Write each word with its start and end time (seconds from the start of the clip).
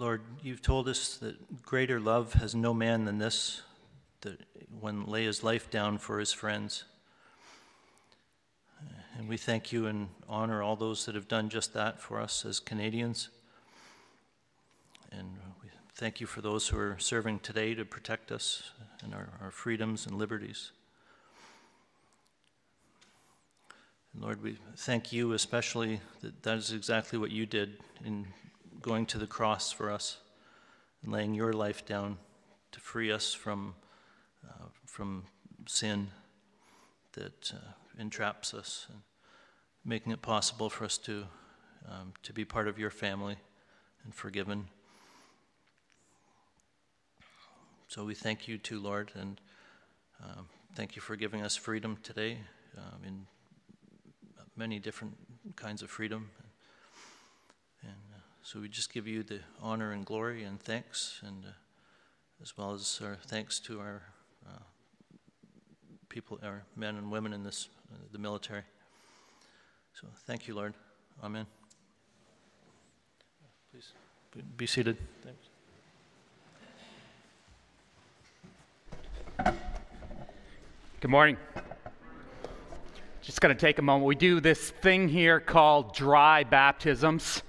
Lord, 0.00 0.22
you've 0.42 0.62
told 0.62 0.88
us 0.88 1.18
that 1.18 1.62
greater 1.62 2.00
love 2.00 2.32
has 2.32 2.54
no 2.54 2.72
man 2.72 3.04
than 3.04 3.18
this, 3.18 3.60
that 4.22 4.40
one 4.80 5.04
lay 5.04 5.24
his 5.24 5.44
life 5.44 5.70
down 5.70 5.98
for 5.98 6.18
his 6.18 6.32
friends. 6.32 6.84
And 9.18 9.28
we 9.28 9.36
thank 9.36 9.72
you 9.72 9.88
and 9.88 10.08
honor 10.26 10.62
all 10.62 10.74
those 10.74 11.04
that 11.04 11.14
have 11.14 11.28
done 11.28 11.50
just 11.50 11.74
that 11.74 12.00
for 12.00 12.18
us 12.18 12.46
as 12.46 12.60
Canadians. 12.60 13.28
And 15.12 15.36
we 15.62 15.68
thank 15.94 16.18
you 16.18 16.26
for 16.26 16.40
those 16.40 16.68
who 16.68 16.78
are 16.78 16.96
serving 16.98 17.40
today 17.40 17.74
to 17.74 17.84
protect 17.84 18.32
us 18.32 18.70
and 19.04 19.12
our, 19.12 19.28
our 19.42 19.50
freedoms 19.50 20.06
and 20.06 20.16
liberties. 20.16 20.72
And 24.14 24.22
Lord, 24.22 24.42
we 24.42 24.56
thank 24.78 25.12
you 25.12 25.34
especially 25.34 26.00
that 26.22 26.42
that 26.42 26.56
is 26.56 26.72
exactly 26.72 27.18
what 27.18 27.30
you 27.30 27.44
did 27.44 27.76
in 28.02 28.26
going 28.80 29.06
to 29.06 29.18
the 29.18 29.26
cross 29.26 29.72
for 29.72 29.90
us 29.90 30.18
and 31.02 31.12
laying 31.12 31.34
your 31.34 31.52
life 31.52 31.84
down 31.84 32.18
to 32.72 32.80
free 32.80 33.10
us 33.10 33.34
from, 33.34 33.74
uh, 34.48 34.66
from 34.86 35.24
sin 35.66 36.08
that 37.12 37.52
uh, 37.54 37.72
entraps 37.98 38.54
us 38.54 38.86
and 38.88 38.98
making 39.84 40.12
it 40.12 40.22
possible 40.22 40.70
for 40.70 40.84
us 40.84 40.98
to, 40.98 41.24
um, 41.88 42.12
to 42.22 42.32
be 42.32 42.44
part 42.44 42.68
of 42.68 42.78
your 42.78 42.90
family 42.90 43.36
and 44.04 44.14
forgiven. 44.14 44.68
So 47.88 48.04
we 48.04 48.14
thank 48.14 48.46
you 48.46 48.56
too, 48.56 48.78
Lord, 48.80 49.10
and 49.14 49.40
um, 50.22 50.46
thank 50.76 50.94
you 50.94 51.02
for 51.02 51.16
giving 51.16 51.42
us 51.42 51.56
freedom 51.56 51.98
today 52.02 52.38
um, 52.78 53.00
in 53.04 53.26
many 54.56 54.78
different 54.78 55.16
kinds 55.56 55.82
of 55.82 55.90
freedom. 55.90 56.30
And 58.40 58.46
so 58.46 58.58
we 58.58 58.68
just 58.68 58.90
give 58.90 59.06
you 59.06 59.22
the 59.22 59.40
honor 59.60 59.92
and 59.92 60.06
glory 60.06 60.44
and 60.44 60.58
thanks, 60.58 61.20
and 61.22 61.44
uh, 61.44 61.48
as 62.42 62.56
well 62.56 62.72
as 62.72 62.98
our 63.04 63.18
thanks 63.26 63.60
to 63.60 63.78
our 63.80 64.02
uh, 64.48 64.62
people, 66.08 66.38
our 66.42 66.62
men 66.74 66.96
and 66.96 67.10
women 67.10 67.34
in 67.34 67.44
this, 67.44 67.68
uh, 67.92 67.96
the 68.12 68.18
military. 68.18 68.62
So 69.92 70.06
thank 70.26 70.48
you, 70.48 70.54
Lord. 70.54 70.72
Amen. 71.22 71.44
Please 73.70 73.92
be 74.56 74.66
seated. 74.66 74.96
Thanks. 75.22 75.46
Good 81.00 81.10
morning. 81.10 81.36
Just 83.20 83.42
going 83.42 83.54
to 83.54 83.60
take 83.60 83.78
a 83.78 83.82
moment. 83.82 84.06
We 84.06 84.14
do 84.14 84.40
this 84.40 84.70
thing 84.70 85.08
here 85.08 85.40
called 85.40 85.94
dry 85.94 86.42
baptisms. 86.44 87.42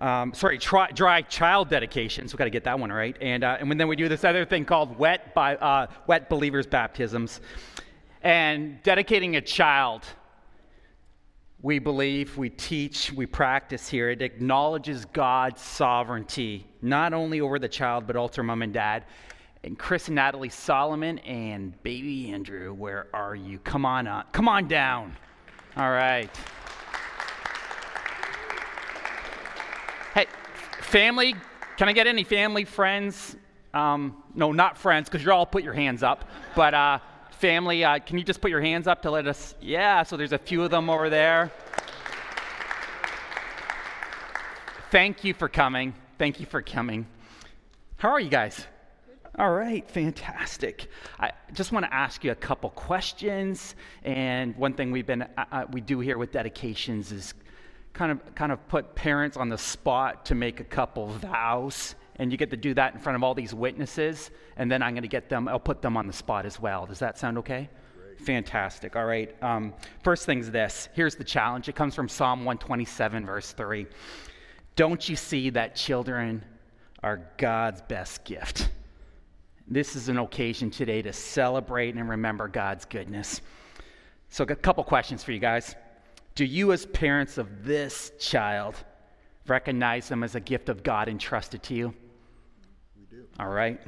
Um, 0.00 0.32
sorry, 0.32 0.58
dry, 0.58 0.90
dry, 0.92 1.22
child 1.22 1.68
dedications. 1.68 2.32
We've 2.32 2.38
got 2.38 2.44
to 2.44 2.50
get 2.50 2.64
that 2.64 2.78
one 2.78 2.90
right. 2.90 3.16
And, 3.20 3.44
uh, 3.44 3.58
and 3.60 3.78
then 3.78 3.86
we 3.86 3.96
do 3.96 4.08
this 4.08 4.24
other 4.24 4.44
thing 4.44 4.64
called 4.64 4.98
wet, 4.98 5.34
by, 5.34 5.56
uh, 5.56 5.88
wet 6.06 6.28
believers 6.30 6.66
baptisms. 6.66 7.40
And 8.22 8.82
dedicating 8.82 9.36
a 9.36 9.40
child, 9.40 10.04
we 11.62 11.78
believe, 11.78 12.38
we 12.38 12.48
teach, 12.48 13.12
we 13.12 13.26
practice 13.26 13.88
here, 13.88 14.08
it 14.08 14.22
acknowledges 14.22 15.04
God's 15.04 15.60
sovereignty, 15.60 16.66
not 16.80 17.12
only 17.12 17.42
over 17.42 17.58
the 17.58 17.68
child, 17.68 18.06
but 18.06 18.16
also 18.16 18.42
mom 18.42 18.62
and 18.62 18.72
dad 18.72 19.04
and 19.62 19.78
Chris 19.78 20.08
and 20.08 20.14
Natalie 20.14 20.48
Solomon 20.48 21.18
and 21.20 21.80
baby 21.82 22.30
Andrew, 22.32 22.72
where 22.72 23.08
are 23.12 23.34
you? 23.34 23.58
Come 23.58 23.84
on 23.84 24.06
up. 24.06 24.32
Come 24.32 24.48
on 24.48 24.68
down. 24.68 25.16
All 25.76 25.90
right. 25.90 26.30
Family, 30.90 31.36
can 31.76 31.88
I 31.88 31.92
get 31.92 32.08
any 32.08 32.24
family, 32.24 32.64
friends? 32.64 33.36
Um, 33.72 34.24
no, 34.34 34.50
not 34.50 34.76
friends, 34.76 35.08
because 35.08 35.24
you're 35.24 35.32
all 35.32 35.46
put 35.46 35.62
your 35.62 35.72
hands 35.72 36.02
up. 36.02 36.28
But 36.56 36.74
uh, 36.74 36.98
family, 37.30 37.84
uh, 37.84 38.00
can 38.00 38.18
you 38.18 38.24
just 38.24 38.40
put 38.40 38.50
your 38.50 38.60
hands 38.60 38.88
up 38.88 39.02
to 39.02 39.10
let 39.10 39.28
us? 39.28 39.54
Yeah, 39.60 40.02
so 40.02 40.16
there's 40.16 40.32
a 40.32 40.38
few 40.38 40.64
of 40.64 40.72
them 40.72 40.90
over 40.90 41.08
there. 41.08 41.52
Thank 44.90 45.22
you 45.22 45.32
for 45.32 45.48
coming. 45.48 45.94
Thank 46.18 46.40
you 46.40 46.46
for 46.46 46.60
coming. 46.60 47.06
How 47.98 48.08
are 48.08 48.20
you 48.20 48.28
guys? 48.28 48.66
All 49.38 49.52
right, 49.52 49.88
fantastic. 49.88 50.88
I 51.20 51.30
just 51.52 51.70
want 51.70 51.86
to 51.86 51.94
ask 51.94 52.24
you 52.24 52.32
a 52.32 52.34
couple 52.34 52.70
questions. 52.70 53.76
And 54.02 54.56
one 54.56 54.74
thing 54.74 54.90
we've 54.90 55.06
been 55.06 55.22
uh, 55.22 55.44
uh, 55.52 55.64
we 55.70 55.80
do 55.80 56.00
here 56.00 56.18
with 56.18 56.32
dedications 56.32 57.12
is 57.12 57.34
kind 57.92 58.12
of 58.12 58.34
kind 58.34 58.52
of 58.52 58.66
put 58.68 58.94
parents 58.94 59.36
on 59.36 59.48
the 59.48 59.58
spot 59.58 60.24
to 60.26 60.34
make 60.34 60.60
a 60.60 60.64
couple 60.64 61.08
vows. 61.08 61.94
And 62.16 62.30
you 62.30 62.36
get 62.36 62.50
to 62.50 62.56
do 62.56 62.74
that 62.74 62.92
in 62.92 63.00
front 63.00 63.16
of 63.16 63.22
all 63.22 63.34
these 63.34 63.54
witnesses. 63.54 64.30
And 64.56 64.70
then 64.70 64.82
I'm 64.82 64.92
going 64.92 65.02
to 65.02 65.08
get 65.08 65.30
them. 65.30 65.48
I'll 65.48 65.58
put 65.58 65.80
them 65.80 65.96
on 65.96 66.06
the 66.06 66.12
spot 66.12 66.44
as 66.44 66.60
well. 66.60 66.84
Does 66.84 66.98
that 66.98 67.16
sound 67.18 67.38
okay? 67.38 67.70
Great. 67.96 68.20
Fantastic. 68.20 68.94
All 68.94 69.06
right. 69.06 69.34
Um, 69.42 69.72
first 70.04 70.26
thing's 70.26 70.50
this. 70.50 70.90
Here's 70.92 71.16
the 71.16 71.24
challenge. 71.24 71.68
It 71.68 71.74
comes 71.76 71.94
from 71.94 72.08
Psalm 72.10 72.40
127, 72.40 73.24
verse 73.24 73.52
three. 73.52 73.86
Don't 74.76 75.08
you 75.08 75.16
see 75.16 75.50
that 75.50 75.76
children 75.76 76.44
are 77.02 77.22
God's 77.38 77.80
best 77.82 78.24
gift? 78.24 78.70
This 79.66 79.96
is 79.96 80.08
an 80.08 80.18
occasion 80.18 80.70
today 80.70 81.00
to 81.00 81.12
celebrate 81.12 81.94
and 81.94 82.08
remember 82.08 82.48
God's 82.48 82.84
goodness. 82.84 83.40
So, 84.28 84.44
a 84.44 84.56
couple 84.56 84.84
questions 84.84 85.24
for 85.24 85.32
you 85.32 85.38
guys. 85.38 85.74
Do 86.34 86.44
you, 86.44 86.72
as 86.72 86.86
parents 86.86 87.38
of 87.38 87.64
this 87.64 88.12
child, 88.18 88.76
recognize 89.46 90.08
them 90.08 90.22
as 90.22 90.34
a 90.34 90.40
gift 90.40 90.68
of 90.68 90.82
God 90.82 91.08
entrusted 91.08 91.62
to 91.64 91.74
you? 91.74 91.94
We 92.96 93.04
do. 93.04 93.24
All 93.38 93.48
right. 93.48 93.80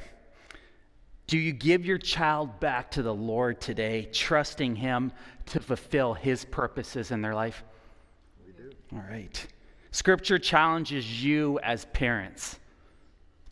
Do 1.26 1.38
you 1.38 1.52
give 1.52 1.86
your 1.86 1.98
child 1.98 2.60
back 2.60 2.90
to 2.92 3.02
the 3.02 3.14
Lord 3.14 3.60
today, 3.60 4.08
trusting 4.12 4.76
Him 4.76 5.12
to 5.46 5.60
fulfill 5.60 6.14
His 6.14 6.44
purposes 6.44 7.10
in 7.10 7.22
their 7.22 7.34
life? 7.34 7.64
We 8.44 8.52
do. 8.52 8.70
All 8.92 9.04
right. 9.08 9.46
Scripture 9.92 10.38
challenges 10.38 11.24
you 11.24 11.58
as 11.62 11.84
parents 11.86 12.58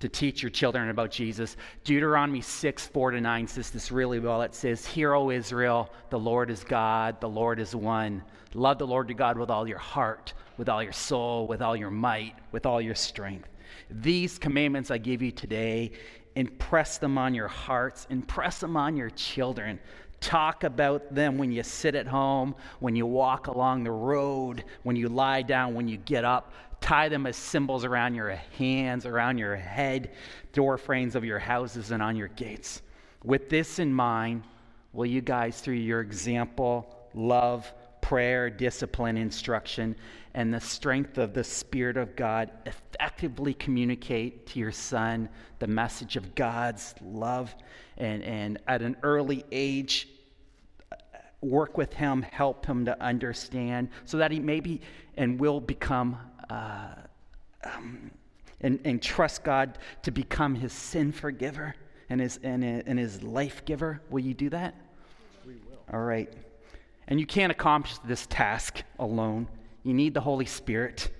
to 0.00 0.08
teach 0.08 0.42
your 0.42 0.50
children 0.50 0.88
about 0.88 1.10
Jesus. 1.10 1.56
Deuteronomy 1.84 2.40
6, 2.40 2.86
4 2.86 3.10
to 3.12 3.20
9 3.20 3.46
says 3.46 3.70
this 3.70 3.92
really 3.92 4.18
well. 4.18 4.42
It 4.42 4.54
says, 4.54 4.86
Hear, 4.86 5.14
O 5.14 5.30
Israel, 5.30 5.90
the 6.08 6.18
Lord 6.18 6.50
is 6.50 6.64
God, 6.64 7.20
the 7.20 7.28
Lord 7.28 7.60
is 7.60 7.74
one. 7.74 8.22
Love 8.54 8.78
the 8.78 8.86
Lord 8.86 9.08
your 9.08 9.16
God 9.16 9.38
with 9.38 9.50
all 9.50 9.68
your 9.68 9.78
heart, 9.78 10.34
with 10.56 10.68
all 10.68 10.82
your 10.82 10.92
soul, 10.92 11.46
with 11.46 11.62
all 11.62 11.76
your 11.76 11.90
might, 11.90 12.34
with 12.52 12.66
all 12.66 12.80
your 12.80 12.94
strength. 12.94 13.48
These 13.90 14.38
commandments 14.38 14.90
I 14.90 14.98
give 14.98 15.22
you 15.22 15.30
today, 15.30 15.92
impress 16.34 16.98
them 16.98 17.18
on 17.18 17.34
your 17.34 17.48
hearts, 17.48 18.06
impress 18.10 18.58
them 18.58 18.76
on 18.76 18.96
your 18.96 19.10
children. 19.10 19.78
Talk 20.20 20.64
about 20.64 21.14
them 21.14 21.38
when 21.38 21.50
you 21.50 21.62
sit 21.62 21.94
at 21.94 22.06
home, 22.06 22.54
when 22.80 22.94
you 22.94 23.06
walk 23.06 23.46
along 23.46 23.84
the 23.84 23.90
road, 23.90 24.64
when 24.82 24.96
you 24.96 25.08
lie 25.08 25.42
down, 25.42 25.74
when 25.74 25.88
you 25.88 25.96
get 25.96 26.24
up 26.24 26.52
tie 26.80 27.08
them 27.08 27.26
as 27.26 27.36
symbols 27.36 27.84
around 27.84 28.14
your 28.14 28.30
hands, 28.58 29.06
around 29.06 29.38
your 29.38 29.56
head, 29.56 30.10
door 30.52 30.78
frames 30.78 31.14
of 31.14 31.24
your 31.24 31.38
houses, 31.38 31.90
and 31.90 32.02
on 32.02 32.16
your 32.16 32.28
gates. 32.28 32.82
With 33.22 33.48
this 33.48 33.78
in 33.78 33.92
mind, 33.92 34.44
will 34.92 35.06
you 35.06 35.20
guys, 35.20 35.60
through 35.60 35.74
your 35.74 36.00
example, 36.00 37.08
love, 37.14 37.72
prayer, 38.00 38.50
discipline, 38.50 39.16
instruction, 39.16 39.96
and 40.34 40.52
the 40.52 40.60
strength 40.60 41.18
of 41.18 41.34
the 41.34 41.44
Spirit 41.44 41.96
of 41.96 42.14
God, 42.16 42.50
effectively 42.66 43.54
communicate 43.54 44.46
to 44.48 44.58
your 44.58 44.72
son 44.72 45.28
the 45.58 45.66
message 45.66 46.16
of 46.16 46.34
God's 46.34 46.94
love 47.02 47.54
and, 47.96 48.22
and 48.22 48.58
at 48.66 48.82
an 48.82 48.96
early 49.02 49.44
age, 49.52 50.08
work 51.40 51.76
with 51.76 51.92
him, 51.92 52.22
help 52.22 52.66
him 52.66 52.84
to 52.84 53.02
understand 53.02 53.88
so 54.04 54.18
that 54.18 54.30
he 54.30 54.38
maybe 54.38 54.80
and 55.16 55.38
will 55.40 55.60
become 55.60 56.18
uh, 56.48 56.88
um, 57.64 58.10
and, 58.60 58.78
and 58.84 59.02
trust 59.02 59.44
God 59.44 59.78
to 60.02 60.10
become 60.10 60.54
his 60.54 60.72
sin 60.72 61.12
forgiver 61.12 61.74
and 62.08 62.20
his, 62.20 62.38
and, 62.42 62.64
and 62.64 62.98
his 62.98 63.22
life 63.22 63.64
giver? 63.64 64.00
Will 64.10 64.20
you 64.20 64.34
do 64.34 64.50
that? 64.50 64.74
We 65.46 65.54
will. 65.54 65.78
All 65.92 66.00
right. 66.00 66.32
And 67.10 67.18
you 67.18 67.26
can't 67.26 67.50
accomplish 67.50 67.98
this 67.98 68.26
task 68.26 68.82
alone. 68.98 69.48
You 69.82 69.94
need 69.94 70.14
the 70.14 70.20
Holy 70.20 70.46
Spirit, 70.46 71.10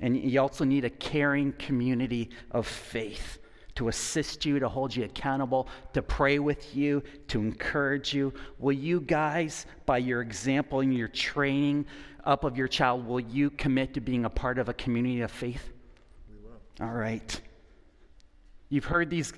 and 0.00 0.16
you 0.16 0.40
also 0.40 0.64
need 0.64 0.84
a 0.84 0.90
caring 0.90 1.52
community 1.54 2.30
of 2.52 2.66
faith 2.66 3.38
to 3.74 3.88
assist 3.88 4.44
you, 4.44 4.58
to 4.58 4.68
hold 4.68 4.94
you 4.94 5.04
accountable, 5.04 5.66
to 5.94 6.02
pray 6.02 6.38
with 6.38 6.76
you, 6.76 7.02
to 7.28 7.40
encourage 7.40 8.12
you. 8.12 8.32
Will 8.58 8.72
you 8.72 9.00
guys, 9.00 9.66
by 9.86 9.98
your 9.98 10.20
example 10.20 10.80
and 10.80 10.94
your 10.94 11.08
training, 11.08 11.86
up 12.24 12.44
of 12.44 12.56
your 12.56 12.68
child, 12.68 13.06
will 13.06 13.20
you 13.20 13.50
commit 13.50 13.94
to 13.94 14.00
being 14.00 14.24
a 14.24 14.30
part 14.30 14.58
of 14.58 14.68
a 14.68 14.74
community 14.74 15.22
of 15.22 15.30
faith? 15.30 15.72
We 16.30 16.36
will. 16.36 16.86
All 16.86 16.94
right. 16.94 17.40
You've 18.68 18.84
heard 18.84 19.10
these 19.10 19.32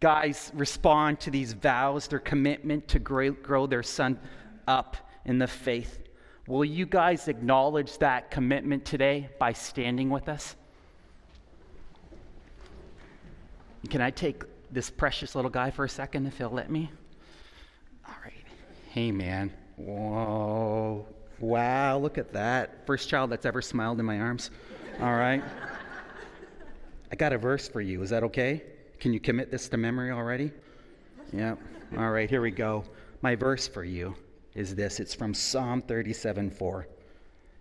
guys 0.00 0.52
respond 0.54 1.20
to 1.20 1.30
these 1.30 1.52
vows, 1.52 2.06
their 2.06 2.18
commitment 2.18 2.86
to 2.88 2.98
grow, 2.98 3.32
grow 3.32 3.66
their 3.66 3.82
son 3.82 4.18
up 4.66 4.96
in 5.24 5.38
the 5.38 5.46
faith. 5.46 6.06
Will 6.46 6.64
you 6.64 6.86
guys 6.86 7.28
acknowledge 7.28 7.98
that 7.98 8.30
commitment 8.30 8.84
today 8.84 9.28
by 9.38 9.52
standing 9.52 10.10
with 10.10 10.28
us? 10.28 10.54
Can 13.90 14.00
I 14.00 14.10
take 14.10 14.44
this 14.70 14.90
precious 14.90 15.34
little 15.34 15.50
guy 15.50 15.70
for 15.70 15.84
a 15.84 15.88
second 15.88 16.26
if 16.26 16.38
he'll 16.38 16.50
let 16.50 16.70
me? 16.70 16.90
All 18.06 18.14
right. 18.24 18.32
Hey, 18.90 19.10
man. 19.10 19.52
Whoa. 19.76 21.06
Wow, 21.38 21.98
look 21.98 22.16
at 22.16 22.32
that. 22.32 22.86
First 22.86 23.08
child 23.08 23.30
that's 23.30 23.44
ever 23.44 23.60
smiled 23.60 24.00
in 24.00 24.06
my 24.06 24.20
arms. 24.20 24.50
All 25.00 25.14
right. 25.14 25.42
I 27.12 27.16
got 27.16 27.32
a 27.32 27.38
verse 27.38 27.68
for 27.68 27.80
you. 27.80 28.02
Is 28.02 28.10
that 28.10 28.22
okay? 28.24 28.62
Can 28.98 29.12
you 29.12 29.20
commit 29.20 29.50
this 29.50 29.68
to 29.68 29.76
memory 29.76 30.10
already? 30.10 30.50
Yep. 31.32 31.58
All 31.98 32.10
right, 32.10 32.30
here 32.30 32.40
we 32.40 32.50
go. 32.50 32.84
My 33.20 33.34
verse 33.34 33.68
for 33.68 33.84
you 33.84 34.16
is 34.56 34.74
this 34.74 34.98
it's 34.98 35.14
from 35.14 35.34
Psalm 35.34 35.82
37 35.82 36.50
4. 36.50 36.88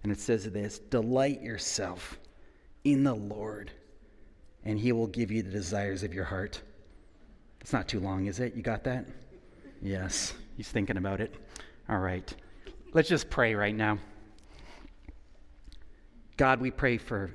And 0.03 0.11
it 0.11 0.19
says 0.19 0.49
this 0.51 0.79
Delight 0.79 1.41
yourself 1.41 2.19
in 2.83 3.03
the 3.03 3.13
Lord, 3.13 3.71
and 4.63 4.79
he 4.79 4.91
will 4.91 5.07
give 5.07 5.31
you 5.31 5.43
the 5.43 5.51
desires 5.51 6.03
of 6.03 6.13
your 6.13 6.23
heart. 6.23 6.61
It's 7.59 7.73
not 7.73 7.87
too 7.87 7.99
long, 7.99 8.27
is 8.27 8.39
it? 8.39 8.55
You 8.55 8.61
got 8.61 8.83
that? 8.85 9.05
Yes. 9.81 10.33
He's 10.55 10.69
thinking 10.69 10.97
about 10.97 11.19
it. 11.21 11.35
All 11.89 11.99
right. 11.99 12.33
Let's 12.93 13.09
just 13.09 13.29
pray 13.29 13.55
right 13.55 13.75
now. 13.75 13.97
God, 16.37 16.61
we 16.61 16.71
pray 16.71 16.97
for 16.97 17.31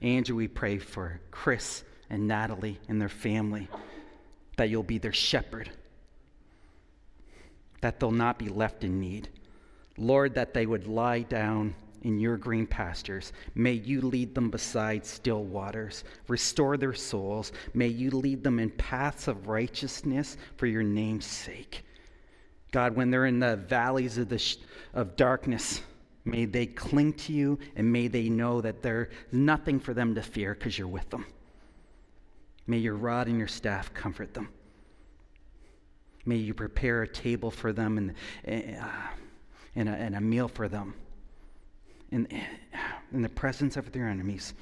Andrew, 0.00 0.36
we 0.36 0.48
pray 0.48 0.78
for 0.78 1.20
Chris 1.30 1.84
and 2.10 2.26
Natalie 2.26 2.78
and 2.88 3.00
their 3.00 3.08
family, 3.08 3.68
that 4.56 4.68
you'll 4.68 4.82
be 4.82 4.98
their 4.98 5.12
shepherd, 5.12 5.70
that 7.82 8.00
they'll 8.00 8.10
not 8.10 8.38
be 8.38 8.48
left 8.48 8.84
in 8.84 8.98
need. 8.98 9.28
Lord, 9.98 10.34
that 10.34 10.54
they 10.54 10.64
would 10.64 10.86
lie 10.86 11.20
down 11.20 11.74
in 12.02 12.18
your 12.18 12.36
green 12.36 12.66
pastures. 12.66 13.32
May 13.54 13.72
you 13.72 14.00
lead 14.00 14.34
them 14.34 14.50
beside 14.50 15.04
still 15.04 15.44
waters. 15.44 16.04
Restore 16.28 16.76
their 16.76 16.94
souls. 16.94 17.52
May 17.74 17.88
you 17.88 18.10
lead 18.10 18.42
them 18.42 18.58
in 18.58 18.70
paths 18.70 19.28
of 19.28 19.48
righteousness 19.48 20.36
for 20.56 20.66
your 20.66 20.82
name's 20.82 21.26
sake. 21.26 21.84
God, 22.72 22.96
when 22.96 23.10
they're 23.10 23.26
in 23.26 23.38
the 23.38 23.56
valleys 23.56 24.16
of, 24.16 24.28
the 24.28 24.38
sh- 24.38 24.56
of 24.94 25.16
darkness, 25.16 25.82
may 26.24 26.46
they 26.46 26.66
cling 26.66 27.12
to 27.12 27.32
you 27.32 27.58
and 27.76 27.92
may 27.92 28.08
they 28.08 28.28
know 28.28 28.60
that 28.60 28.82
there's 28.82 29.08
nothing 29.30 29.78
for 29.78 29.92
them 29.92 30.14
to 30.14 30.22
fear 30.22 30.54
because 30.54 30.78
you're 30.78 30.88
with 30.88 31.08
them. 31.10 31.26
May 32.66 32.78
your 32.78 32.94
rod 32.94 33.26
and 33.26 33.38
your 33.38 33.48
staff 33.48 33.92
comfort 33.92 34.34
them. 34.34 34.48
May 36.24 36.36
you 36.36 36.54
prepare 36.54 37.02
a 37.02 37.08
table 37.08 37.50
for 37.50 37.72
them 37.72 37.98
and, 37.98 38.78
uh, 38.78 38.88
and, 39.74 39.88
a, 39.88 39.92
and 39.92 40.14
a 40.14 40.20
meal 40.20 40.48
for 40.48 40.68
them 40.68 40.94
in, 42.10 42.28
in 43.12 43.22
the 43.22 43.28
presence 43.28 43.76
of 43.76 43.90
their 43.92 44.06
enemies. 44.08 44.54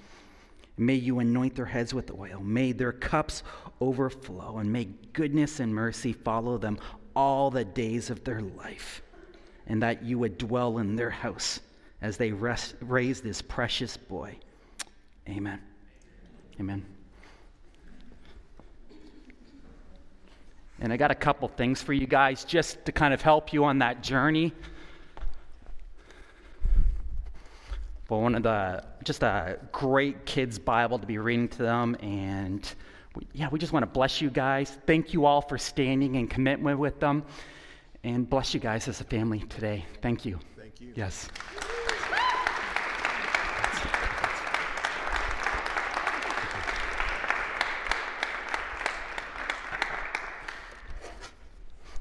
May 0.78 0.94
you 0.94 1.18
anoint 1.18 1.56
their 1.56 1.66
heads 1.66 1.92
with 1.92 2.10
oil. 2.10 2.40
May 2.42 2.72
their 2.72 2.92
cups 2.92 3.42
overflow, 3.80 4.58
and 4.58 4.72
may 4.72 4.88
goodness 5.12 5.60
and 5.60 5.74
mercy 5.74 6.14
follow 6.14 6.56
them 6.56 6.78
all 7.14 7.50
the 7.50 7.64
days 7.64 8.08
of 8.08 8.24
their 8.24 8.40
life, 8.40 9.02
and 9.66 9.82
that 9.82 10.02
you 10.02 10.18
would 10.18 10.38
dwell 10.38 10.78
in 10.78 10.96
their 10.96 11.10
house 11.10 11.60
as 12.00 12.16
they 12.16 12.32
rest, 12.32 12.76
raise 12.80 13.20
this 13.20 13.42
precious 13.42 13.96
boy. 13.96 14.38
Amen. 15.28 15.60
Amen. 16.58 16.86
And 20.80 20.92
I 20.92 20.96
got 20.96 21.10
a 21.10 21.14
couple 21.14 21.46
things 21.48 21.82
for 21.82 21.92
you 21.92 22.06
guys 22.06 22.44
just 22.44 22.84
to 22.86 22.92
kind 22.92 23.12
of 23.12 23.20
help 23.20 23.52
you 23.52 23.64
on 23.64 23.78
that 23.78 24.02
journey. 24.02 24.52
But 28.08 28.18
one 28.18 28.34
of 28.34 28.42
the, 28.42 28.82
just 29.04 29.22
a 29.22 29.58
great 29.70 30.24
kids' 30.26 30.58
Bible 30.58 30.98
to 30.98 31.06
be 31.06 31.18
reading 31.18 31.48
to 31.48 31.58
them. 31.62 31.96
And 32.00 32.68
we, 33.14 33.26
yeah, 33.34 33.48
we 33.50 33.58
just 33.58 33.72
want 33.72 33.82
to 33.84 33.90
bless 33.90 34.20
you 34.20 34.30
guys. 34.30 34.78
Thank 34.86 35.12
you 35.12 35.26
all 35.26 35.42
for 35.42 35.58
standing 35.58 36.14
in 36.16 36.26
commitment 36.26 36.78
with 36.78 36.98
them. 36.98 37.24
And 38.02 38.28
bless 38.28 38.54
you 38.54 38.60
guys 38.60 38.88
as 38.88 39.00
a 39.00 39.04
family 39.04 39.40
today. 39.40 39.84
Thank 40.00 40.24
you. 40.24 40.38
Thank 40.56 40.80
you. 40.80 40.92
Yes. 40.96 41.28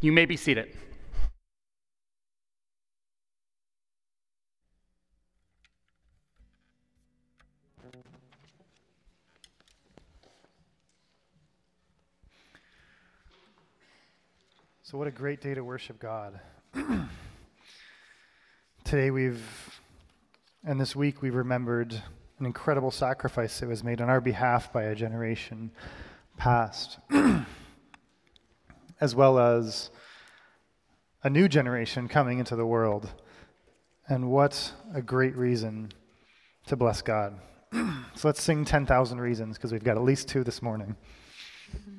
You 0.01 0.13
may 0.13 0.25
be 0.25 0.38
seated. 0.38 0.74
So, 14.84 14.98
what 14.98 15.07
a 15.07 15.12
great 15.12 15.42
day 15.42 15.54
to 15.54 15.66
worship 15.66 16.00
God. 16.00 16.40
Today, 18.86 19.12
we've, 19.12 19.80
and 20.66 20.80
this 20.80 20.96
week, 20.96 21.22
we've 21.22 21.36
remembered 21.36 21.92
an 22.40 22.46
incredible 22.46 22.90
sacrifice 22.90 23.60
that 23.60 23.68
was 23.68 23.84
made 23.84 24.00
on 24.00 24.10
our 24.10 24.22
behalf 24.22 24.72
by 24.72 24.84
a 24.84 24.96
generation 24.96 25.72
past, 26.38 27.00
as 29.01 29.16
well 29.16 29.40
as 29.40 29.90
a 31.24 31.30
new 31.30 31.48
generation 31.48 32.07
coming 32.07 32.40
into 32.40 32.56
the 32.56 32.66
world. 32.66 33.10
And 34.07 34.31
what 34.31 34.74
a 34.94 35.01
great 35.01 35.36
reason 35.36 35.92
to 36.68 36.75
bless 36.75 37.01
God. 37.01 37.40
so, 38.16 38.28
let's 38.28 38.42
sing 38.42 38.66
10,000 38.66 39.22
reasons 39.22 39.57
because 39.57 39.72
we've 39.72 39.84
got 39.84 39.98
at 39.98 40.04
least 40.04 40.28
two 40.28 40.44
this 40.44 40.62
morning. 40.62 40.96
Bless 41.72 41.99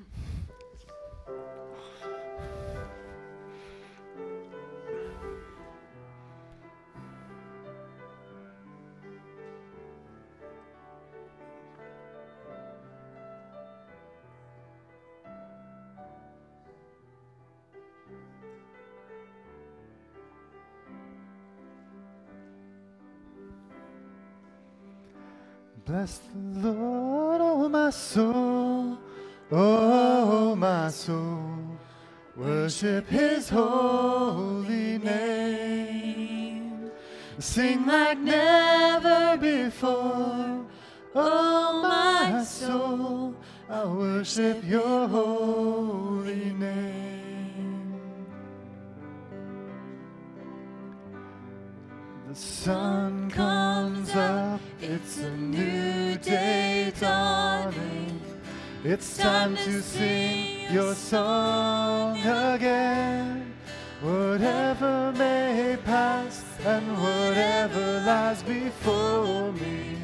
lies 68.04 68.42
before 68.42 69.52
me. 69.52 69.97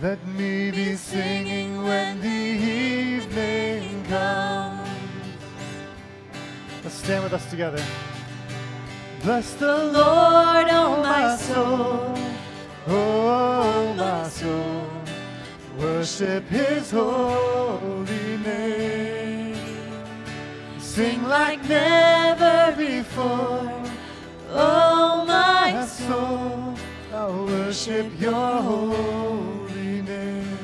Let 0.00 0.24
me 0.28 0.70
be 0.70 0.94
singing 0.94 1.82
when 1.82 2.20
the 2.20 2.28
evening 2.28 4.04
comes. 4.04 4.88
Let's 6.84 6.94
stand 6.94 7.24
with 7.24 7.32
us 7.32 7.50
together. 7.50 7.82
Bless 9.22 9.54
the 9.54 9.66
Lord, 9.66 10.66
oh 10.70 11.02
my 11.02 11.36
soul, 11.36 12.14
oh 12.86 13.94
my 13.94 14.28
soul. 14.28 14.86
Worship 15.78 16.48
his 16.48 16.90
holy 16.90 18.36
name. 18.38 19.56
Sing 20.78 21.22
like 21.24 21.68
never 21.68 22.74
before, 22.76 23.72
oh 24.50 24.87
my 25.72 25.86
soul. 25.86 26.74
I'll 27.12 27.46
worship 27.46 28.06
your 28.20 28.62
holy 28.62 30.02
name. 30.02 30.58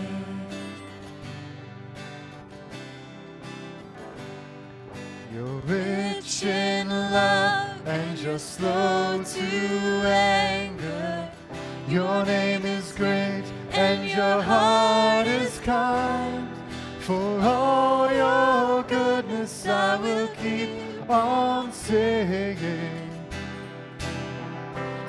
You're 5.32 5.61
rich 5.66 6.44
in 6.44 6.88
love 6.88 7.87
and 7.87 8.18
you're 8.18 8.38
slow 8.38 9.23
to 9.25 9.46
anger. 10.06 11.30
Your 11.88 12.25
name 12.25 12.64
is 12.64 12.92
great 12.92 13.44
and 13.73 14.08
your 14.08 14.42
heart 14.42 15.26
is 15.26 15.58
kind. 15.61 16.49
For 17.00 17.40
all 17.40 18.11
your 18.11 18.82
goodness, 18.84 19.66
I 19.66 19.96
will 19.96 20.28
keep 20.42 20.70
on 21.11 21.73
singing. 21.73 22.93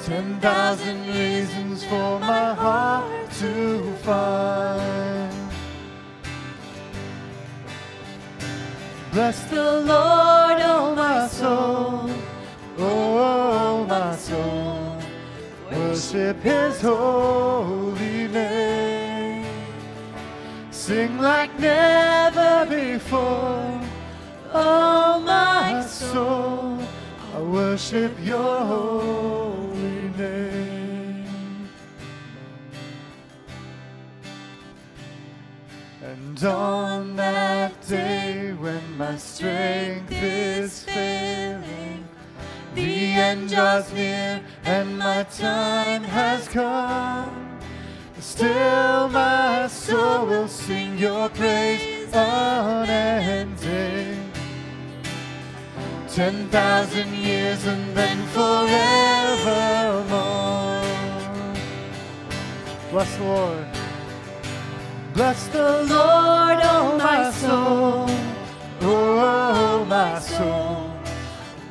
Ten 0.06 0.40
thousand 0.40 1.08
reasons 1.08 1.84
for 1.84 2.20
my 2.20 2.54
heart 2.54 3.32
to 3.40 3.92
find. 4.04 5.34
Bless 9.12 9.44
the 9.50 9.82
Lord, 9.82 10.60
oh 10.62 10.94
my 10.96 11.28
soul, 11.28 12.12
oh 12.78 13.84
my 13.90 14.16
soul. 14.16 14.96
Worship 15.72 16.40
His 16.44 16.82
holy 16.82 18.28
name. 18.28 19.44
Sing 20.70 21.18
like 21.18 21.60
never 21.60 22.68
before, 22.70 23.82
oh 24.54 25.20
my 25.26 25.84
soul. 25.84 26.78
I 27.36 27.42
worship 27.42 28.14
Your 28.24 28.60
holy 28.60 29.65
And 36.36 36.44
on 36.44 37.16
that 37.16 37.88
day 37.88 38.52
when 38.60 38.98
my 38.98 39.16
strength 39.16 40.12
is 40.12 40.84
failing, 40.84 42.06
the 42.74 43.14
end 43.14 43.50
draws 43.52 43.94
near 43.94 44.44
and 44.66 45.00
my 45.00 45.24
time 45.24 46.04
has 46.04 46.50
come. 46.50 47.58
Still 48.20 49.08
my 49.08 49.68
soul 49.68 50.26
will 50.26 50.50
sing 50.50 50.98
your 50.98 51.30
praise 51.30 52.10
unending. 52.12 53.50
Ten 56.10 56.50
thousand 56.50 57.14
years 57.14 57.66
and 57.66 57.96
then 57.96 58.28
forevermore. 58.36 58.84
Bless 62.92 63.16
the 63.16 63.24
Lord. 63.24 63.75
Bless 65.16 65.48
the 65.48 65.86
Lord, 65.88 66.60
oh 66.62 66.98
my 67.00 67.32
soul, 67.32 68.06
oh 68.82 69.86
my 69.88 70.20
soul. 70.20 70.92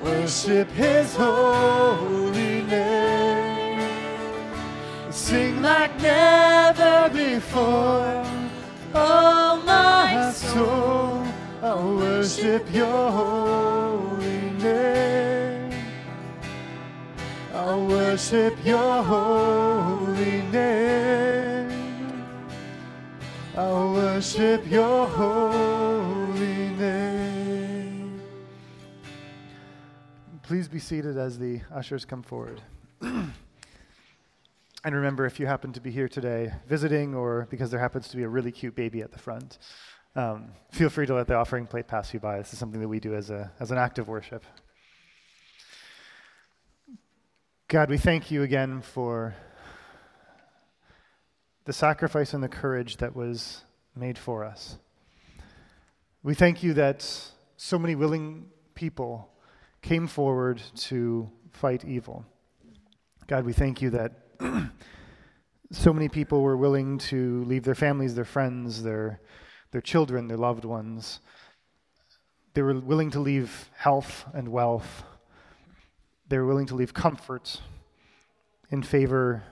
Worship 0.02 0.70
His 0.70 1.14
holy 1.14 2.62
name. 2.62 3.82
Sing 5.10 5.60
like 5.60 5.94
never 6.00 7.10
before, 7.12 8.24
oh 8.94 9.62
my 9.66 10.32
soul. 10.32 11.26
I 11.62 11.74
worship 11.84 12.64
Your 12.72 13.10
holy 13.10 14.52
name. 14.52 15.70
I 17.52 17.76
worship 17.76 18.56
Your 18.64 19.02
holy 19.02 20.40
name. 20.50 21.33
I 23.56 23.70
worship 23.92 24.68
your 24.68 25.06
holy 25.06 26.70
name. 26.70 28.20
Please 30.42 30.66
be 30.66 30.80
seated 30.80 31.16
as 31.16 31.38
the 31.38 31.60
ushers 31.72 32.04
come 32.04 32.24
forward. 32.24 32.60
and 33.00 33.32
remember, 34.84 35.24
if 35.24 35.38
you 35.38 35.46
happen 35.46 35.72
to 35.72 35.80
be 35.80 35.92
here 35.92 36.08
today 36.08 36.52
visiting 36.68 37.14
or 37.14 37.46
because 37.48 37.70
there 37.70 37.78
happens 37.78 38.08
to 38.08 38.16
be 38.16 38.24
a 38.24 38.28
really 38.28 38.50
cute 38.50 38.74
baby 38.74 39.02
at 39.02 39.12
the 39.12 39.20
front, 39.20 39.58
um, 40.16 40.48
feel 40.72 40.88
free 40.88 41.06
to 41.06 41.14
let 41.14 41.28
the 41.28 41.36
offering 41.36 41.68
plate 41.68 41.86
pass 41.86 42.12
you 42.12 42.18
by. 42.18 42.38
This 42.38 42.52
is 42.52 42.58
something 42.58 42.80
that 42.80 42.88
we 42.88 42.98
do 42.98 43.14
as, 43.14 43.30
a, 43.30 43.52
as 43.60 43.70
an 43.70 43.78
act 43.78 44.00
of 44.00 44.08
worship. 44.08 44.44
God, 47.68 47.88
we 47.88 47.98
thank 47.98 48.32
you 48.32 48.42
again 48.42 48.82
for 48.82 49.36
the 51.64 51.72
sacrifice 51.72 52.34
and 52.34 52.42
the 52.42 52.48
courage 52.48 52.98
that 52.98 53.16
was 53.16 53.62
made 53.96 54.18
for 54.18 54.44
us. 54.44 54.76
We 56.22 56.34
thank 56.34 56.62
you 56.62 56.74
that 56.74 57.08
so 57.56 57.78
many 57.78 57.94
willing 57.94 58.46
people 58.74 59.30
came 59.80 60.06
forward 60.06 60.60
to 60.76 61.30
fight 61.52 61.84
evil. 61.84 62.24
God, 63.26 63.44
we 63.44 63.52
thank 63.52 63.80
you 63.80 63.90
that 63.90 64.12
so 65.70 65.92
many 65.92 66.08
people 66.08 66.42
were 66.42 66.56
willing 66.56 66.98
to 66.98 67.44
leave 67.44 67.64
their 67.64 67.74
families, 67.74 68.14
their 68.14 68.24
friends, 68.24 68.82
their, 68.82 69.20
their 69.70 69.80
children, 69.80 70.28
their 70.28 70.36
loved 70.36 70.64
ones. 70.64 71.20
They 72.52 72.62
were 72.62 72.78
willing 72.78 73.10
to 73.12 73.20
leave 73.20 73.70
health 73.76 74.26
and 74.34 74.48
wealth. 74.48 75.02
They 76.28 76.38
were 76.38 76.46
willing 76.46 76.66
to 76.66 76.74
leave 76.74 76.92
comfort 76.92 77.60
in 78.70 78.82
favor 78.82 79.44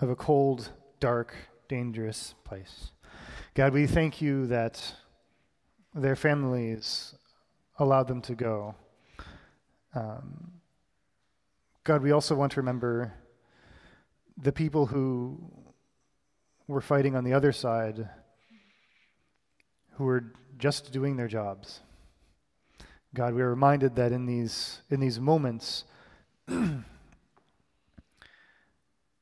of 0.00 0.10
a 0.10 0.16
cold, 0.16 0.70
dark, 1.00 1.34
dangerous 1.68 2.34
place. 2.44 2.92
God, 3.54 3.72
we 3.72 3.86
thank 3.86 4.20
you 4.20 4.46
that 4.46 4.94
their 5.94 6.16
families 6.16 7.14
allowed 7.78 8.08
them 8.08 8.20
to 8.22 8.34
go. 8.34 8.74
Um, 9.94 10.52
God, 11.84 12.02
we 12.02 12.12
also 12.12 12.34
want 12.34 12.52
to 12.52 12.60
remember 12.60 13.14
the 14.36 14.52
people 14.52 14.86
who 14.86 15.38
were 16.66 16.80
fighting 16.80 17.16
on 17.16 17.24
the 17.24 17.32
other 17.32 17.52
side 17.52 18.08
who 19.92 20.04
were 20.04 20.32
just 20.58 20.92
doing 20.92 21.16
their 21.16 21.28
jobs. 21.28 21.80
God, 23.14 23.34
we 23.34 23.42
are 23.42 23.50
reminded 23.50 23.96
that 23.96 24.12
in 24.12 24.26
these, 24.26 24.82
in 24.90 25.00
these 25.00 25.18
moments, 25.18 25.84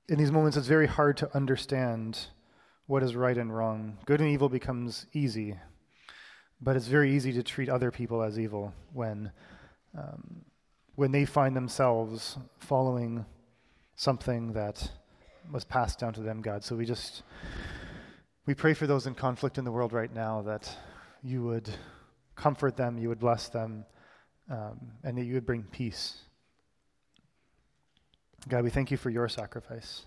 in 0.08 0.18
these 0.18 0.30
moments, 0.30 0.56
it's 0.56 0.68
very 0.68 0.86
hard 0.86 1.16
to 1.18 1.34
understand 1.34 2.18
what 2.86 3.02
is 3.02 3.16
right 3.16 3.36
and 3.36 3.54
wrong. 3.54 3.98
Good 4.06 4.20
and 4.20 4.30
evil 4.30 4.48
becomes 4.48 5.06
easy, 5.12 5.56
but 6.60 6.76
it's 6.76 6.86
very 6.86 7.14
easy 7.14 7.32
to 7.32 7.42
treat 7.42 7.68
other 7.68 7.90
people 7.90 8.22
as 8.22 8.38
evil 8.38 8.72
when, 8.92 9.32
um, 9.98 10.42
when 10.94 11.10
they 11.10 11.24
find 11.24 11.56
themselves 11.56 12.38
following 12.58 13.26
something 13.96 14.52
that 14.52 14.90
was 15.52 15.64
passed 15.64 15.98
down 15.98 16.12
to 16.12 16.20
them, 16.20 16.40
God. 16.40 16.62
So 16.62 16.76
we 16.76 16.86
just 16.86 17.22
we 18.46 18.54
pray 18.54 18.74
for 18.74 18.86
those 18.86 19.06
in 19.06 19.14
conflict 19.14 19.58
in 19.58 19.64
the 19.64 19.72
world 19.72 19.92
right 19.92 20.12
now 20.12 20.42
that 20.42 20.72
you 21.22 21.42
would 21.42 21.68
comfort 22.36 22.76
them, 22.76 22.96
you 22.96 23.08
would 23.08 23.18
bless 23.18 23.48
them, 23.48 23.84
um, 24.48 24.92
and 25.02 25.18
that 25.18 25.24
you 25.24 25.34
would 25.34 25.46
bring 25.46 25.64
peace. 25.64 26.22
God, 28.48 28.62
we 28.62 28.70
thank 28.70 28.92
you 28.92 28.96
for 28.96 29.10
your 29.10 29.28
sacrifice. 29.28 30.06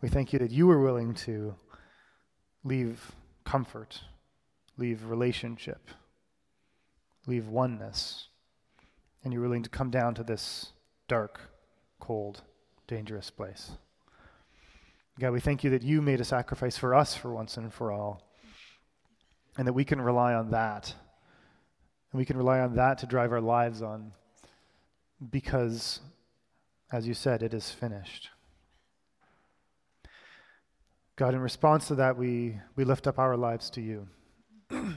We 0.00 0.08
thank 0.08 0.32
you 0.32 0.38
that 0.38 0.50
you 0.50 0.66
were 0.66 0.80
willing 0.80 1.14
to 1.14 1.54
leave 2.64 3.12
comfort, 3.44 4.00
leave 4.78 5.04
relationship, 5.04 5.90
leave 7.26 7.48
oneness, 7.48 8.28
and 9.22 9.32
you're 9.32 9.42
willing 9.42 9.62
to 9.62 9.68
come 9.68 9.90
down 9.90 10.14
to 10.14 10.22
this 10.22 10.72
dark, 11.06 11.40
cold, 12.00 12.42
dangerous 12.86 13.28
place. 13.28 13.72
God, 15.18 15.32
we 15.32 15.40
thank 15.40 15.64
you 15.64 15.70
that 15.70 15.82
you 15.82 16.00
made 16.00 16.20
a 16.20 16.24
sacrifice 16.24 16.78
for 16.78 16.94
us 16.94 17.14
for 17.14 17.32
once 17.32 17.56
and 17.56 17.72
for 17.72 17.92
all, 17.92 18.22
and 19.58 19.66
that 19.66 19.72
we 19.72 19.84
can 19.84 20.00
rely 20.00 20.32
on 20.34 20.50
that. 20.50 20.94
And 22.12 22.18
we 22.18 22.24
can 22.24 22.36
rely 22.36 22.60
on 22.60 22.76
that 22.76 22.98
to 22.98 23.06
drive 23.06 23.32
our 23.32 23.40
lives 23.40 23.82
on 23.82 24.12
because, 25.30 26.00
as 26.92 27.06
you 27.06 27.14
said, 27.14 27.42
it 27.42 27.52
is 27.52 27.70
finished. 27.70 28.30
God, 31.16 31.34
in 31.34 31.40
response 31.40 31.88
to 31.88 31.94
that, 31.96 32.16
we, 32.16 32.58
we 32.76 32.84
lift 32.84 33.06
up 33.06 33.18
our 33.18 33.36
lives 33.36 33.70
to 33.70 33.80
you. 33.80 34.06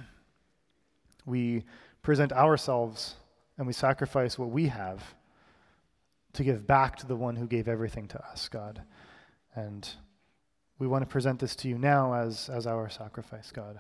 we 1.25 1.63
present 2.01 2.34
ourselves 2.34 3.15
and 3.58 3.65
we 3.65 3.74
sacrifice 3.74 4.38
what 4.38 4.50
we 4.50 4.67
have 4.67 5.15
to 6.34 6.43
give 6.43 6.67
back 6.67 6.98
to 6.98 7.08
the 7.08 7.15
one 7.15 7.36
who 7.36 7.48
gave 7.48 7.67
everything 7.67 8.08
to 8.08 8.24
us, 8.27 8.50
God. 8.50 8.81
And 9.55 9.88
we 10.77 10.88
want 10.88 11.03
to 11.03 11.08
present 11.08 11.39
this 11.39 11.55
to 11.58 11.67
you 11.67 11.77
now 11.77 12.13
as, 12.13 12.50
as 12.50 12.67
our 12.67 12.89
sacrifice, 12.89 13.51
God. 13.51 13.79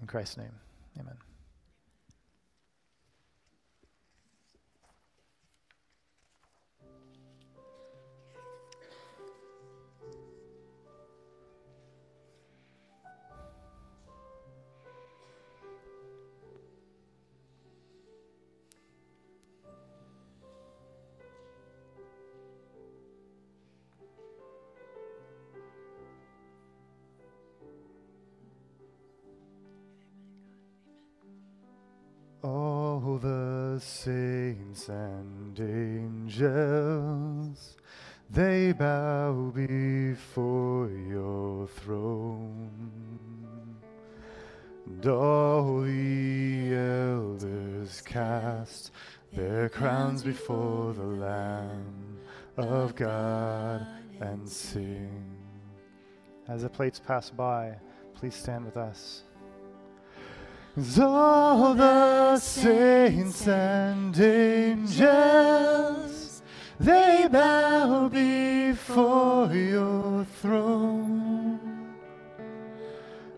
In 0.00 0.06
Christ's 0.06 0.36
name, 0.36 0.54
amen. 0.98 1.27
Saints 33.80 34.88
and 34.88 35.58
angels, 35.58 36.38
they 38.30 38.72
bow 38.72 39.52
before 39.54 40.90
your 40.90 41.66
throne. 41.66 42.70
And 44.86 45.06
all 45.06 45.82
the 45.82 46.74
elders 46.74 48.00
cast 48.02 48.92
their 49.32 49.68
crowns 49.68 50.22
before 50.22 50.94
the 50.94 51.02
Lamb 51.02 52.18
of 52.56 52.94
God 52.94 53.86
and 54.20 54.48
sing. 54.48 55.36
As 56.48 56.62
the 56.62 56.68
plates 56.68 56.98
pass 56.98 57.30
by, 57.30 57.76
please 58.14 58.34
stand 58.34 58.64
with 58.64 58.76
us. 58.76 59.22
As 60.78 60.98
all 61.00 61.74
the 61.74 62.38
saints 62.38 63.48
and 63.48 64.16
angels, 64.16 64.92
they 66.78 67.26
bow 67.28 68.08
before 68.08 69.52
your 69.52 70.24
throne. 70.40 71.58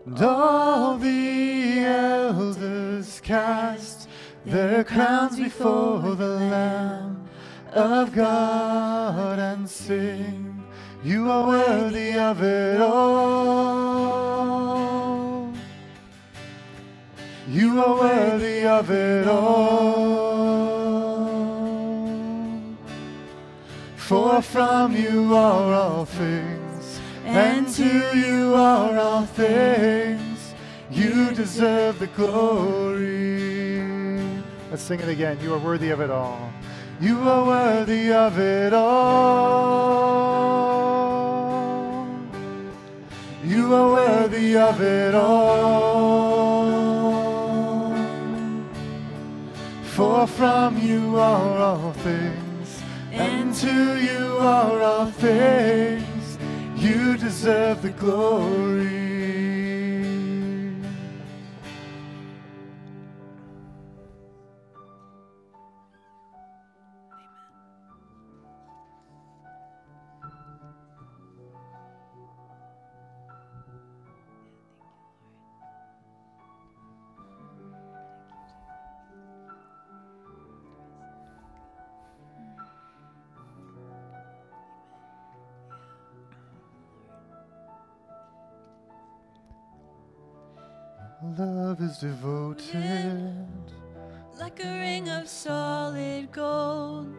And 0.05 0.21
all 0.21 0.99
the 0.99 1.79
elders 1.79 3.19
cast 3.21 4.07
their 4.45 4.83
crowns 4.83 5.39
before 5.39 6.13
the 6.13 6.35
Lamb 6.53 7.27
of 7.73 8.13
God 8.13 9.39
and 9.39 9.67
sing, 9.67 10.63
You 11.03 11.31
are 11.31 11.47
worthy 11.47 12.13
of 12.19 12.43
it 12.43 12.79
all. 12.79 13.90
You 17.51 17.83
are 17.83 17.95
worthy 17.99 18.65
of 18.65 18.89
it 18.89 19.27
all. 19.27 20.71
For 23.97 24.41
from 24.41 24.95
you 24.95 25.35
are 25.35 25.73
all 25.73 26.05
things, 26.05 27.01
and 27.25 27.67
to 27.67 28.17
you 28.17 28.55
are 28.55 28.97
all 28.97 29.25
things. 29.25 30.53
You 30.89 31.31
deserve 31.31 31.99
the 31.99 32.07
glory. 32.07 33.81
Let's 34.69 34.83
sing 34.83 35.01
it 35.01 35.09
again. 35.09 35.37
You 35.41 35.53
are 35.53 35.59
worthy 35.59 35.89
of 35.89 35.99
it 35.99 36.09
all. 36.09 36.53
You 37.01 37.19
are 37.27 37.45
worthy 37.45 38.13
of 38.13 38.39
it 38.39 38.71
all. 38.71 39.91
You 43.43 43.75
are 43.75 43.91
worthy 43.91 44.55
of 44.55 44.79
it 44.79 45.13
all. 45.15 46.30
For 50.01 50.25
from 50.25 50.79
you 50.79 51.15
are 51.15 51.57
all 51.59 51.93
things, 51.93 52.81
and 53.11 53.53
to 53.53 54.01
you 54.01 54.35
are 54.39 54.81
all 54.81 55.05
things. 55.05 56.39
You 56.75 57.17
deserve 57.17 57.83
the 57.83 57.91
glory. 57.91 59.10
Is 91.81 91.97
devoted. 91.97 93.47
like 94.39 94.63
a 94.63 94.79
ring 94.79 95.09
of 95.09 95.27
solid 95.27 96.31
gold, 96.31 97.11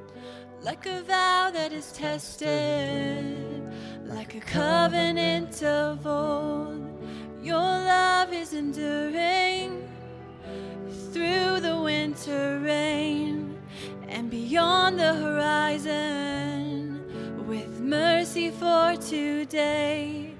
like 0.62 0.86
a 0.86 1.02
vow 1.02 1.50
that 1.52 1.72
is 1.72 1.90
tested, 1.90 3.36
like 4.04 4.36
a 4.36 4.40
covenant 4.40 5.64
of 5.64 6.06
old. 6.06 6.80
Your 7.42 7.56
love 7.56 8.32
is 8.32 8.52
enduring 8.54 9.88
through 11.12 11.58
the 11.58 11.80
winter 11.82 12.60
rain 12.60 13.60
and 14.06 14.30
beyond 14.30 15.00
the 15.00 15.14
horizon 15.14 17.02
with 17.48 17.80
mercy 17.80 18.50
for 18.50 18.94
today. 18.94 20.34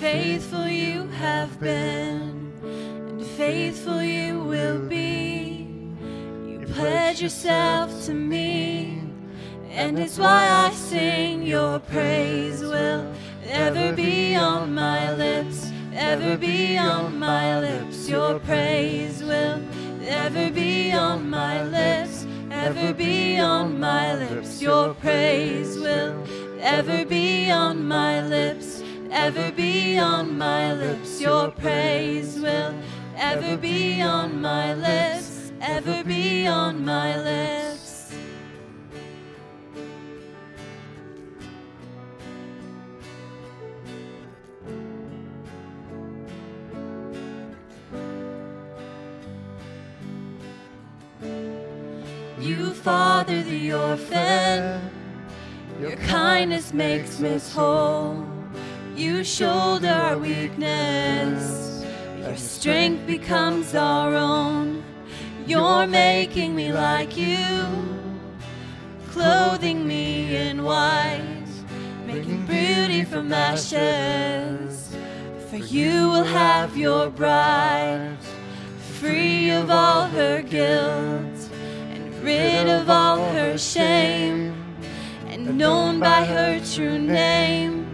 Faithful 0.00 0.66
you 0.66 1.06
have 1.08 1.60
been, 1.60 2.33
faithful 3.36 4.00
you 4.00 4.38
will 4.38 4.78
be. 4.78 5.66
You 6.46 6.66
pledge 6.72 7.20
yourself 7.20 8.04
to 8.06 8.14
me, 8.14 9.02
and 9.70 9.98
it's 9.98 10.18
why 10.18 10.48
I 10.48 10.70
sing 10.70 11.42
your 11.42 11.80
praise 11.80 12.62
will 12.62 13.12
ever 13.48 13.92
be 13.92 14.36
on 14.36 14.72
my 14.72 15.12
lips, 15.14 15.72
ever 15.92 16.36
be 16.36 16.78
on 16.78 17.18
my 17.18 17.58
lips. 17.58 18.08
Your 18.08 18.38
praise 18.38 19.20
will 19.20 19.60
ever 20.06 20.50
be 20.52 20.92
on 20.92 21.28
my 21.28 21.64
lips, 21.64 22.26
ever 22.52 22.94
be 22.94 23.40
on 23.40 23.80
my 23.80 24.14
lips. 24.14 24.62
Your 24.62 24.94
praise 24.94 25.76
will 25.76 26.24
ever 26.60 27.04
be 27.04 27.50
on 27.50 27.84
my 27.88 28.24
lips, 28.24 28.80
ever 29.10 29.50
be 29.50 29.98
on 29.98 30.38
my 30.38 30.72
lips. 30.72 31.20
Your 31.20 31.50
praise 31.50 32.38
will 32.38 32.74
ever 33.16 33.56
be 33.56 34.02
on 34.02 34.40
my 34.40 34.74
lips, 34.74 35.52
ever 35.60 36.02
be 36.04 36.46
on 36.46 36.84
my 36.84 37.16
lips. 37.20 38.12
You 52.40 52.74
father 52.74 53.42
the 53.42 53.72
orphan, 53.72 54.90
your 55.80 55.96
kindness 55.96 56.74
makes 56.74 57.18
me 57.18 57.38
whole. 57.38 58.26
You 58.94 59.24
shoulder 59.24 59.88
our 59.88 60.18
weakness, 60.18 61.63
your 62.24 62.36
strength 62.36 63.06
becomes 63.06 63.74
our 63.74 64.14
own. 64.14 64.82
You're 65.46 65.86
making 65.86 66.54
me 66.54 66.72
like 66.72 67.16
you, 67.18 67.66
clothing 69.08 69.86
me 69.86 70.34
in 70.34 70.64
white, 70.64 71.46
making 72.06 72.46
beauty 72.46 73.04
from 73.04 73.30
ashes. 73.30 74.96
For 75.50 75.56
you 75.56 76.08
will 76.08 76.24
have 76.24 76.76
your 76.78 77.10
bride, 77.10 78.16
free 78.98 79.50
of 79.50 79.70
all 79.70 80.06
her 80.06 80.40
guilt, 80.40 81.50
and 81.92 82.24
rid 82.24 82.68
of 82.68 82.88
all 82.88 83.18
her 83.32 83.58
shame, 83.58 84.54
and 85.26 85.58
known 85.58 86.00
by 86.00 86.24
her 86.24 86.58
true 86.74 86.98
name. 86.98 87.86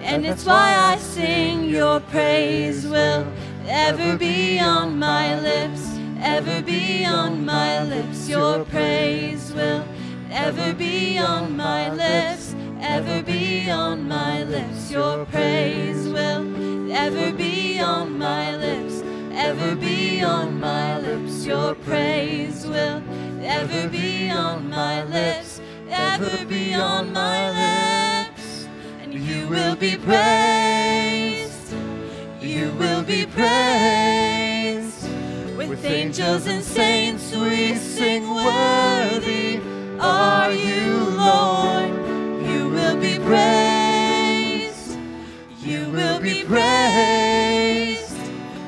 And 0.00 0.24
it's 0.24 0.46
why 0.46 0.74
I 0.74 0.96
sing 0.96 1.64
your 1.64 2.00
praise 2.00 2.86
will 2.86 3.26
ever 3.68 4.16
be 4.16 4.58
on 4.58 4.98
my 4.98 5.38
lips, 5.40 5.98
ever 6.20 6.62
be 6.62 7.04
on 7.04 7.44
my 7.44 7.82
lips. 7.82 8.28
Your 8.28 8.64
praise 8.64 9.52
will 9.52 9.84
ever 10.30 10.72
be 10.74 11.18
on 11.18 11.56
my 11.56 11.90
lips, 11.92 12.54
ever 12.80 13.22
be 13.22 13.70
on 13.70 14.08
my 14.08 14.44
lips. 14.44 14.90
Your 14.90 15.24
praise 15.26 16.08
will 16.08 16.46
ever 16.92 17.32
be 17.32 17.78
on 17.80 18.18
my 18.18 18.56
lips, 18.56 19.02
ever 19.32 19.74
be 19.74 20.22
on 20.22 20.60
my 20.60 20.98
lips. 20.98 21.44
Your 21.44 21.74
praise 21.74 22.66
will 22.66 23.02
ever 23.42 23.88
be 23.88 24.30
on 24.30 24.70
my 24.70 25.04
lips, 25.04 25.60
ever 25.90 26.44
be 26.44 26.74
on 26.74 27.12
my 27.12 27.50
lips. 27.50 28.68
And 29.00 29.14
you 29.14 29.48
will 29.48 29.76
be 29.76 29.96
praised, 29.96 31.05
you 32.56 32.70
will 32.72 33.02
be 33.02 33.26
praised. 33.26 35.06
With 35.56 35.84
angels 35.84 36.46
and 36.46 36.64
saints 36.64 37.34
we 37.36 37.74
sing 37.74 38.28
worthy 38.34 39.60
are 40.00 40.50
you, 40.50 40.94
Lord. 41.10 41.90
You 42.48 42.70
will 42.70 42.96
be 42.96 43.18
praised, 43.18 44.98
you 45.60 45.90
will 45.90 46.20
be 46.20 46.44
praised. 46.44 48.16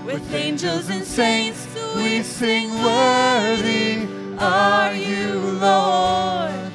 With 0.04 0.34
angels 0.34 0.90
and 0.90 1.04
saints 1.04 1.66
we 1.96 2.22
sing 2.22 2.70
worthy 2.82 4.06
are 4.38 4.94
you, 4.94 5.40
Lord. 5.68 6.72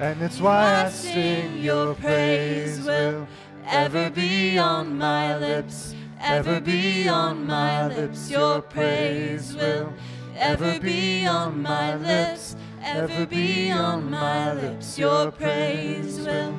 And 0.00 0.22
It's 0.22 0.40
why 0.40 0.84
I 0.84 0.88
sing 0.90 1.58
your 1.58 1.94
praise 1.94 2.80
will 2.80 3.26
ever 3.66 4.10
be 4.10 4.58
on 4.58 4.98
my 4.98 5.36
lips, 5.38 5.94
ever 6.22 6.60
be 6.60 7.08
on 7.08 7.46
my 7.46 7.88
lips. 7.88 8.30
Your 8.30 8.62
praise 8.62 9.54
will 9.54 9.92
ever 10.36 10.78
be 10.78 11.26
on 11.26 11.60
my 11.60 11.96
lips, 11.96 12.56
ever 12.82 13.26
be 13.26 13.70
on 13.70 14.10
my 14.10 14.52
lips. 14.54 14.98
Your 14.98 15.32
praise 15.32 16.20
will 16.20 16.54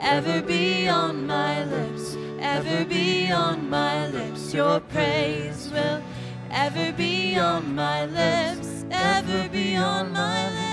ever 0.00 0.40
be 0.40 0.88
on 0.88 1.26
my 1.26 1.64
lips, 1.64 2.16
ever 2.40 2.84
be 2.84 3.30
on 3.32 3.68
my 3.68 4.06
lips. 4.08 4.54
Your 4.54 4.80
praise 4.80 5.70
will 5.72 6.02
ever 6.50 6.92
be 6.92 7.36
on 7.36 7.74
my 7.74 8.06
lips, 8.06 8.84
ever 8.90 9.48
be 9.48 9.76
on 9.76 10.12
my 10.12 10.48
lips. 10.50 10.67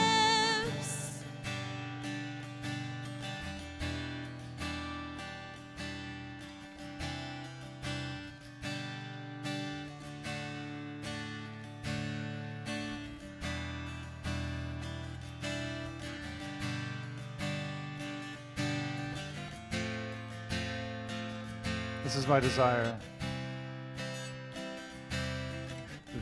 My 22.36 22.42
desire. 22.42 22.98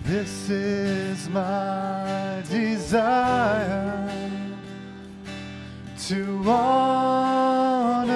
This 0.04 0.48
is 0.52 1.28
my 1.30 2.44
desire 2.48 4.12
to 6.08 6.44
honor 6.46 8.14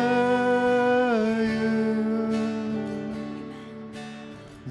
you, 1.41 2.35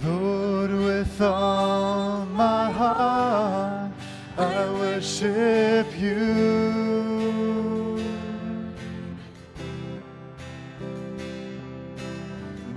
Lord, 0.05 0.71
with 0.71 1.21
all 1.21 2.27
my 2.27 2.71
heart. 2.71 3.91
I 4.39 4.71
worship 4.71 5.56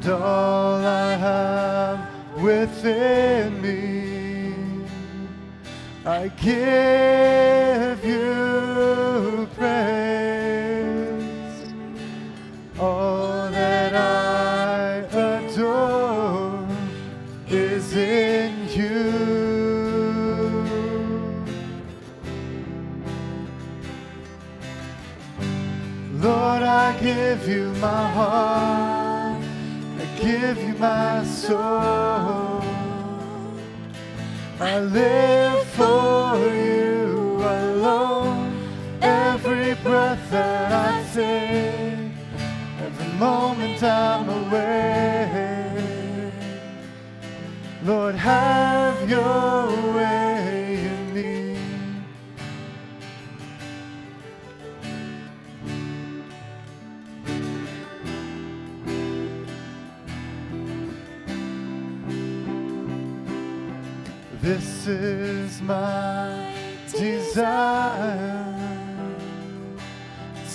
all 0.10 0.76
I 0.86 1.15
have 1.15 2.00
within 2.38 3.62
me, 3.62 4.86
I 6.06 6.28
give 6.30 8.04
you 8.04 9.48
praise. 9.56 10.54
All 12.80 13.50
that 13.52 13.93
I 13.93 15.06
adore 15.12 16.67
is 17.48 17.95
in 17.95 18.67
you. 18.69 19.10
Lord, 26.13 26.63
I 26.63 26.98
give 27.00 27.48
you 27.48 27.72
my 27.82 28.12
heart. 28.12 28.79
Give 30.30 30.62
you 30.62 30.76
my 30.76 31.24
soul. 31.24 32.62
I 34.60 34.80
live 34.80 35.65
for 35.70 36.38
you 36.54 37.42
alone. 37.42 38.54
Every 39.02 39.74
breath 39.82 40.30
that 40.30 40.72
I 40.72 41.04
take, 41.15 42.12
every 42.86 43.12
moment 43.18 43.82
I'm 43.82 44.30
away. 44.30 46.32
Lord, 47.84 48.13
have 48.13 49.10
your 49.10 49.65
way 49.96 49.99
is 64.89 65.62
my 65.62 66.52
desire 66.91 68.45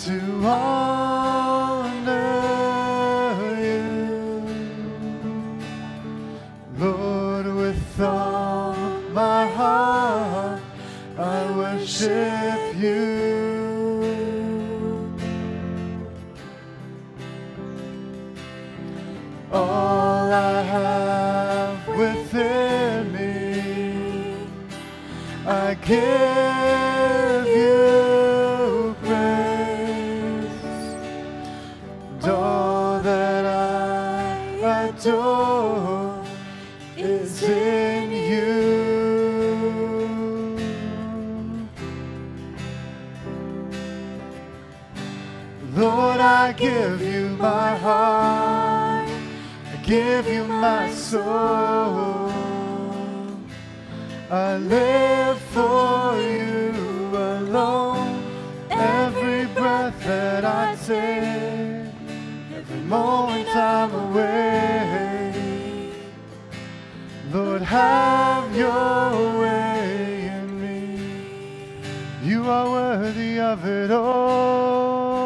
to 0.02 0.20
honor 0.44 0.83
give 25.84 27.46
you 27.46 28.96
praise. 29.02 30.46
And 32.12 32.24
all 32.24 33.00
that 33.00 33.44
I 33.44 34.88
adore 34.88 36.24
is 36.96 37.42
in 37.42 38.10
you. 38.10 38.94
Lord, 45.74 46.20
I 46.20 46.52
give 46.52 47.02
you 47.02 47.28
my 47.36 47.76
heart. 47.76 49.08
I 49.08 49.76
give 49.82 50.26
you 50.28 50.44
my 50.44 50.90
soul. 50.92 52.03
I 54.30 54.56
live 54.58 55.38
for 55.38 56.16
you 56.20 56.72
alone. 57.16 58.24
Every 58.70 59.46
breath 59.54 60.04
that 60.04 60.44
I 60.44 60.76
take, 60.86 61.92
every 62.56 62.80
moment 62.88 63.48
I'm 63.56 63.92
away. 63.94 65.92
Lord, 67.32 67.62
have 67.62 68.56
your 68.56 69.40
way 69.40 70.26
in 70.38 70.60
me. 70.60 70.98
You 72.24 72.50
are 72.50 72.70
worthy 72.70 73.40
of 73.40 73.64
it 73.66 73.90
all. 73.92 75.24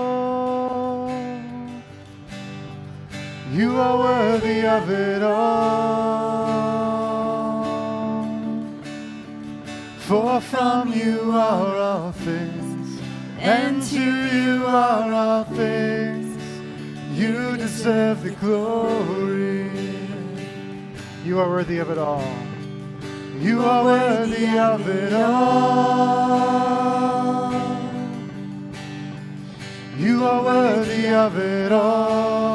You 3.53 3.81
are 3.81 3.99
worthy 3.99 4.67
of 4.67 4.91
it 4.91 5.23
all. 5.23 6.08
For 10.09 10.41
from 10.41 10.91
you 10.95 11.33
are 11.33 11.77
all 11.77 12.13
things, 12.13 12.99
and 13.39 13.83
to 13.83 14.01
you 14.35 14.65
are 14.65 15.13
all 15.13 15.45
things. 15.45 16.35
You 17.13 17.59
deserve 17.59 18.23
the 18.23 18.31
glory. 18.31 19.71
You 21.27 21.39
are 21.41 21.51
worthy 21.51 21.77
of 21.77 21.91
it 21.91 21.99
all. 21.99 22.25
You 23.39 23.63
are 23.63 23.85
worthy 23.85 24.59
of 24.59 24.89
it 24.89 25.13
all. 25.13 26.39
You 29.99 30.25
are 30.25 30.43
worthy 30.43 31.09
of 31.09 31.37
it 31.39 31.71
all. 31.71 32.49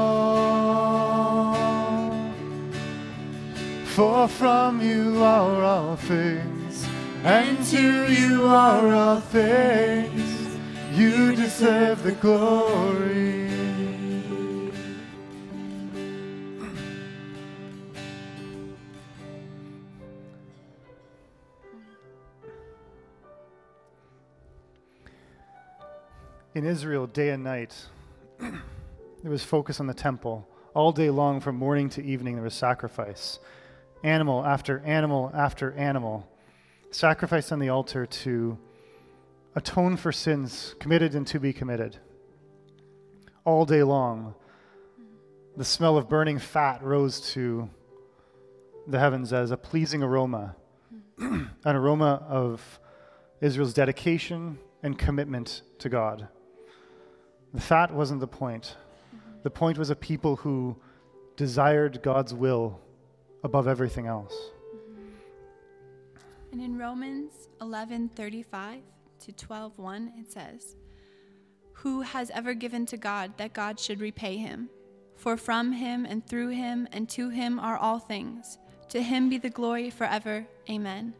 For 3.85 4.27
from 4.27 4.81
you 4.81 5.21
are 5.23 5.63
all 5.63 5.95
things, 5.97 6.52
and 7.23 7.63
to 7.67 8.11
you 8.11 8.45
are 8.45 8.93
all 8.93 9.19
things. 9.21 10.57
You 10.91 11.35
deserve 11.35 12.03
the 12.03 12.11
glory. 12.11 13.43
In 26.55 26.65
Israel, 26.65 27.07
day 27.07 27.29
and 27.29 27.43
night, 27.43 27.73
there 28.37 29.31
was 29.31 29.43
focus 29.43 29.79
on 29.79 29.87
the 29.87 29.93
temple. 29.93 30.47
All 30.75 30.91
day 30.91 31.09
long, 31.09 31.39
from 31.39 31.55
morning 31.55 31.89
to 31.91 32.03
evening, 32.03 32.35
there 32.35 32.43
was 32.43 32.53
sacrifice. 32.53 33.39
Animal 34.03 34.45
after 34.45 34.79
animal 34.81 35.31
after 35.33 35.71
animal, 35.73 36.27
sacrificed 36.93 37.51
on 37.51 37.59
the 37.59 37.69
altar 37.69 38.05
to 38.05 38.57
atone 39.55 39.97
for 39.97 40.11
sins 40.11 40.75
committed 40.79 41.15
and 41.15 41.25
to 41.27 41.39
be 41.39 41.53
committed. 41.53 41.97
all 43.45 43.65
day 43.65 43.83
long. 43.83 44.35
The 45.57 45.65
smell 45.65 45.97
of 45.97 46.07
burning 46.07 46.39
fat 46.39 46.81
rose 46.81 47.19
to 47.33 47.69
the 48.87 48.99
heavens 48.99 49.33
as 49.33 49.51
a 49.51 49.57
pleasing 49.57 50.01
aroma, 50.01 50.55
an 51.19 51.49
aroma 51.65 52.25
of 52.27 52.79
Israel's 53.41 53.73
dedication 53.73 54.59
and 54.81 54.97
commitment 54.97 55.61
to 55.79 55.89
God. 55.89 56.27
The 57.53 57.61
fat 57.61 57.93
wasn't 57.93 58.21
the 58.21 58.27
point. 58.27 58.77
The 59.43 59.49
point 59.51 59.77
was 59.77 59.89
a 59.89 59.95
people 59.95 60.37
who 60.37 60.77
desired 61.35 62.01
God's 62.01 62.33
will 62.33 62.79
above 63.43 63.67
everything 63.67 64.07
else. 64.07 64.33
And 66.53 66.61
in 66.61 66.77
Romans 66.77 67.49
11:35 67.61 68.83
to 69.21 69.31
12:1 69.31 70.13
it 70.15 70.31
says, 70.31 70.75
"Who 71.77 72.01
has 72.01 72.29
ever 72.29 72.53
given 72.53 72.85
to 72.85 72.95
God 72.95 73.35
that 73.37 73.53
God 73.53 73.79
should 73.79 73.99
repay 73.99 74.37
him? 74.37 74.69
For 75.15 75.35
from 75.35 75.71
him 75.71 76.05
and 76.05 76.23
through 76.23 76.49
him 76.49 76.87
and 76.91 77.09
to 77.09 77.29
him 77.29 77.59
are 77.59 77.75
all 77.75 77.97
things. 77.97 78.59
To 78.89 79.01
him 79.01 79.29
be 79.29 79.39
the 79.39 79.49
glory 79.49 79.89
forever. 79.89 80.45
Amen." 80.69 81.15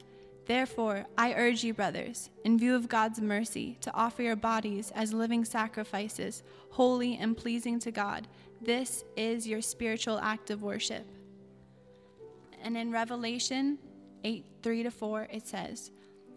Therefore, 0.45 1.07
I 1.17 1.33
urge 1.33 1.63
you, 1.63 1.73
brothers, 1.73 2.29
in 2.43 2.59
view 2.59 2.75
of 2.75 2.87
God's 2.87 3.19
mercy, 3.19 3.79
to 3.81 3.93
offer 3.95 4.21
your 4.21 4.35
bodies 4.35 4.91
as 4.91 5.13
living 5.15 5.45
sacrifices, 5.45 6.43
holy 6.69 7.17
and 7.17 7.35
pleasing 7.35 7.79
to 7.79 7.91
God. 7.91 8.27
This 8.61 9.03
is 9.17 9.47
your 9.47 9.61
spiritual 9.61 10.19
act 10.19 10.51
of 10.51 10.61
worship. 10.61 11.07
And 12.61 12.77
in 12.77 12.91
Revelation 12.91 13.79
8 14.23 14.45
3 14.61 14.83
to 14.83 14.91
4, 14.91 15.27
it 15.31 15.47
says, 15.47 15.91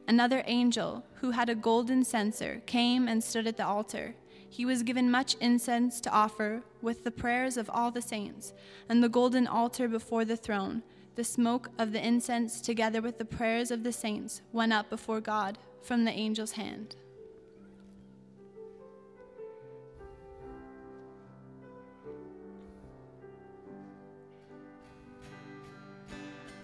Another 0.08 0.42
angel 0.46 1.04
who 1.14 1.32
had 1.32 1.48
a 1.48 1.54
golden 1.54 2.04
censer 2.04 2.62
came 2.66 3.08
and 3.08 3.22
stood 3.22 3.46
at 3.46 3.56
the 3.56 3.66
altar. 3.66 4.14
He 4.48 4.64
was 4.64 4.82
given 4.82 5.10
much 5.10 5.34
incense 5.40 6.00
to 6.02 6.10
offer 6.10 6.62
with 6.80 7.04
the 7.04 7.10
prayers 7.10 7.56
of 7.56 7.68
all 7.68 7.90
the 7.90 8.02
saints, 8.02 8.52
and 8.88 9.02
the 9.02 9.08
golden 9.08 9.46
altar 9.46 9.88
before 9.88 10.24
the 10.24 10.36
throne. 10.36 10.82
The 11.16 11.24
smoke 11.24 11.70
of 11.78 11.92
the 11.92 12.06
incense, 12.06 12.60
together 12.60 13.00
with 13.00 13.18
the 13.18 13.24
prayers 13.24 13.70
of 13.70 13.82
the 13.82 13.92
saints, 13.92 14.42
went 14.52 14.72
up 14.72 14.90
before 14.90 15.20
God 15.20 15.58
from 15.82 16.04
the 16.04 16.12
angel's 16.12 16.52
hand. 16.52 16.96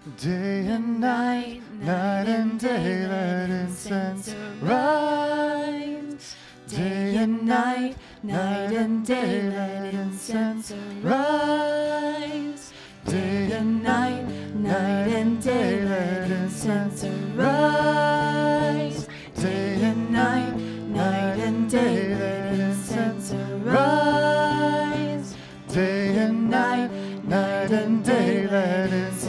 Day 0.03 0.67
and 0.67 0.99
night, 0.99 1.63
night 1.81 2.27
and 2.27 2.59
day, 2.59 3.07
let 3.07 3.49
incense 3.51 4.35
rise. 4.61 6.35
Day 6.67 7.15
and 7.19 7.47
night, 7.47 7.95
night 8.25 8.73
and 8.73 9.07
day, 9.07 9.43
let 9.49 9.95
incense 9.95 10.73
rise. 11.03 12.73
Day 13.05 13.53
and 13.53 13.85
night, 13.85 14.27
night 14.57 15.07
and 15.07 15.41
day, 15.41 15.85
let 15.85 16.29
incense 16.33 17.05
rise. 17.37 19.07
Day 19.37 19.83
and 19.85 20.11
night, 20.11 20.57
night 20.57 21.39
and 21.39 21.71
day, 21.71 22.17
let 22.17 22.59
incense 22.59 23.33
rise. 23.63 25.37
Day 25.69 26.17
and 26.17 26.51
night, 26.51 26.91
night 27.25 27.71
and 27.71 28.05
day, 28.05 28.49
let 28.49 28.93
incense 28.93 29.22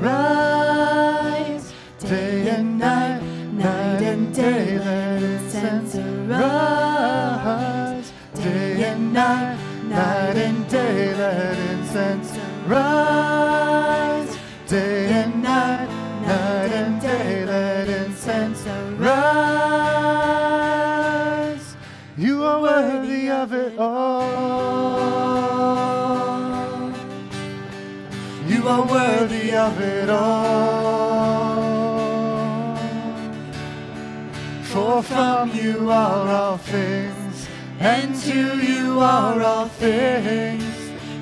rise. 0.00 1.72
Day 1.98 2.48
and 2.48 2.78
night, 2.78 3.22
night 3.52 4.02
and 4.02 4.34
day, 4.34 4.78
let 4.78 5.22
incense 5.22 5.96
rise. 6.28 8.12
Day 8.34 8.82
and 8.84 9.12
night, 9.12 9.58
night 9.84 10.36
and 10.36 10.66
day, 10.68 11.14
let 11.14 11.58
incense 11.58 12.32
rise. 12.66 14.36
Day 14.66 15.12
and 15.22 15.42
night, 15.42 15.88
night 16.22 16.72
and 16.72 17.00
day, 17.00 17.44
let 17.44 17.88
incense 17.88 18.64
rise. 18.98 19.60
You 22.16 22.44
are 22.44 22.60
worthy 22.62 23.28
of 23.30 23.52
it 23.52 23.78
all. 23.78 24.40
You 28.46 28.68
are 28.68 28.86
worthy 28.86 29.39
of 29.54 29.80
it 29.80 30.08
all. 30.08 31.50
For 34.64 35.02
from 35.02 35.50
you 35.52 35.90
are 35.90 36.28
all 36.28 36.56
things, 36.58 37.48
and 37.78 38.14
to 38.22 38.58
you 38.58 39.00
are 39.00 39.42
all 39.42 39.66
things. 39.66 40.64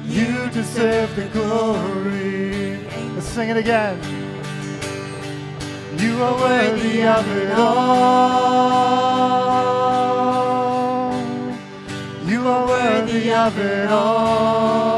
You 0.04 0.48
deserve 0.50 1.14
the 1.16 1.28
glory. 1.28 2.78
Let's 3.14 3.26
sing 3.26 3.48
it 3.50 3.56
again. 3.56 3.98
You 5.98 6.22
are 6.22 6.34
worthy 6.34 7.02
of 7.04 7.26
it 7.36 7.50
all. 7.58 8.78
You 12.26 12.46
are 12.46 12.66
worthy 12.66 13.32
of 13.32 13.58
it 13.58 13.88
all. 13.90 14.97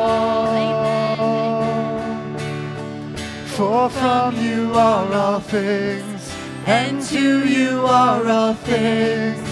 For 3.60 3.90
from 3.90 4.40
you 4.42 4.72
are 4.74 5.12
all 5.12 5.40
things, 5.40 6.34
and 6.64 7.02
to 7.02 7.46
you 7.46 7.84
are 7.84 8.26
all 8.26 8.54
things. 8.54 9.46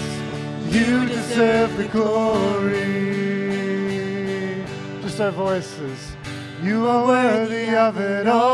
You 0.75 1.05
deserve 1.05 1.77
the 1.77 1.87
glory. 1.89 3.05
Just 5.03 5.21
our 5.21 5.29
voices. 5.29 6.15
You 6.63 6.87
are 6.87 7.05
worthy 7.05 7.75
of 7.75 7.99
it 7.99 8.25
all. 8.25 8.49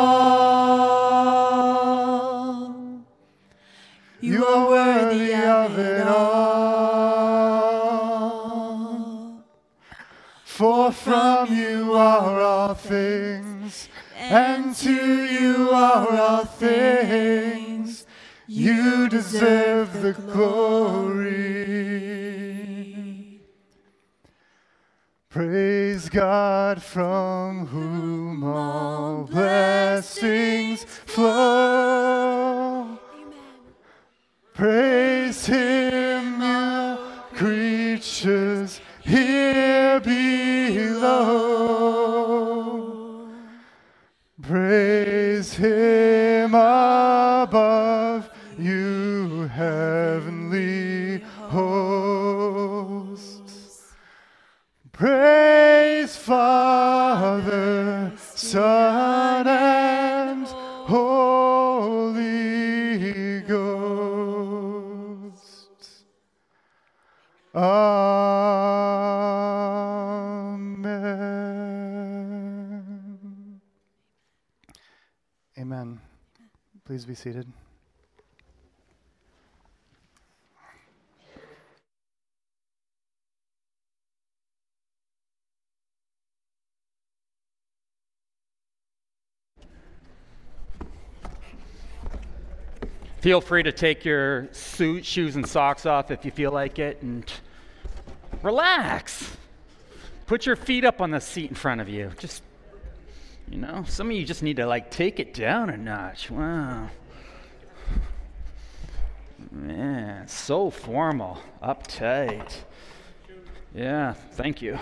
You 4.19 4.45
are 4.45 4.67
worthy 4.67 5.35
of 5.35 5.79
it 5.79 6.05
all. 6.05 6.65
For 10.43 10.91
from 10.91 11.53
you 11.55 11.93
are 11.93 12.41
all 12.41 12.73
things, 12.73 13.54
and 14.31 14.73
to 14.75 15.25
you 15.25 15.69
are 15.71 16.07
all 16.09 16.45
things. 16.45 18.05
You 18.47 19.09
deserve 19.09 20.01
the 20.01 20.13
glory. 20.13 21.25
Praise 25.29 26.09
God 26.09 26.81
from 26.81 27.67
whom 27.67 28.43
all 28.43 29.25
blessings 29.25 30.83
flow. 30.85 32.97
Praise 34.53 35.45
Him, 35.45 36.41
you 36.41 36.97
creatures 37.33 38.79
here 39.03 39.99
below. 39.99 41.74
Praise 44.55 45.51
Him 45.55 46.55
above, 46.55 48.29
you 48.57 49.49
heavenly 49.53 51.19
hosts. 51.49 51.91
Praise 54.93 56.15
Father, 56.15 58.13
Son, 58.17 59.45
and 59.45 60.47
Holy 60.87 62.21
Ghost. 63.41 63.75
Amen. 67.53 68.14
Please 76.85 77.03
be 77.03 77.15
seated. 77.15 77.47
Feel 93.17 93.41
free 93.41 93.63
to 93.63 93.71
take 93.71 94.05
your 94.05 94.47
suit, 94.51 95.03
shoes, 95.03 95.35
and 95.35 95.47
socks 95.47 95.87
off 95.87 96.11
if 96.11 96.23
you 96.23 96.29
feel 96.29 96.51
like 96.51 96.77
it, 96.77 97.01
and 97.01 97.25
relax. 98.43 99.35
Put 100.27 100.45
your 100.45 100.55
feet 100.55 100.85
up 100.85 101.01
on 101.01 101.09
the 101.09 101.19
seat 101.19 101.49
in 101.49 101.55
front 101.55 101.81
of 101.81 101.89
you. 101.89 102.11
Just, 102.19 102.43
you 103.49 103.57
know, 103.57 103.83
some 103.87 104.09
of 104.09 104.15
you 104.15 104.25
just 104.25 104.43
need 104.43 104.57
to 104.57 104.65
like 104.65 104.89
take 104.91 105.19
it 105.19 105.33
down 105.33 105.69
a 105.69 105.77
notch. 105.77 106.31
Wow. 106.31 106.89
Man, 109.51 110.27
so 110.27 110.69
formal, 110.69 111.39
uptight. 111.61 112.51
Yeah, 113.73 114.13
thank 114.13 114.61
you. 114.61 114.79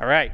All 0.00 0.08
right. 0.08 0.32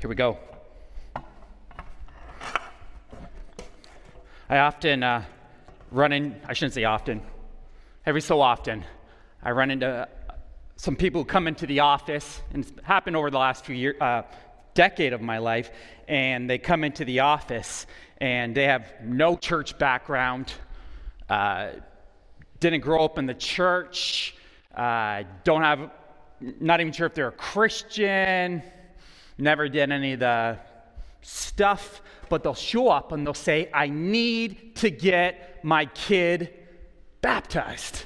Here 0.00 0.08
we 0.08 0.14
go. 0.14 0.38
I 4.48 4.58
often 4.58 5.02
uh, 5.02 5.24
run 5.90 6.12
in, 6.12 6.40
I 6.46 6.52
shouldn't 6.52 6.74
say 6.74 6.84
often, 6.84 7.22
every 8.04 8.20
so 8.20 8.40
often, 8.40 8.84
I 9.42 9.50
run 9.52 9.70
into 9.70 10.08
some 10.76 10.96
people 10.96 11.22
who 11.22 11.24
come 11.24 11.48
into 11.48 11.66
the 11.66 11.80
office, 11.80 12.40
and 12.52 12.64
it's 12.64 12.72
happened 12.84 13.16
over 13.16 13.30
the 13.30 13.38
last 13.38 13.64
few 13.64 13.74
years, 13.74 14.00
uh, 14.00 14.22
decade 14.74 15.12
of 15.12 15.20
my 15.20 15.38
life, 15.38 15.70
and 16.06 16.48
they 16.48 16.58
come 16.58 16.84
into 16.84 17.04
the 17.04 17.20
office 17.20 17.86
and 18.20 18.54
they 18.54 18.64
have 18.64 18.92
no 19.02 19.36
church 19.36 19.76
background, 19.78 20.52
uh, 21.28 21.70
didn't 22.60 22.80
grow 22.80 23.04
up 23.04 23.18
in 23.18 23.26
the 23.26 23.34
church, 23.34 24.36
uh, 24.76 25.22
don't 25.44 25.62
have, 25.62 25.90
not 26.40 26.80
even 26.80 26.92
sure 26.92 27.06
if 27.06 27.14
they're 27.14 27.28
a 27.28 27.32
Christian, 27.32 28.62
never 29.36 29.68
did 29.68 29.90
any 29.90 30.12
of 30.12 30.20
the 30.20 30.58
stuff, 31.22 32.02
but 32.28 32.42
they'll 32.42 32.54
show 32.54 32.88
up 32.88 33.12
and 33.12 33.26
they'll 33.26 33.34
say, 33.34 33.70
I 33.72 33.88
need 33.88 34.76
to 34.76 34.90
get 34.90 35.64
my 35.64 35.86
kid 35.86 36.54
baptized. 37.20 38.04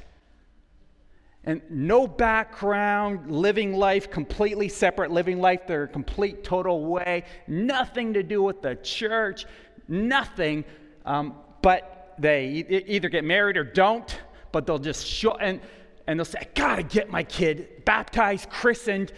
And 1.44 1.60
no 1.68 2.06
background, 2.06 3.30
living 3.30 3.74
life, 3.74 4.10
completely 4.10 4.68
separate 4.68 5.10
living 5.10 5.40
life, 5.40 5.66
their 5.66 5.88
complete 5.88 6.44
total 6.44 6.86
way, 6.86 7.24
nothing 7.48 8.14
to 8.14 8.22
do 8.22 8.42
with 8.42 8.62
the 8.62 8.76
church, 8.76 9.44
nothing. 9.88 10.64
Um, 11.04 11.34
but 11.60 12.14
they 12.18 12.84
either 12.86 13.08
get 13.08 13.24
married 13.24 13.56
or 13.56 13.64
don't, 13.64 14.20
but 14.52 14.66
they'll 14.66 14.78
just 14.78 15.04
show, 15.04 15.34
and, 15.34 15.60
and 16.06 16.18
they'll 16.18 16.24
say, 16.24 16.38
I 16.40 16.46
gotta 16.54 16.84
get 16.84 17.10
my 17.10 17.24
kid 17.24 17.84
baptized, 17.84 18.48
christened. 18.48 19.12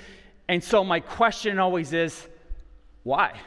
And 0.49 0.65
so 0.65 0.83
my 0.83 1.01
question 1.01 1.59
always 1.59 1.93
is, 1.93 2.27
why? 3.03 3.39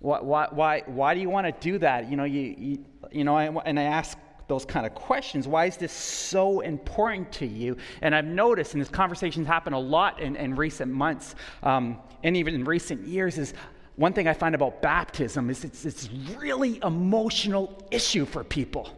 Why, 0.00 0.20
why, 0.20 0.48
why, 0.50 0.82
why 0.86 1.14
do 1.14 1.20
you 1.20 1.28
want 1.28 1.46
to 1.46 1.70
do 1.70 1.78
that? 1.78 2.08
You 2.08 2.16
know, 2.16 2.24
you, 2.24 2.54
you, 2.56 2.84
you 3.10 3.24
know, 3.24 3.36
I, 3.36 3.46
and 3.64 3.78
I 3.78 3.84
ask 3.84 4.16
those 4.46 4.64
kind 4.64 4.86
of 4.86 4.94
questions. 4.94 5.46
Why 5.46 5.66
is 5.66 5.76
this 5.76 5.92
so 5.92 6.60
important 6.60 7.30
to 7.32 7.46
you? 7.46 7.76
And 8.00 8.14
I've 8.14 8.24
noticed, 8.24 8.74
and 8.74 8.80
this 8.80 8.88
conversation's 8.88 9.46
happened 9.46 9.74
a 9.74 9.80
lot 9.80 10.20
in, 10.20 10.36
in 10.36 10.54
recent 10.54 10.92
months, 10.92 11.34
um, 11.62 11.98
and 12.22 12.36
even 12.36 12.54
in 12.54 12.64
recent 12.64 13.06
years, 13.06 13.38
is 13.38 13.54
one 13.96 14.12
thing 14.12 14.28
I 14.28 14.32
find 14.32 14.54
about 14.54 14.80
baptism 14.80 15.50
is 15.50 15.64
it's 15.64 15.84
it's 15.84 16.08
really 16.36 16.80
emotional 16.84 17.82
issue 17.90 18.24
for 18.24 18.44
people. 18.44 18.96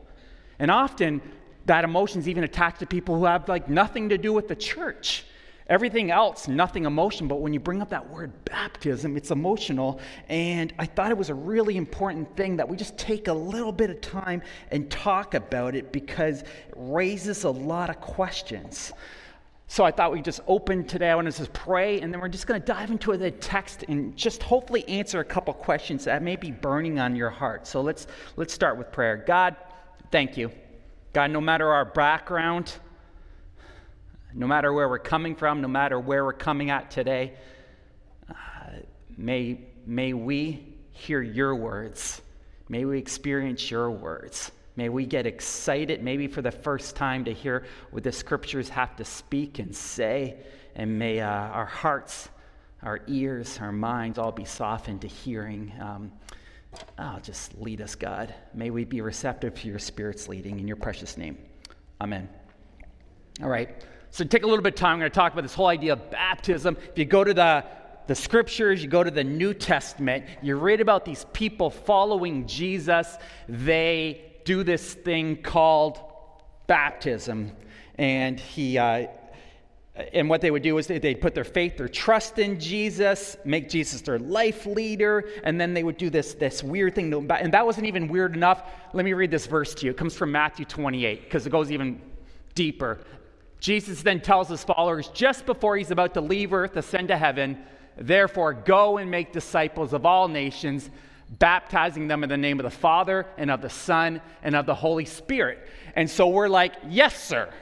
And 0.58 0.70
often 0.70 1.22
that 1.66 1.84
emotion 1.84 2.20
is 2.20 2.28
even 2.28 2.44
attached 2.44 2.80
to 2.80 2.86
people 2.86 3.18
who 3.18 3.24
have 3.24 3.48
like 3.48 3.68
nothing 3.68 4.10
to 4.10 4.18
do 4.18 4.32
with 4.32 4.46
the 4.46 4.56
church. 4.56 5.24
Everything 5.70 6.10
else, 6.10 6.48
nothing 6.48 6.84
emotion, 6.84 7.28
but 7.28 7.40
when 7.40 7.54
you 7.54 7.60
bring 7.60 7.80
up 7.80 7.90
that 7.90 8.10
word 8.10 8.32
baptism, 8.44 9.16
it's 9.16 9.30
emotional. 9.30 10.00
And 10.28 10.74
I 10.80 10.84
thought 10.84 11.12
it 11.12 11.16
was 11.16 11.30
a 11.30 11.34
really 11.34 11.76
important 11.76 12.36
thing 12.36 12.56
that 12.56 12.68
we 12.68 12.76
just 12.76 12.98
take 12.98 13.28
a 13.28 13.32
little 13.32 13.70
bit 13.70 13.88
of 13.88 14.00
time 14.00 14.42
and 14.72 14.90
talk 14.90 15.34
about 15.34 15.76
it 15.76 15.92
because 15.92 16.42
it 16.42 16.74
raises 16.74 17.44
a 17.44 17.50
lot 17.50 17.88
of 17.88 18.00
questions. 18.00 18.92
So 19.68 19.84
I 19.84 19.92
thought 19.92 20.10
we'd 20.10 20.24
just 20.24 20.40
open 20.48 20.84
today. 20.84 21.08
I 21.08 21.14
want 21.14 21.30
to 21.30 21.38
just 21.38 21.52
pray, 21.52 22.00
and 22.00 22.12
then 22.12 22.20
we're 22.20 22.28
just 22.28 22.48
going 22.48 22.60
to 22.60 22.66
dive 22.66 22.90
into 22.90 23.16
the 23.16 23.30
text 23.30 23.84
and 23.86 24.16
just 24.16 24.42
hopefully 24.42 24.84
answer 24.88 25.20
a 25.20 25.24
couple 25.24 25.54
questions 25.54 26.04
that 26.06 26.20
may 26.20 26.34
be 26.34 26.50
burning 26.50 26.98
on 26.98 27.14
your 27.14 27.30
heart. 27.30 27.68
So 27.68 27.80
let's 27.80 28.08
let's 28.34 28.52
start 28.52 28.76
with 28.76 28.90
prayer. 28.90 29.22
God, 29.24 29.54
thank 30.10 30.36
you. 30.36 30.50
God, 31.12 31.30
no 31.30 31.40
matter 31.40 31.68
our 31.68 31.84
background, 31.84 32.74
no 34.34 34.46
matter 34.46 34.72
where 34.72 34.88
we're 34.88 34.98
coming 34.98 35.34
from, 35.34 35.60
no 35.60 35.68
matter 35.68 35.98
where 35.98 36.24
we're 36.24 36.32
coming 36.32 36.70
at 36.70 36.90
today, 36.90 37.34
uh, 38.28 38.34
may, 39.16 39.60
may 39.86 40.12
we 40.12 40.74
hear 40.90 41.22
your 41.22 41.54
words. 41.54 42.22
May 42.68 42.84
we 42.84 42.98
experience 42.98 43.70
your 43.70 43.90
words. 43.90 44.52
May 44.76 44.88
we 44.88 45.04
get 45.04 45.26
excited, 45.26 46.02
maybe 46.02 46.26
for 46.26 46.42
the 46.42 46.50
first 46.52 46.94
time, 46.94 47.24
to 47.24 47.32
hear 47.32 47.66
what 47.90 48.04
the 48.04 48.12
scriptures 48.12 48.68
have 48.68 48.96
to 48.96 49.04
speak 49.04 49.58
and 49.58 49.74
say. 49.74 50.36
And 50.76 50.98
may 50.98 51.20
uh, 51.20 51.28
our 51.28 51.66
hearts, 51.66 52.28
our 52.82 53.00
ears, 53.08 53.58
our 53.60 53.72
minds 53.72 54.18
all 54.18 54.32
be 54.32 54.44
softened 54.44 55.00
to 55.02 55.08
hearing. 55.08 55.72
Um, 55.80 56.12
oh, 56.98 57.18
just 57.22 57.58
lead 57.58 57.80
us, 57.80 57.94
God. 57.94 58.32
May 58.54 58.70
we 58.70 58.84
be 58.84 59.00
receptive 59.00 59.54
to 59.56 59.68
your 59.68 59.80
Spirit's 59.80 60.28
leading. 60.28 60.60
In 60.60 60.68
your 60.68 60.76
precious 60.76 61.16
name. 61.16 61.36
Amen. 62.00 62.28
All 63.42 63.48
right. 63.48 63.84
So 64.10 64.24
take 64.24 64.42
a 64.42 64.46
little 64.46 64.62
bit 64.62 64.74
of 64.74 64.80
time. 64.80 64.94
I'm 64.94 64.98
going 64.98 65.10
to 65.10 65.14
talk 65.14 65.32
about 65.32 65.42
this 65.42 65.54
whole 65.54 65.68
idea 65.68 65.92
of 65.92 66.10
baptism. 66.10 66.76
If 66.90 66.98
you 66.98 67.04
go 67.04 67.24
to 67.24 67.34
the 67.34 67.64
the 68.10 68.16
scriptures, 68.16 68.82
you 68.82 68.88
go 68.88 69.04
to 69.04 69.10
the 69.12 69.22
New 69.22 69.54
Testament, 69.54 70.24
you 70.42 70.56
read 70.56 70.80
about 70.80 71.04
these 71.04 71.26
people 71.32 71.70
following 71.70 72.44
Jesus. 72.44 73.18
They 73.48 74.32
do 74.44 74.64
this 74.64 74.94
thing 74.94 75.36
called 75.36 76.00
baptism. 76.66 77.52
And 77.94 78.40
he, 78.40 78.78
uh, 78.78 79.06
and 80.12 80.28
what 80.28 80.40
they 80.40 80.50
would 80.50 80.64
do 80.64 80.76
is 80.78 80.88
they'd 80.88 81.20
put 81.20 81.36
their 81.36 81.44
faith, 81.44 81.76
their 81.76 81.86
trust 81.86 82.40
in 82.40 82.58
Jesus, 82.58 83.36
make 83.44 83.68
Jesus 83.68 84.00
their 84.00 84.18
life 84.18 84.66
leader, 84.66 85.28
and 85.44 85.60
then 85.60 85.72
they 85.72 85.84
would 85.84 85.96
do 85.96 86.10
this, 86.10 86.34
this 86.34 86.64
weird 86.64 86.96
thing. 86.96 87.12
And 87.30 87.54
that 87.54 87.64
wasn't 87.64 87.86
even 87.86 88.08
weird 88.08 88.34
enough. 88.34 88.64
Let 88.92 89.04
me 89.04 89.12
read 89.12 89.30
this 89.30 89.46
verse 89.46 89.72
to 89.74 89.86
you. 89.86 89.92
It 89.92 89.96
comes 89.96 90.16
from 90.16 90.32
Matthew 90.32 90.64
28, 90.64 91.22
because 91.22 91.46
it 91.46 91.50
goes 91.50 91.70
even 91.70 92.00
deeper. 92.56 92.98
Jesus 93.60 94.02
then 94.02 94.20
tells 94.20 94.48
his 94.48 94.64
followers 94.64 95.08
just 95.08 95.46
before 95.46 95.76
he's 95.76 95.90
about 95.90 96.14
to 96.14 96.20
leave 96.20 96.52
earth, 96.52 96.76
ascend 96.76 97.08
to 97.08 97.16
heaven, 97.16 97.58
therefore 97.96 98.54
go 98.54 98.96
and 98.96 99.10
make 99.10 99.32
disciples 99.32 99.92
of 99.92 100.06
all 100.06 100.28
nations, 100.28 100.88
baptizing 101.38 102.08
them 102.08 102.24
in 102.24 102.30
the 102.30 102.36
name 102.36 102.58
of 102.58 102.64
the 102.64 102.70
Father 102.70 103.26
and 103.36 103.50
of 103.50 103.60
the 103.60 103.70
Son 103.70 104.20
and 104.42 104.56
of 104.56 104.64
the 104.64 104.74
Holy 104.74 105.04
Spirit. 105.04 105.68
And 105.94 106.08
so 106.08 106.28
we're 106.28 106.48
like, 106.48 106.74
yes, 106.88 107.22
sir. 107.22 107.52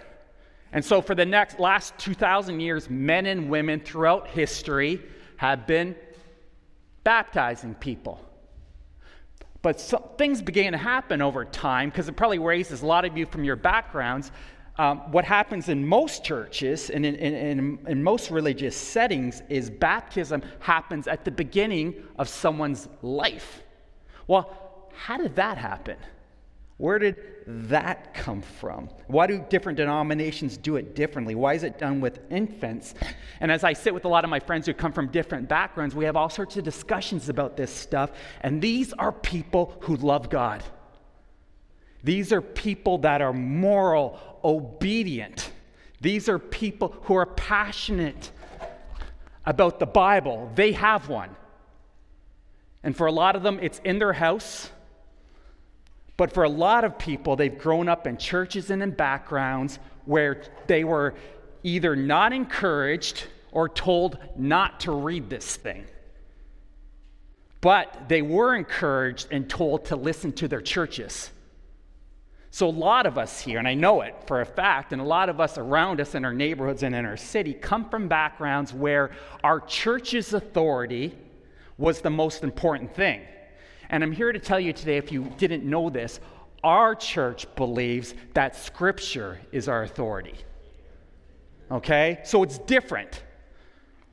And 0.72 0.84
so 0.84 1.02
for 1.02 1.14
the 1.14 1.26
next 1.26 1.58
last 1.58 1.98
2,000 1.98 2.60
years, 2.60 2.88
men 2.88 3.26
and 3.26 3.50
women 3.50 3.80
throughout 3.80 4.28
history 4.28 5.02
have 5.36 5.66
been 5.66 5.96
baptizing 7.02 7.74
people. 7.74 8.24
But 9.60 9.80
things 10.16 10.40
began 10.40 10.72
to 10.72 10.78
happen 10.78 11.20
over 11.20 11.44
time 11.44 11.88
because 11.90 12.08
it 12.08 12.16
probably 12.16 12.38
raises 12.38 12.82
a 12.82 12.86
lot 12.86 13.04
of 13.04 13.16
you 13.16 13.26
from 13.26 13.44
your 13.44 13.56
backgrounds 13.56 14.30
um, 14.78 14.98
what 15.10 15.24
happens 15.24 15.68
in 15.68 15.86
most 15.86 16.24
churches 16.24 16.88
and 16.90 17.04
in, 17.04 17.16
in, 17.16 17.34
in, 17.34 17.78
in, 17.88 18.02
most 18.02 18.30
religious 18.30 18.76
settings 18.76 19.42
is 19.48 19.70
baptism 19.70 20.40
happens 20.60 21.08
at 21.08 21.24
the 21.24 21.32
beginning 21.32 21.94
of 22.16 22.28
someone's 22.28 22.88
life. 23.02 23.62
Well, 24.28 24.90
how 24.94 25.16
did 25.16 25.34
that 25.34 25.58
happen? 25.58 25.96
Where 26.76 27.00
did 27.00 27.16
that 27.46 28.14
come 28.14 28.40
from? 28.40 28.88
Why 29.08 29.26
do 29.26 29.44
different 29.50 29.78
denominations 29.78 30.56
do 30.56 30.76
it 30.76 30.94
differently? 30.94 31.34
Why 31.34 31.54
is 31.54 31.64
it 31.64 31.76
done 31.76 32.00
with 32.00 32.20
infants? 32.30 32.94
And 33.40 33.50
as 33.50 33.64
I 33.64 33.72
sit 33.72 33.92
with 33.92 34.04
a 34.04 34.08
lot 34.08 34.22
of 34.22 34.30
my 34.30 34.38
friends 34.38 34.66
who 34.66 34.74
come 34.74 34.92
from 34.92 35.08
different 35.08 35.48
backgrounds, 35.48 35.96
we 35.96 36.04
have 36.04 36.14
all 36.14 36.30
sorts 36.30 36.56
of 36.56 36.62
discussions 36.62 37.28
about 37.28 37.56
this 37.56 37.72
stuff. 37.72 38.12
And 38.42 38.62
these 38.62 38.92
are 38.92 39.10
people 39.10 39.76
who 39.80 39.96
love 39.96 40.30
God. 40.30 40.62
These 42.04 42.32
are 42.32 42.40
people 42.40 42.98
that 42.98 43.20
are 43.20 43.32
moral, 43.32 44.20
obedient. 44.48 45.50
These 46.00 46.28
are 46.28 46.38
people 46.38 46.94
who 47.02 47.14
are 47.14 47.26
passionate 47.26 48.30
about 49.44 49.78
the 49.78 49.86
Bible. 49.86 50.50
They 50.54 50.72
have 50.72 51.08
one. 51.08 51.36
And 52.82 52.96
for 52.96 53.06
a 53.06 53.12
lot 53.12 53.36
of 53.36 53.42
them, 53.42 53.58
it's 53.60 53.80
in 53.84 53.98
their 53.98 54.12
house. 54.12 54.70
But 56.16 56.32
for 56.32 56.44
a 56.44 56.48
lot 56.48 56.84
of 56.84 56.98
people, 56.98 57.36
they've 57.36 57.56
grown 57.56 57.88
up 57.88 58.06
in 58.06 58.16
churches 58.16 58.70
and 58.70 58.82
in 58.82 58.92
backgrounds 58.92 59.78
where 60.04 60.42
they 60.66 60.84
were 60.84 61.14
either 61.62 61.94
not 61.94 62.32
encouraged 62.32 63.24
or 63.52 63.68
told 63.68 64.18
not 64.36 64.80
to 64.80 64.92
read 64.92 65.28
this 65.28 65.56
thing. 65.56 65.84
But 67.60 68.08
they 68.08 68.22
were 68.22 68.54
encouraged 68.54 69.28
and 69.30 69.48
told 69.48 69.86
to 69.86 69.96
listen 69.96 70.32
to 70.34 70.48
their 70.48 70.60
churches. 70.60 71.30
So, 72.50 72.68
a 72.68 72.70
lot 72.70 73.04
of 73.04 73.18
us 73.18 73.40
here, 73.40 73.58
and 73.58 73.68
I 73.68 73.74
know 73.74 74.00
it 74.00 74.14
for 74.26 74.40
a 74.40 74.46
fact, 74.46 74.92
and 74.92 75.02
a 75.02 75.04
lot 75.04 75.28
of 75.28 75.38
us 75.38 75.58
around 75.58 76.00
us 76.00 76.14
in 76.14 76.24
our 76.24 76.32
neighborhoods 76.32 76.82
and 76.82 76.94
in 76.94 77.04
our 77.04 77.16
city 77.16 77.52
come 77.52 77.88
from 77.88 78.08
backgrounds 78.08 78.72
where 78.72 79.10
our 79.44 79.60
church's 79.60 80.32
authority 80.32 81.14
was 81.76 82.00
the 82.00 82.10
most 82.10 82.42
important 82.42 82.94
thing. 82.94 83.20
And 83.90 84.02
I'm 84.02 84.12
here 84.12 84.32
to 84.32 84.38
tell 84.38 84.58
you 84.58 84.72
today, 84.72 84.96
if 84.96 85.12
you 85.12 85.32
didn't 85.36 85.64
know 85.64 85.90
this, 85.90 86.20
our 86.64 86.94
church 86.94 87.46
believes 87.54 88.14
that 88.34 88.56
Scripture 88.56 89.40
is 89.52 89.68
our 89.68 89.82
authority. 89.82 90.34
Okay? 91.70 92.20
So 92.24 92.42
it's 92.42 92.58
different. 92.58 93.22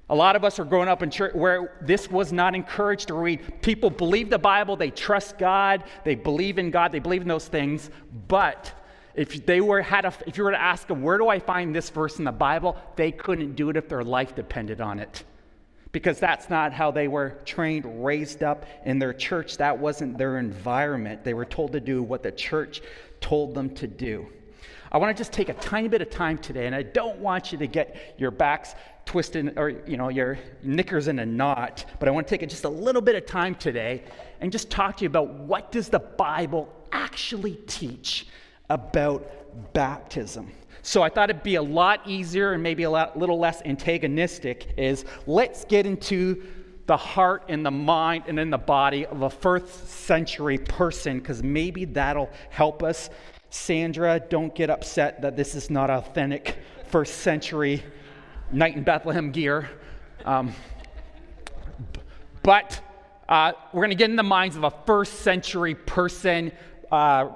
A 0.10 0.16
lot 0.16 0.36
of 0.36 0.44
us 0.44 0.60
are 0.60 0.66
growing 0.66 0.88
up 0.88 1.02
in 1.02 1.10
church 1.10 1.34
where 1.34 1.74
this 1.82 2.12
was 2.12 2.32
not 2.32 2.54
encouraged 2.54 3.08
to 3.08 3.16
read. 3.16 3.62
People 3.62 3.90
believe 3.90 4.30
the 4.30 4.38
Bible, 4.38 4.76
they 4.76 4.92
trust 4.92 5.40
God, 5.40 5.84
they 6.04 6.14
believe 6.14 6.60
in 6.60 6.70
God, 6.70 6.92
they 6.92 7.00
believe 7.00 7.24
in 7.24 7.28
those 7.28 7.48
things. 7.48 7.90
But 8.28 8.72
if 9.16 9.46
they 9.46 9.62
were 9.62 9.82
had 9.82 10.06
a, 10.06 10.14
if 10.28 10.38
you 10.38 10.44
were 10.44 10.52
to 10.52 10.62
ask 10.62 10.88
them, 10.88 11.02
where 11.02 11.18
do 11.18 11.28
I 11.28 11.40
find 11.40 11.76
this 11.76 11.90
verse 11.90 12.20
in 12.20 12.26
the 12.26 12.32
Bible? 12.32 12.78
They 12.96 13.12
couldn't 13.12 13.56
do 13.56 13.70
it 13.72 13.78
if 13.78 13.90
their 13.90 14.04
life 14.04 14.36
depended 14.36 14.80
on 14.80 15.00
it. 15.00 15.24
Because 15.92 16.20
that's 16.20 16.50
not 16.50 16.74
how 16.74 16.92
they 16.92 17.08
were 17.08 17.40
trained, 17.46 18.06
raised 18.06 18.44
up 18.44 18.66
in 18.84 19.00
their 19.00 19.14
church. 19.14 19.58
That 19.58 19.80
wasn't 19.80 20.18
their 20.18 20.38
environment. 20.38 21.24
They 21.24 21.34
were 21.34 21.46
told 21.46 21.72
to 21.72 21.80
do 21.80 22.04
what 22.04 22.22
the 22.22 22.34
church 22.34 22.82
told 23.22 23.56
them 23.56 23.74
to 23.76 23.88
do. 23.88 24.28
I 24.92 24.98
want 24.98 25.16
to 25.16 25.20
just 25.20 25.34
take 25.34 25.50
a 25.50 25.54
tiny 25.56 25.88
bit 25.88 26.02
of 26.02 26.10
time 26.10 26.38
today, 26.38 26.68
and 26.68 26.76
I 26.76 26.84
don't 26.84 27.20
want 27.20 27.52
you 27.52 27.58
to 27.58 27.68
get 27.68 28.16
your 28.18 28.32
backs 28.32 28.76
twisted 29.06 29.58
or 29.58 29.70
you 29.86 29.98
know 29.98 30.10
your 30.10 30.38
knickers 30.64 31.08
in 31.08 31.20
a 31.20 31.26
knot, 31.26 31.86
but 32.00 32.08
I 32.08 32.12
want 32.12 32.28
to 32.28 32.38
take 32.38 32.48
just 32.50 32.64
a 32.64 32.70
little 32.70 33.02
bit 33.02 33.16
of 33.16 33.26
time 33.26 33.56
today 33.56 34.04
and 34.42 34.52
just 34.52 34.70
talk 34.70 34.98
to 34.98 35.04
you 35.04 35.08
about 35.08 35.30
what 35.30 35.72
does 35.72 35.90
the 35.90 36.00
Bible 36.00 36.70
actually 36.92 37.56
teach 37.68 38.28
about 38.70 39.74
baptism. 39.74 40.52
So 40.82 41.02
I 41.02 41.10
thought 41.10 41.30
it'd 41.30 41.44
be 41.44 41.56
a 41.56 41.64
lot 41.64 42.02
easier 42.08 42.54
and 42.54 42.62
maybe 42.62 42.84
a 42.84 42.90
lot, 42.90 43.18
little 43.18 43.40
less 43.40 43.62
antagonistic 43.64 44.74
is 44.78 45.06
let's 45.26 45.66
get 45.66 45.86
into 45.86 46.44
the 46.86 46.98
heart 46.98 47.46
and 47.48 47.66
the 47.66 47.72
mind 47.72 48.26
and 48.28 48.38
then 48.38 48.52
the 48.52 48.58
body 48.58 49.06
of 49.08 49.24
a 49.24 49.30
first 49.30 49.88
century 49.88 50.60
person 50.60 51.18
because 51.18 51.42
maybe 51.42 51.86
that'll 51.86 52.30
help 52.50 52.84
us 52.84 53.10
Sandra, 53.50 54.20
don't 54.20 54.54
get 54.54 54.70
upset 54.70 55.22
that 55.22 55.38
this 55.38 55.56
is 55.56 55.70
not 55.70 55.90
authentic 55.90 56.58
first 56.88 57.20
century 57.20 57.84
night 58.52 58.76
in 58.76 58.84
Bethlehem 58.84 59.32
gear. 59.32 59.70
Um, 60.26 60.54
but 62.44 62.82
uh, 63.28 63.54
we're 63.74 63.82
going 63.82 63.90
to 63.90 63.96
get 63.96 64.10
in 64.10 64.16
the 64.16 64.24
minds 64.24 64.56
of 64.56 64.64
a 64.64 64.72
first 64.86 65.22
century 65.22 65.76
person, 65.76 66.52
uh, 66.92 67.30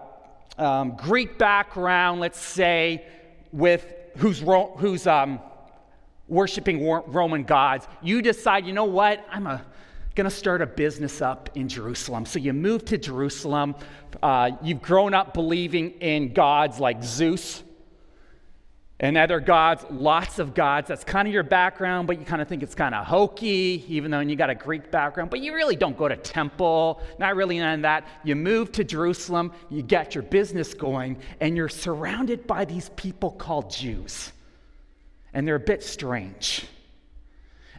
um, 0.57 0.95
Greek 0.95 1.37
background, 1.37 2.19
let's 2.19 2.39
say, 2.39 3.05
with 3.51 3.85
who's, 4.17 4.41
ro- 4.41 4.75
who's 4.77 5.07
um, 5.07 5.39
worshiping 6.27 6.85
Roman 7.07 7.43
gods. 7.43 7.87
You 8.01 8.21
decide, 8.21 8.65
you 8.65 8.73
know 8.73 8.85
what? 8.85 9.25
I'm 9.31 9.47
a 9.47 9.65
going 10.19 10.29
to 10.29 10.35
start 10.35 10.61
a 10.61 10.65
business 10.65 11.21
up 11.21 11.49
in 11.55 11.69
Jerusalem. 11.69 12.25
So 12.25 12.39
you 12.39 12.51
move 12.51 12.83
to 12.85 12.97
Jerusalem. 12.97 13.73
Uh, 14.21 14.51
you've 14.61 14.81
grown 14.81 15.13
up 15.13 15.33
believing 15.33 15.91
in 16.01 16.33
gods 16.33 16.77
like 16.77 17.01
Zeus 17.01 17.63
and 19.01 19.17
other 19.17 19.39
gods, 19.39 19.85
lots 19.89 20.39
of 20.39 20.53
gods. 20.53 20.89
That's 20.89 21.05
kind 21.05 21.27
of 21.27 21.33
your 21.33 21.43
background, 21.43 22.07
but 22.07 22.19
you 22.19 22.25
kind 22.25 22.41
of 22.41 22.49
think 22.49 22.63
it's 22.63 22.75
kind 22.75 22.93
of 22.93 23.05
hokey, 23.05 23.85
even 23.87 24.11
though 24.11 24.19
you 24.19 24.35
got 24.35 24.49
a 24.49 24.55
Greek 24.55 24.91
background. 24.91 25.29
But 25.29 25.39
you 25.39 25.53
really 25.53 25.77
don't 25.77 25.97
go 25.97 26.09
to 26.09 26.17
temple, 26.17 27.01
not 27.17 27.37
really 27.37 27.59
none 27.59 27.75
of 27.75 27.81
that. 27.83 28.05
You 28.25 28.35
move 28.35 28.73
to 28.73 28.83
Jerusalem, 28.83 29.53
you 29.69 29.81
get 29.81 30.15
your 30.15 30.23
business 30.23 30.73
going, 30.73 31.17
and 31.39 31.55
you're 31.55 31.69
surrounded 31.69 32.45
by 32.45 32.65
these 32.65 32.89
people 32.97 33.31
called 33.31 33.69
Jews. 33.71 34.33
And 35.33 35.47
they're 35.47 35.55
a 35.55 35.59
bit 35.59 35.81
strange. 35.83 36.65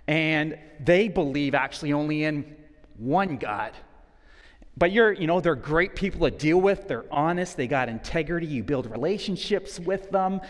And 0.07 0.59
they 0.83 1.09
believe 1.09 1.55
actually 1.55 1.93
only 1.93 2.25
in 2.25 2.57
one 2.97 3.37
God. 3.37 3.73
But 4.77 4.93
you're, 4.93 5.13
you 5.13 5.27
know, 5.27 5.41
they're 5.41 5.55
great 5.55 5.95
people 5.95 6.31
to 6.31 6.35
deal 6.35 6.59
with. 6.59 6.89
They're 6.89 7.05
honest. 7.11 7.57
They 7.57 7.67
got 7.67 7.91
integrity. 7.91 8.47
You 8.47 8.63
build 8.63 8.91
relationships 8.91 9.79
with 9.79 10.11
them. 10.11 10.41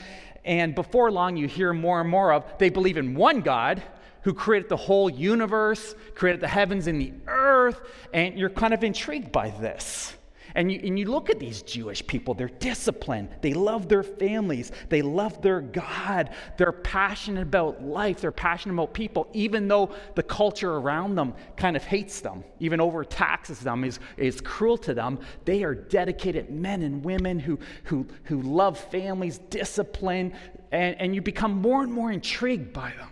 And 0.44 0.74
before 0.74 1.10
long, 1.10 1.36
you 1.36 1.46
hear 1.46 1.72
more 1.72 2.00
and 2.00 2.08
more 2.08 2.32
of 2.32 2.44
they 2.58 2.70
believe 2.70 2.96
in 2.96 3.14
one 3.14 3.40
God 3.40 3.82
who 4.22 4.34
created 4.34 4.68
the 4.68 4.76
whole 4.76 5.08
universe, 5.08 5.94
created 6.14 6.40
the 6.40 6.48
heavens 6.48 6.86
and 6.86 7.00
the 7.00 7.12
earth. 7.26 7.80
And 8.12 8.38
you're 8.38 8.50
kind 8.50 8.74
of 8.74 8.84
intrigued 8.84 9.32
by 9.32 9.50
this. 9.50 10.14
And 10.54 10.70
you, 10.72 10.80
and 10.82 10.98
you 10.98 11.06
look 11.06 11.30
at 11.30 11.38
these 11.38 11.62
Jewish 11.62 12.06
people, 12.06 12.34
they're 12.34 12.48
disciplined. 12.48 13.28
They 13.40 13.54
love 13.54 13.88
their 13.88 14.02
families. 14.02 14.72
They 14.88 15.02
love 15.02 15.40
their 15.42 15.60
God. 15.60 16.30
They're 16.56 16.72
passionate 16.72 17.42
about 17.42 17.82
life. 17.82 18.20
They're 18.20 18.32
passionate 18.32 18.74
about 18.74 18.94
people, 18.94 19.28
even 19.32 19.68
though 19.68 19.90
the 20.14 20.22
culture 20.22 20.72
around 20.72 21.14
them 21.14 21.34
kind 21.56 21.76
of 21.76 21.84
hates 21.84 22.20
them, 22.20 22.44
even 22.58 22.80
overtaxes 22.80 23.60
them, 23.60 23.84
is, 23.84 23.98
is 24.16 24.40
cruel 24.40 24.78
to 24.78 24.94
them. 24.94 25.20
They 25.44 25.62
are 25.62 25.74
dedicated 25.74 26.50
men 26.50 26.82
and 26.82 27.04
women 27.04 27.38
who, 27.38 27.58
who, 27.84 28.06
who 28.24 28.42
love 28.42 28.78
families, 28.78 29.38
discipline, 29.50 30.32
and, 30.72 31.00
and 31.00 31.14
you 31.14 31.22
become 31.22 31.60
more 31.60 31.82
and 31.82 31.92
more 31.92 32.10
intrigued 32.10 32.72
by 32.72 32.92
them. 32.98 33.08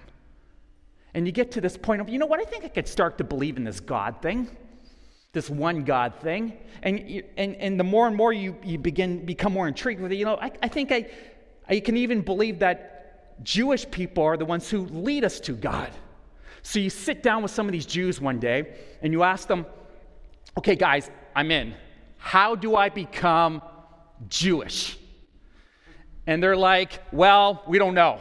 And 1.15 1.27
you 1.27 1.33
get 1.33 1.53
to 1.53 1.61
this 1.61 1.77
point 1.77 2.01
of, 2.01 2.09
you 2.09 2.19
know 2.19 2.27
what, 2.27 2.41
I 2.41 2.45
think 2.45 2.65
I 2.65 2.69
could 2.69 2.87
start 2.87 3.19
to 3.19 3.25
believe 3.25 3.57
in 3.57 3.65
this 3.65 3.81
God 3.81 4.23
thing 4.23 4.49
this 5.39 5.49
one 5.49 5.85
God 5.85 6.15
thing. 6.21 6.53
And, 6.83 7.23
and, 7.37 7.55
and 7.57 7.79
the 7.79 7.85
more 7.85 8.09
and 8.09 8.17
more 8.17 8.33
you, 8.33 8.57
you 8.65 8.77
begin 8.77 9.25
become 9.25 9.53
more 9.53 9.69
intrigued 9.69 10.01
with 10.01 10.11
it, 10.11 10.17
you 10.17 10.25
know, 10.25 10.37
I, 10.37 10.51
I 10.61 10.67
think 10.67 10.91
I, 10.91 11.07
I 11.69 11.79
can 11.79 11.97
even 11.97 12.23
believe 12.23 12.59
that 12.59 13.45
Jewish 13.45 13.89
people 13.89 14.25
are 14.25 14.37
the 14.37 14.45
ones 14.45 14.69
who 14.69 14.87
lead 14.87 15.25
us 15.25 15.39
to 15.41 15.53
God. 15.53 15.91
So 16.63 16.81
you 16.81 16.91
sit 16.91 17.23
down 17.23 17.43
with 17.43 17.53
some 17.53 17.67
of 17.67 17.73
these 17.73 17.87
Jews 17.87 18.21
one 18.21 18.41
day 18.41 18.75
and 19.01 19.13
you 19.13 19.23
ask 19.23 19.47
them, 19.47 19.65
okay, 20.57 20.75
guys, 20.75 21.09
I'm 21.37 21.53
in. 21.53 21.73
How 22.17 22.57
do 22.57 22.75
I 22.75 22.89
become 22.89 23.63
Jewish? 24.29 24.99
And 26.27 26.43
they're 26.43 26.57
like, 26.57 27.01
well, 27.13 27.63
we 27.69 27.79
don't 27.79 27.95
know. 27.95 28.19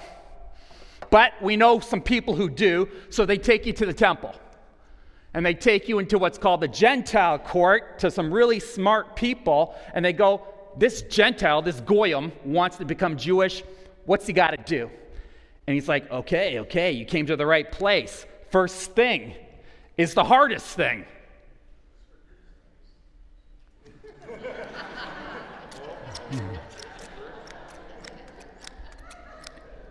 But 1.09 1.33
we 1.41 1.57
know 1.57 1.79
some 1.79 2.01
people 2.01 2.35
who 2.35 2.47
do, 2.47 2.87
so 3.09 3.25
they 3.25 3.37
take 3.37 3.65
you 3.65 3.73
to 3.73 3.87
the 3.87 3.93
temple 3.93 4.35
and 5.37 5.45
they 5.45 5.53
take 5.53 5.87
you 5.87 5.99
into 5.99 6.17
what's 6.17 6.39
called 6.39 6.61
the 6.61 6.67
Gentile 6.67 7.37
court 7.37 7.99
to 7.99 8.09
some 8.09 8.33
really 8.33 8.59
smart 8.59 9.15
people, 9.15 9.75
and 9.93 10.03
they 10.03 10.11
go, 10.11 10.41
This 10.75 11.03
Gentile, 11.03 11.61
this 11.61 11.79
Goyim, 11.79 12.31
wants 12.43 12.77
to 12.77 12.85
become 12.85 13.17
Jewish. 13.17 13.61
What's 14.05 14.25
he 14.25 14.33
got 14.33 14.49
to 14.49 14.57
do? 14.57 14.89
And 15.67 15.75
he's 15.75 15.87
like, 15.87 16.09
Okay, 16.09 16.57
okay, 16.61 16.91
you 16.91 17.05
came 17.05 17.27
to 17.27 17.35
the 17.35 17.45
right 17.45 17.71
place. 17.71 18.25
First 18.49 18.93
thing 18.93 19.35
is 19.95 20.15
the 20.15 20.23
hardest 20.23 20.65
thing. 20.65 21.05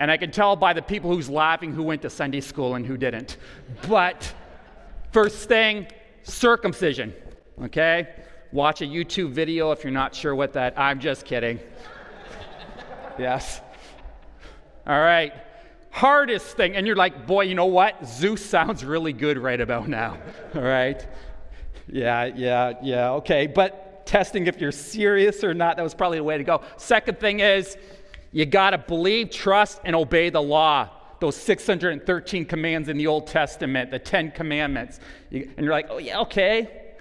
and 0.01 0.11
I 0.11 0.17
can 0.17 0.33
tell 0.33 0.57
by 0.57 0.73
the 0.73 0.83
people 0.83 1.15
who's 1.15 1.31
laughing 1.31 1.73
who 1.73 1.85
went 1.85 2.03
to 2.03 2.11
Sunday 2.11 2.41
school 2.41 2.75
and 2.75 2.85
who 2.85 2.97
didn't. 2.97 3.37
But 3.87 4.35
First 5.13 5.49
thing, 5.49 5.87
circumcision. 6.23 7.15
Okay? 7.63 8.09
Watch 8.53 8.83
a 8.83 8.85
YouTube 8.85 9.31
video 9.31 9.73
if 9.73 9.83
you're 9.85 9.93
not 9.93 10.15
sure 10.15 10.35
what 10.35 10.53
that. 10.55 10.79
I'm 10.79 11.01
just 11.01 11.25
kidding. 11.25 11.59
yes. 13.19 13.61
All 14.87 15.01
right. 15.01 15.33
Hardest 15.91 16.57
thing, 16.57 16.77
and 16.77 16.87
you're 16.87 16.97
like, 16.97 17.27
boy, 17.27 17.43
you 17.43 17.55
know 17.55 17.67
what? 17.67 18.07
Zeus 18.07 18.45
sounds 18.45 18.85
really 18.85 19.15
good 19.15 19.39
right 19.39 19.61
about 19.61 19.89
now. 19.89 20.19
All 20.55 20.61
right. 20.61 21.07
Yeah, 21.89 22.27
yeah, 22.27 22.75
yeah. 22.83 23.11
Okay. 23.13 23.47
But 23.47 24.05
testing 24.07 24.47
if 24.47 24.61
you're 24.61 24.73
serious 24.73 25.43
or 25.43 25.55
not, 25.55 25.77
that 25.77 25.83
was 25.83 25.95
probably 25.95 26.19
the 26.19 26.25
way 26.25 26.37
to 26.39 26.45
go. 26.45 26.63
Second 26.77 27.19
thing 27.19 27.41
is, 27.41 27.77
you 28.33 28.45
got 28.45 28.71
to 28.71 28.79
believe, 28.79 29.31
trust, 29.31 29.81
and 29.85 29.97
obey 29.97 30.29
the 30.29 30.43
law 30.43 30.91
those 31.21 31.37
613 31.37 32.45
commands 32.45 32.89
in 32.89 32.97
the 32.97 33.07
Old 33.07 33.27
Testament, 33.27 33.91
the 33.91 33.99
10 33.99 34.33
commandments. 34.33 35.01
and 35.31 35.53
you're 35.59 35.73
like, 35.73 35.87
oh, 35.91 35.99
yeah, 35.99 36.21
okay. 36.21 36.95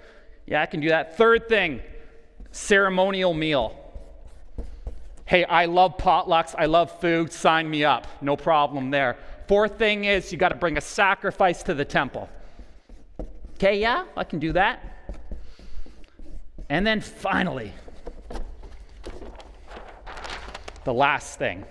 Yeah, 0.46 0.62
I 0.62 0.66
can 0.66 0.80
do 0.80 0.88
that. 0.88 1.16
Third 1.16 1.48
thing, 1.48 1.82
ceremonial 2.52 3.34
meal. 3.34 3.82
Hey, 5.24 5.44
I 5.44 5.64
love 5.66 5.98
potlucks. 5.98 6.54
I 6.56 6.66
love 6.66 7.00
food. 7.00 7.32
Sign 7.32 7.68
me 7.68 7.84
up. 7.84 8.06
No 8.22 8.36
problem 8.36 8.90
there. 8.90 9.16
Fourth 9.48 9.76
thing 9.76 10.04
is 10.04 10.30
you 10.30 10.38
got 10.38 10.50
to 10.50 10.54
bring 10.54 10.76
a 10.76 10.80
sacrifice 10.80 11.64
to 11.64 11.74
the 11.74 11.84
temple. 11.84 12.28
Okay, 13.54 13.80
yeah, 13.80 14.04
I 14.16 14.22
can 14.24 14.38
do 14.38 14.52
that. 14.52 14.80
And 16.68 16.86
then 16.86 17.00
finally, 17.00 17.72
the 20.84 20.94
last 20.94 21.38
thing 21.38 21.64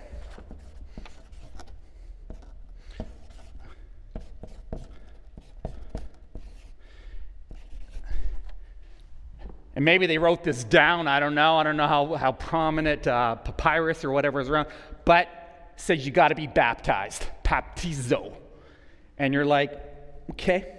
And 9.76 9.84
maybe 9.84 10.06
they 10.06 10.18
wrote 10.18 10.42
this 10.42 10.64
down. 10.64 11.06
I 11.06 11.20
don't 11.20 11.34
know. 11.34 11.56
I 11.58 11.62
don't 11.62 11.76
know 11.76 11.86
how, 11.86 12.14
how 12.14 12.32
prominent 12.32 13.06
uh, 13.06 13.36
papyrus 13.36 14.04
or 14.04 14.10
whatever 14.10 14.40
is 14.40 14.48
around. 14.48 14.68
But 15.04 15.28
says 15.76 16.04
you 16.04 16.10
got 16.10 16.28
to 16.28 16.34
be 16.34 16.48
baptized, 16.48 17.24
baptizo. 17.44 18.32
And 19.18 19.32
you're 19.32 19.46
like, 19.46 19.78
okay. 20.32 20.72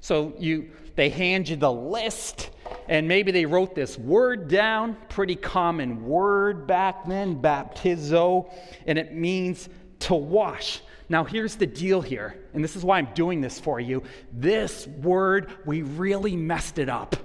So 0.00 0.34
you 0.38 0.70
they 0.96 1.08
hand 1.08 1.48
you 1.48 1.56
the 1.56 1.72
list, 1.72 2.50
and 2.88 3.08
maybe 3.08 3.32
they 3.32 3.46
wrote 3.46 3.74
this 3.74 3.98
word 3.98 4.48
down, 4.48 4.96
pretty 5.08 5.34
common 5.34 6.06
word 6.06 6.66
back 6.66 7.06
then, 7.06 7.42
baptizo, 7.42 8.52
and 8.86 8.98
it 8.98 9.12
means 9.12 9.68
to 10.00 10.14
wash, 10.14 10.82
Now, 11.08 11.24
here's 11.24 11.56
the 11.56 11.66
deal 11.66 12.00
here, 12.00 12.38
and 12.52 12.62
this 12.62 12.76
is 12.76 12.84
why 12.84 12.98
I'm 12.98 13.08
doing 13.14 13.40
this 13.40 13.58
for 13.58 13.80
you. 13.80 14.02
This 14.32 14.86
word, 14.86 15.52
we 15.64 15.82
really 15.82 16.36
messed 16.36 16.78
it 16.78 16.88
up. 16.88 17.16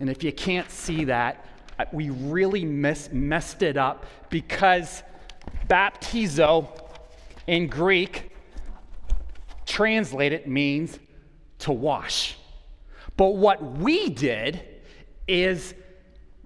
And 0.00 0.10
if 0.10 0.22
you 0.22 0.32
can't 0.32 0.70
see 0.70 1.04
that, 1.04 1.44
we 1.92 2.10
really 2.10 2.64
messed 2.64 3.62
it 3.62 3.76
up 3.76 4.06
because 4.30 5.02
baptizo 5.68 6.68
in 7.46 7.66
Greek, 7.68 8.32
translated, 9.66 10.46
means 10.46 10.98
to 11.60 11.72
wash. 11.72 12.36
But 13.16 13.36
what 13.36 13.62
we 13.78 14.08
did 14.08 14.62
is 15.26 15.74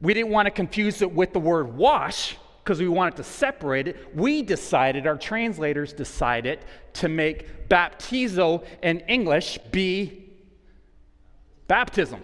we 0.01 0.15
didn't 0.15 0.31
want 0.31 0.47
to 0.47 0.51
confuse 0.51 1.03
it 1.03 1.13
with 1.13 1.33
the 1.33 1.41
word 1.41 1.75
wash 1.75 2.37
because 2.63 2.81
we 2.81 2.89
wanted 2.89 3.17
to 3.17 3.25
separate 3.25 3.89
it. 3.89 4.15
We 4.15 4.43
decided, 4.43 5.07
our 5.07 5.17
translators 5.17 5.93
decided, 5.93 6.61
to 6.95 7.09
make 7.09 7.69
baptizo 7.69 8.65
in 8.83 9.01
English 9.01 9.59
be 9.71 10.31
baptism. 11.67 12.23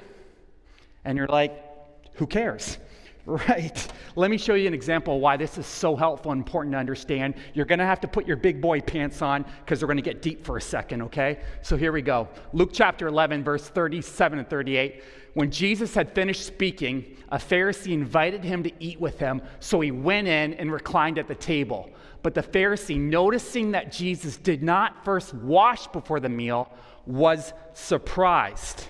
And 1.07 1.17
you're 1.17 1.29
like, 1.29 1.59
who 2.15 2.27
cares? 2.27 2.79
Right. 3.27 3.89
Let 4.15 4.31
me 4.31 4.39
show 4.39 4.55
you 4.55 4.69
an 4.69 4.73
example 4.73 5.19
why 5.19 5.37
this 5.37 5.59
is 5.59 5.67
so 5.67 5.97
helpful 5.97 6.31
and 6.31 6.39
important 6.39 6.75
to 6.75 6.79
understand. 6.79 7.35
You're 7.55 7.67
going 7.67 7.81
to 7.81 7.85
have 7.85 7.99
to 8.03 8.09
put 8.09 8.25
your 8.25 8.37
big 8.37 8.61
boy 8.61 8.81
pants 8.81 9.21
on 9.21 9.45
because 9.65 9.83
we're 9.83 9.89
going 9.89 9.97
to 9.97 10.03
get 10.03 10.23
deep 10.23 10.45
for 10.45 10.59
a 10.59 10.61
second, 10.61 11.03
okay? 11.03 11.41
So 11.61 11.77
here 11.77 11.91
we 11.91 12.03
go. 12.03 12.29
Luke 12.53 12.71
chapter 12.73 13.09
11, 13.09 13.43
verse 13.43 13.69
37 13.69 14.39
and 14.39 14.49
38. 14.49 15.03
When 15.35 15.51
Jesus 15.51 15.93
had 15.93 16.15
finished 16.15 16.47
speaking, 16.47 17.17
a 17.31 17.39
Pharisee 17.39 17.93
invited 17.93 18.45
him 18.45 18.63
to 18.63 18.71
eat 18.79 19.01
with 19.01 19.19
him, 19.19 19.43
so 19.59 19.81
he 19.81 19.91
went 19.91 20.29
in 20.29 20.55
and 20.55 20.71
reclined 20.71 21.19
at 21.19 21.27
the 21.27 21.35
table. 21.35 21.91
But 22.23 22.35
the 22.35 22.45
Pharisee, 22.45 22.97
noticing 22.97 23.73
that 23.73 23.91
Jesus 23.91 24.37
did 24.37 24.63
not 24.63 25.05
first 25.05 25.35
wash 25.35 25.89
before 25.89 26.21
the 26.21 26.29
meal, 26.29 26.71
was 27.07 27.53
surprised. 27.73 28.87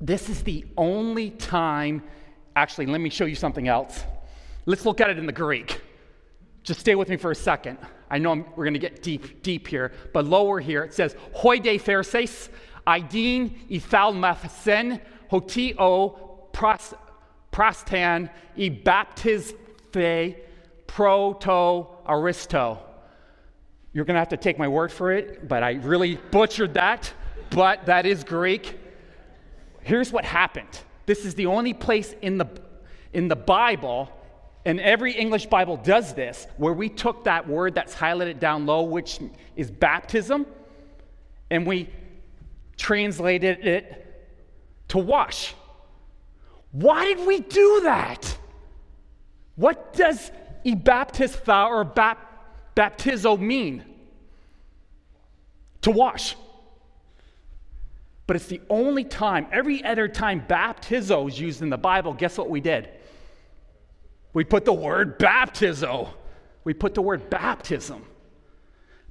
This 0.00 0.28
is 0.28 0.42
the 0.42 0.64
only 0.76 1.30
time 1.30 2.02
Actually, 2.58 2.86
let 2.86 3.00
me 3.00 3.08
show 3.08 3.24
you 3.24 3.36
something 3.36 3.68
else. 3.68 4.02
Let's 4.66 4.84
look 4.84 5.00
at 5.00 5.10
it 5.10 5.16
in 5.16 5.26
the 5.26 5.32
Greek. 5.32 5.80
Just 6.64 6.80
stay 6.80 6.96
with 6.96 7.08
me 7.08 7.16
for 7.16 7.30
a 7.30 7.34
second. 7.36 7.78
I 8.10 8.18
know 8.18 8.32
I'm, 8.32 8.44
we're 8.56 8.64
going 8.64 8.74
to 8.74 8.80
get 8.80 9.00
deep, 9.00 9.44
deep 9.44 9.68
here, 9.68 9.92
but 10.12 10.24
lower 10.24 10.58
here 10.58 10.82
it 10.82 10.92
says, 10.92 11.14
Hoi 11.34 11.60
de 11.60 11.78
Pharisee, 11.78 12.48
Idin 12.84 13.54
hotio 15.30 16.18
pras, 16.52 16.94
prastan, 17.52 18.28
e 18.56 18.70
baptisthe 18.70 20.36
proto 20.88 21.86
aristo. 22.08 22.82
You're 23.92 24.04
going 24.04 24.16
to 24.16 24.20
have 24.20 24.30
to 24.30 24.36
take 24.36 24.58
my 24.58 24.66
word 24.66 24.90
for 24.90 25.12
it, 25.12 25.46
but 25.46 25.62
I 25.62 25.74
really 25.74 26.16
butchered 26.32 26.74
that, 26.74 27.12
but 27.50 27.86
that 27.86 28.04
is 28.04 28.24
Greek. 28.24 28.80
Here's 29.88 30.12
what 30.12 30.26
happened 30.26 30.68
this 31.06 31.24
is 31.24 31.34
the 31.34 31.46
only 31.46 31.72
place 31.72 32.14
in 32.20 32.36
the, 32.36 32.46
in 33.14 33.28
the 33.28 33.36
Bible, 33.36 34.12
and 34.66 34.78
every 34.78 35.14
English 35.14 35.46
Bible 35.46 35.78
does 35.78 36.12
this, 36.12 36.46
where 36.58 36.74
we 36.74 36.90
took 36.90 37.24
that 37.24 37.48
word 37.48 37.74
that's 37.74 37.94
highlighted 37.94 38.38
down 38.38 38.66
low, 38.66 38.82
which 38.82 39.18
is 39.56 39.70
baptism, 39.70 40.44
and 41.50 41.66
we 41.66 41.88
translated 42.76 43.66
it 43.66 44.28
to 44.88 44.98
wash. 44.98 45.54
Why 46.72 47.06
did 47.06 47.26
we 47.26 47.40
do 47.40 47.80
that? 47.84 48.36
What 49.56 49.94
does 49.94 50.30
ebaptistha 50.66 51.66
or 51.66 51.84
bap- 51.84 52.76
baptizo 52.76 53.40
mean? 53.40 53.86
To 55.80 55.90
wash 55.90 56.36
but 58.28 58.36
it's 58.36 58.46
the 58.46 58.60
only 58.68 59.04
time, 59.04 59.46
every 59.50 59.82
other 59.82 60.06
time 60.06 60.44
baptizo 60.46 61.26
is 61.26 61.40
used 61.40 61.62
in 61.62 61.70
the 61.70 61.78
Bible, 61.78 62.12
guess 62.12 62.36
what 62.36 62.50
we 62.50 62.60
did? 62.60 62.90
We 64.34 64.44
put 64.44 64.66
the 64.66 64.72
word 64.72 65.18
baptizo. 65.18 66.10
We 66.62 66.74
put 66.74 66.94
the 66.94 67.00
word 67.00 67.30
baptism. 67.30 68.04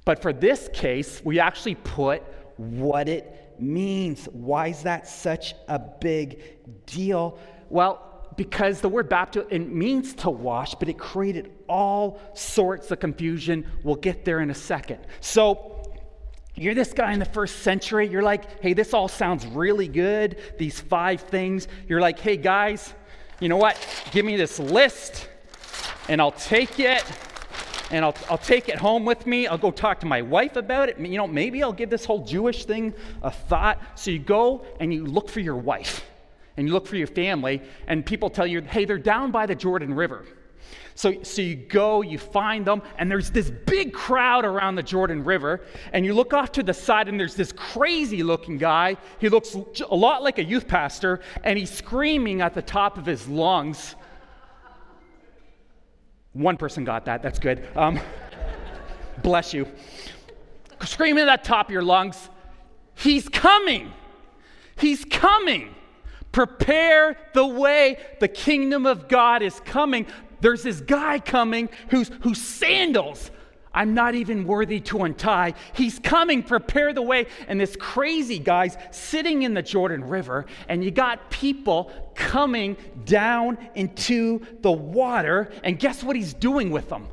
But 0.04 0.22
for 0.22 0.32
this 0.32 0.70
case, 0.72 1.20
we 1.24 1.40
actually 1.40 1.74
put 1.74 2.22
what 2.58 3.08
it 3.08 3.56
means. 3.58 4.26
Why 4.26 4.68
is 4.68 4.84
that 4.84 5.08
such 5.08 5.52
a 5.66 5.80
big 5.80 6.40
deal? 6.86 7.40
Well, 7.70 8.30
because 8.36 8.80
the 8.80 8.88
word 8.88 9.10
baptizo 9.10 9.48
it 9.50 9.68
means 9.68 10.14
to 10.14 10.30
wash, 10.30 10.76
but 10.76 10.88
it 10.88 10.96
created 10.96 11.50
all 11.68 12.20
sorts 12.34 12.92
of 12.92 13.00
confusion. 13.00 13.66
We'll 13.82 13.96
get 13.96 14.24
there 14.24 14.38
in 14.38 14.50
a 14.50 14.54
second. 14.54 15.00
So 15.18 15.77
you're 16.60 16.74
this 16.74 16.92
guy 16.92 17.12
in 17.12 17.18
the 17.18 17.24
first 17.24 17.60
century. 17.60 18.08
You're 18.08 18.22
like, 18.22 18.60
hey, 18.60 18.72
this 18.72 18.94
all 18.94 19.08
sounds 19.08 19.46
really 19.46 19.88
good. 19.88 20.36
These 20.58 20.80
five 20.80 21.20
things. 21.20 21.68
You're 21.86 22.00
like, 22.00 22.18
hey, 22.18 22.36
guys, 22.36 22.94
you 23.40 23.48
know 23.48 23.56
what? 23.56 23.76
Give 24.10 24.24
me 24.24 24.36
this 24.36 24.58
list 24.58 25.28
and 26.08 26.20
I'll 26.20 26.32
take 26.32 26.80
it 26.80 27.04
and 27.90 28.04
I'll, 28.04 28.14
I'll 28.28 28.38
take 28.38 28.68
it 28.68 28.76
home 28.76 29.04
with 29.04 29.26
me. 29.26 29.46
I'll 29.46 29.58
go 29.58 29.70
talk 29.70 30.00
to 30.00 30.06
my 30.06 30.22
wife 30.22 30.56
about 30.56 30.88
it. 30.88 30.98
You 30.98 31.16
know, 31.16 31.26
maybe 31.26 31.62
I'll 31.62 31.72
give 31.72 31.90
this 31.90 32.04
whole 32.04 32.24
Jewish 32.24 32.64
thing 32.64 32.92
a 33.22 33.30
thought. 33.30 33.80
So 33.94 34.10
you 34.10 34.18
go 34.18 34.66
and 34.80 34.92
you 34.92 35.06
look 35.06 35.28
for 35.28 35.40
your 35.40 35.56
wife 35.56 36.04
and 36.56 36.66
you 36.66 36.74
look 36.74 36.88
for 36.88 36.96
your 36.96 37.06
family, 37.06 37.62
and 37.86 38.04
people 38.04 38.28
tell 38.28 38.44
you, 38.44 38.60
hey, 38.60 38.84
they're 38.84 38.98
down 38.98 39.30
by 39.30 39.46
the 39.46 39.54
Jordan 39.54 39.94
River. 39.94 40.24
So, 40.98 41.22
so 41.22 41.42
you 41.42 41.54
go, 41.54 42.02
you 42.02 42.18
find 42.18 42.64
them, 42.64 42.82
and 42.98 43.08
there's 43.08 43.30
this 43.30 43.50
big 43.50 43.92
crowd 43.92 44.44
around 44.44 44.74
the 44.74 44.82
Jordan 44.82 45.22
River, 45.22 45.60
and 45.92 46.04
you 46.04 46.12
look 46.12 46.34
off 46.34 46.50
to 46.52 46.62
the 46.64 46.74
side, 46.74 47.06
and 47.06 47.20
there's 47.20 47.36
this 47.36 47.52
crazy 47.52 48.24
looking 48.24 48.58
guy. 48.58 48.96
He 49.20 49.28
looks 49.28 49.54
a 49.88 49.94
lot 49.94 50.24
like 50.24 50.38
a 50.38 50.44
youth 50.44 50.66
pastor, 50.66 51.20
and 51.44 51.56
he's 51.56 51.70
screaming 51.70 52.40
at 52.40 52.52
the 52.52 52.62
top 52.62 52.98
of 52.98 53.06
his 53.06 53.28
lungs. 53.28 53.94
One 56.32 56.56
person 56.56 56.82
got 56.82 57.04
that, 57.04 57.22
that's 57.22 57.38
good. 57.38 57.64
Um, 57.76 58.00
bless 59.22 59.54
you. 59.54 59.68
Screaming 60.82 61.28
at 61.28 61.44
the 61.44 61.48
top 61.48 61.68
of 61.68 61.72
your 61.72 61.82
lungs, 61.82 62.28
He's 62.96 63.28
coming! 63.28 63.92
He's 64.76 65.04
coming! 65.04 65.76
Prepare 66.32 67.16
the 67.34 67.46
way. 67.46 67.98
The 68.18 68.28
kingdom 68.28 68.84
of 68.84 69.08
God 69.08 69.42
is 69.42 69.60
coming 69.60 70.06
there's 70.40 70.62
this 70.62 70.80
guy 70.80 71.18
coming 71.18 71.68
whose, 71.88 72.10
whose 72.22 72.40
sandals 72.40 73.30
I'm 73.72 73.94
not 73.94 74.14
even 74.16 74.44
worthy 74.44 74.80
to 74.80 75.04
untie. 75.04 75.54
He's 75.72 75.98
coming, 75.98 76.42
prepare 76.42 76.92
the 76.92 77.02
way. 77.02 77.26
And 77.46 77.60
this 77.60 77.76
crazy 77.76 78.38
guy's 78.38 78.76
sitting 78.90 79.42
in 79.42 79.54
the 79.54 79.62
Jordan 79.62 80.02
River, 80.02 80.46
and 80.68 80.82
you 80.82 80.90
got 80.90 81.30
people 81.30 81.92
coming 82.16 82.76
down 83.04 83.56
into 83.76 84.44
the 84.62 84.72
water. 84.72 85.52
And 85.62 85.78
guess 85.78 86.02
what 86.02 86.16
he's 86.16 86.34
doing 86.34 86.70
with 86.70 86.88
them? 86.88 87.06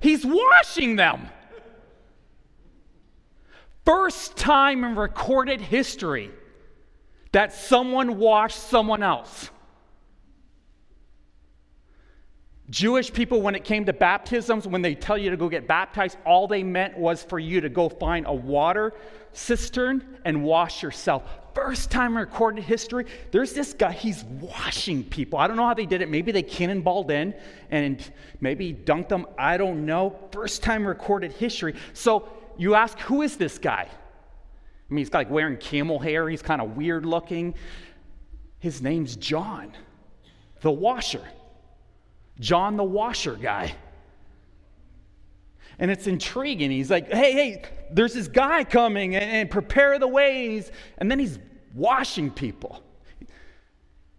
He's 0.00 0.26
washing 0.26 0.96
them. 0.96 1.28
First 3.86 4.36
time 4.36 4.84
in 4.84 4.94
recorded 4.94 5.60
history 5.60 6.30
that 7.32 7.52
someone 7.52 8.18
washed 8.18 8.58
someone 8.58 9.02
else. 9.02 9.50
Jewish 12.70 13.12
people, 13.12 13.42
when 13.42 13.54
it 13.54 13.62
came 13.62 13.84
to 13.84 13.92
baptisms, 13.92 14.66
when 14.66 14.80
they 14.80 14.94
tell 14.94 15.18
you 15.18 15.30
to 15.30 15.36
go 15.36 15.48
get 15.48 15.68
baptized, 15.68 16.16
all 16.24 16.48
they 16.48 16.62
meant 16.62 16.96
was 16.96 17.22
for 17.22 17.38
you 17.38 17.60
to 17.60 17.68
go 17.68 17.88
find 17.88 18.26
a 18.26 18.32
water 18.32 18.94
cistern 19.32 20.18
and 20.24 20.42
wash 20.42 20.82
yourself. 20.82 21.24
First 21.54 21.90
time 21.90 22.12
in 22.12 22.18
recorded 22.18 22.64
history, 22.64 23.04
there's 23.32 23.52
this 23.52 23.74
guy, 23.74 23.92
he's 23.92 24.24
washing 24.24 25.04
people. 25.04 25.38
I 25.38 25.46
don't 25.46 25.56
know 25.56 25.66
how 25.66 25.74
they 25.74 25.86
did 25.86 26.00
it. 26.00 26.08
Maybe 26.08 26.32
they 26.32 26.42
cannonballed 26.42 27.10
in 27.10 27.34
and 27.70 28.12
maybe 28.40 28.72
dunked 28.72 29.08
them. 29.08 29.26
I 29.38 29.56
don't 29.56 29.84
know. 29.84 30.18
First 30.32 30.62
time 30.62 30.86
recorded 30.86 31.32
history. 31.32 31.74
So 31.92 32.28
you 32.56 32.74
ask, 32.74 32.98
who 32.98 33.22
is 33.22 33.36
this 33.36 33.58
guy? 33.58 33.88
I 33.90 34.94
mean, 34.94 35.04
he's 35.04 35.12
like 35.12 35.30
wearing 35.30 35.58
camel 35.58 35.98
hair, 35.98 36.28
he's 36.28 36.42
kind 36.42 36.60
of 36.62 36.76
weird 36.76 37.04
looking. 37.04 37.54
His 38.58 38.80
name's 38.80 39.16
John, 39.16 39.72
the 40.60 40.70
washer. 40.70 41.22
John 42.40 42.76
the 42.76 42.84
washer 42.84 43.34
guy. 43.34 43.74
And 45.78 45.90
it's 45.90 46.06
intriguing. 46.06 46.70
He's 46.70 46.90
like, 46.90 47.12
hey, 47.12 47.32
hey, 47.32 47.62
there's 47.90 48.14
this 48.14 48.28
guy 48.28 48.64
coming 48.64 49.16
and, 49.16 49.24
and 49.24 49.50
prepare 49.50 49.98
the 49.98 50.08
ways. 50.08 50.70
And 50.98 51.10
then 51.10 51.18
he's 51.18 51.38
washing 51.74 52.30
people. 52.30 52.82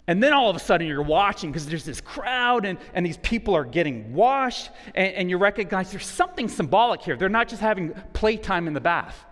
And 0.07 0.21
then 0.21 0.33
all 0.33 0.49
of 0.49 0.55
a 0.55 0.59
sudden 0.59 0.87
you're 0.87 1.01
watching 1.01 1.51
because 1.51 1.65
there's 1.65 1.85
this 1.85 1.99
crowd 1.99 2.65
and, 2.65 2.77
and 2.93 3.05
these 3.05 3.17
people 3.17 3.55
are 3.55 3.65
getting 3.65 4.13
washed. 4.13 4.69
And, 4.93 5.13
and 5.13 5.29
you 5.29 5.37
recognize 5.37 5.91
there's 5.91 6.05
something 6.05 6.47
symbolic 6.47 7.01
here. 7.01 7.15
They're 7.15 7.29
not 7.29 7.47
just 7.47 7.61
having 7.61 7.93
playtime 8.13 8.67
in 8.67 8.73
the 8.73 8.81
bath, 8.81 9.25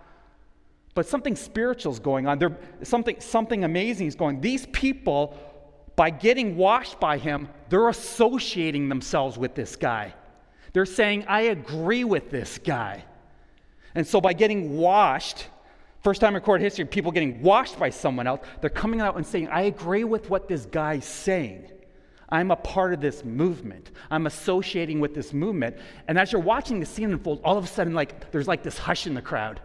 but 0.96 1.06
something 1.06 1.36
spiritual 1.36 1.92
is 1.92 2.00
going 2.00 2.26
on. 2.26 2.40
There, 2.40 2.58
something, 2.82 3.20
something 3.20 3.64
amazing 3.64 4.08
is 4.08 4.16
going 4.16 4.42
These 4.42 4.66
people 4.68 5.38
by 5.96 6.10
getting 6.10 6.58
washed 6.58 7.00
by 7.00 7.18
him, 7.18 7.50
they're 7.70 7.90
associating 7.90 8.90
themselves 8.90 9.38
with 9.38 9.56
this 9.56 9.76
guy. 9.76 10.14
They're 10.74 10.86
saying, 10.86 11.26
I 11.28 11.42
agree 11.42 12.04
with 12.04 12.32
this 12.32 12.58
guy. 12.58 13.04
And 13.96 14.06
so 14.06 14.20
by 14.20 14.34
getting 14.34 14.76
washed, 14.76 15.48
first 16.02 16.20
time 16.20 16.30
in 16.30 16.36
recorded 16.36 16.64
history, 16.64 16.86
people 16.86 17.12
getting 17.12 17.42
washed 17.44 17.78
by 17.78 17.92
someone 17.92 18.26
else, 18.26 18.42
they're 18.60 18.70
coming 18.72 19.02
out 19.02 19.16
and 19.16 19.26
saying, 19.26 19.50
I 19.50 19.64
agree 19.64 20.04
with 20.04 20.30
what 20.30 20.48
this 20.48 20.66
guy's 20.66 21.06
saying. 21.06 21.70
I'm 22.30 22.50
a 22.50 22.56
part 22.56 22.94
of 22.94 23.02
this 23.02 23.24
movement. 23.24 23.92
I'm 24.10 24.26
associating 24.26 25.00
with 25.00 25.14
this 25.14 25.34
movement. 25.34 25.78
And 26.08 26.18
as 26.18 26.32
you're 26.32 26.42
watching 26.42 26.80
the 26.80 26.86
scene 26.88 27.12
unfold, 27.12 27.42
all 27.44 27.58
of 27.58 27.64
a 27.64 27.68
sudden, 27.68 27.94
like 27.94 28.32
there's 28.32 28.48
like 28.48 28.64
this 28.64 28.80
hush 28.80 29.06
in 29.06 29.14
the 29.14 29.22
crowd. 29.22 29.62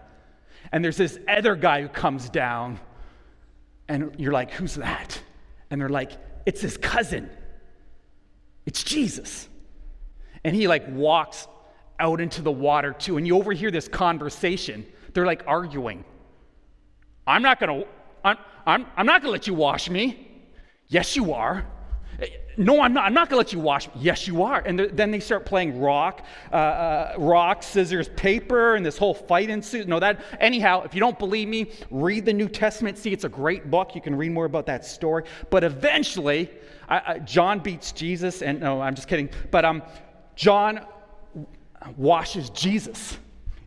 And 0.70 0.84
there's 0.84 0.98
this 0.98 1.18
other 1.26 1.56
guy 1.56 1.80
who 1.80 1.88
comes 1.88 2.28
down, 2.28 2.78
and 3.88 4.14
you're 4.18 4.32
like, 4.32 4.50
who's 4.50 4.74
that? 4.74 5.18
And 5.70 5.80
they're 5.80 5.88
like, 5.88 6.12
it's 6.46 6.60
his 6.60 6.76
cousin. 6.76 7.30
It's 8.66 8.82
Jesus. 8.82 9.48
And 10.44 10.54
he 10.54 10.68
like 10.68 10.84
walks 10.88 11.46
out 11.98 12.20
into 12.20 12.42
the 12.42 12.52
water 12.52 12.92
too. 12.92 13.16
And 13.16 13.26
you 13.26 13.36
overhear 13.36 13.70
this 13.70 13.88
conversation. 13.88 14.86
They're 15.12 15.26
like 15.26 15.42
arguing. 15.46 16.04
I'm 17.26 17.42
not 17.42 17.60
gonna, 17.60 17.84
I'm, 18.24 18.38
I'm, 18.66 18.86
I'm 18.96 19.06
not 19.06 19.20
gonna 19.22 19.32
let 19.32 19.46
you 19.46 19.54
wash 19.54 19.90
me. 19.90 20.26
Yes, 20.86 21.16
you 21.16 21.34
are. 21.34 21.66
No, 22.58 22.82
I'm 22.82 22.92
not. 22.92 23.04
I'm 23.04 23.14
not 23.14 23.30
going 23.30 23.36
to 23.36 23.46
let 23.46 23.52
you 23.52 23.60
wash. 23.60 23.88
Yes, 23.94 24.26
you 24.26 24.42
are. 24.42 24.60
And 24.66 24.80
then 24.80 25.12
they 25.12 25.20
start 25.20 25.46
playing 25.46 25.80
rock, 25.80 26.26
uh, 26.52 26.56
uh, 26.56 27.14
rock, 27.16 27.62
scissors, 27.62 28.08
paper, 28.10 28.74
and 28.74 28.84
this 28.84 28.98
whole 28.98 29.14
fight 29.14 29.48
ensues. 29.48 29.86
No, 29.86 30.00
that. 30.00 30.20
Anyhow, 30.40 30.82
if 30.82 30.92
you 30.92 30.98
don't 30.98 31.18
believe 31.20 31.46
me, 31.46 31.70
read 31.90 32.24
the 32.24 32.32
New 32.32 32.48
Testament. 32.48 32.98
See, 32.98 33.12
it's 33.12 33.22
a 33.22 33.28
great 33.28 33.70
book. 33.70 33.94
You 33.94 34.00
can 34.00 34.16
read 34.16 34.32
more 34.32 34.44
about 34.44 34.66
that 34.66 34.84
story. 34.84 35.22
But 35.50 35.62
eventually, 35.62 36.50
I, 36.88 37.02
I, 37.06 37.18
John 37.20 37.60
beats 37.60 37.92
Jesus, 37.92 38.42
and 38.42 38.58
no, 38.60 38.80
I'm 38.80 38.96
just 38.96 39.06
kidding. 39.06 39.30
But 39.52 39.64
um, 39.64 39.80
John 40.34 40.84
washes 41.96 42.50
Jesus. 42.50 43.18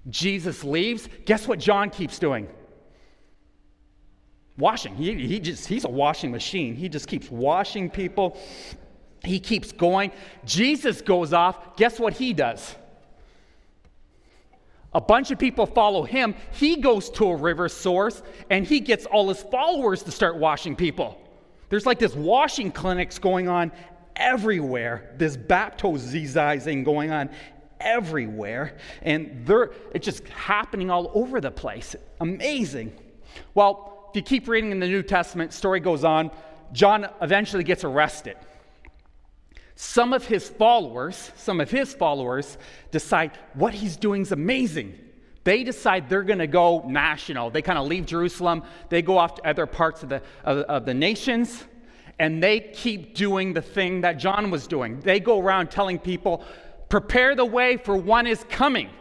Jesus 0.10 0.66
leaves. 0.66 1.08
Guess 1.26 1.48
what 1.48 1.60
John 1.60 1.90
keeps 1.90 2.20
doing? 2.20 2.50
Washing. 4.58 4.96
He, 4.96 5.28
he 5.28 5.40
just, 5.40 5.68
he's 5.68 5.86
a 5.86 5.90
washing 5.90 6.30
machine. 6.30 6.76
He 6.76 6.90
just 6.90 7.08
keeps 7.08 7.32
washing 7.32 7.90
people. 7.90 8.38
He 9.24 9.40
keeps 9.40 9.72
going. 9.72 10.12
Jesus 10.46 11.02
goes 11.02 11.34
off. 11.34 11.78
Guess 11.78 12.00
what 12.00 12.14
he 12.14 12.34
does? 12.34 12.76
A 14.94 15.02
bunch 15.02 15.32
of 15.32 15.40
people 15.40 15.66
follow 15.66 16.04
him. 16.04 16.36
He 16.52 16.78
goes 16.78 17.10
to 17.12 17.28
a 17.28 17.36
river 17.36 17.70
source 17.70 18.22
and 18.50 18.66
he 18.66 18.80
gets 18.80 19.06
all 19.06 19.30
his 19.30 19.42
followers 19.42 20.04
to 20.04 20.12
start 20.12 20.38
washing 20.38 20.76
people. 20.76 21.18
There's 21.70 21.86
like 21.86 22.00
this 22.00 22.14
washing 22.14 22.72
clinics 22.72 23.18
going 23.18 23.48
on 23.48 23.72
everywhere, 24.18 25.14
this 25.18 25.38
baptizing 25.38 26.84
going 26.84 27.12
on 27.12 27.30
everywhere, 27.80 28.78
and 29.02 29.46
they're, 29.46 29.72
it's 29.94 30.06
just 30.06 30.28
happening 30.30 30.90
all 30.90 31.12
over 31.14 31.40
the 31.40 31.52
place. 31.52 31.96
Amazing. 32.20 32.92
Well, 33.54 34.10
if 34.10 34.16
you 34.18 34.22
keep 34.22 34.48
reading 34.50 34.72
in 34.72 34.80
the 34.80 34.88
New 34.88 35.04
Testament, 35.04 35.54
story 35.54 35.80
goes 35.80 36.04
on. 36.04 36.32
John 36.74 37.08
eventually 37.22 37.64
gets 37.64 37.84
arrested. 37.86 38.36
Some 39.84 40.14
of 40.14 40.28
his 40.28 40.48
followers, 40.48 41.32
some 41.38 41.60
of 41.60 41.72
his 41.72 41.92
followers 41.92 42.60
decide 42.92 43.32
what 43.56 43.74
he's 43.74 43.98
doing 43.98 44.22
is 44.22 44.32
amazing. 44.32 44.96
They 45.44 45.64
decide 45.64 46.08
they're 46.08 46.22
going 46.22 46.38
to 46.38 46.46
go 46.46 46.84
national. 46.88 47.50
They 47.50 47.64
kind 47.64 47.80
of 47.80 47.88
leave 47.88 48.06
Jerusalem. 48.06 48.62
They 48.90 49.02
go 49.02 49.18
off 49.18 49.34
to 49.38 49.48
other 49.50 49.66
parts 49.66 50.04
of 50.04 50.10
the, 50.10 50.22
of, 50.44 50.60
of 50.60 50.86
the 50.86 50.94
nations, 50.94 51.64
and 52.20 52.44
they 52.44 52.60
keep 52.60 53.16
doing 53.16 53.54
the 53.54 53.62
thing 53.64 54.02
that 54.02 54.20
John 54.20 54.52
was 54.52 54.68
doing. 54.68 55.00
They 55.00 55.20
go 55.20 55.40
around 55.40 55.72
telling 55.72 55.98
people, 55.98 56.46
prepare 56.88 57.34
the 57.34 57.44
way 57.44 57.78
for 57.78 57.98
one 57.98 58.28
is 58.28 58.46
coming. 58.50 58.92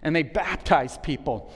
And 0.00 0.14
they 0.14 0.22
baptize 0.22 0.96
people. 0.98 1.52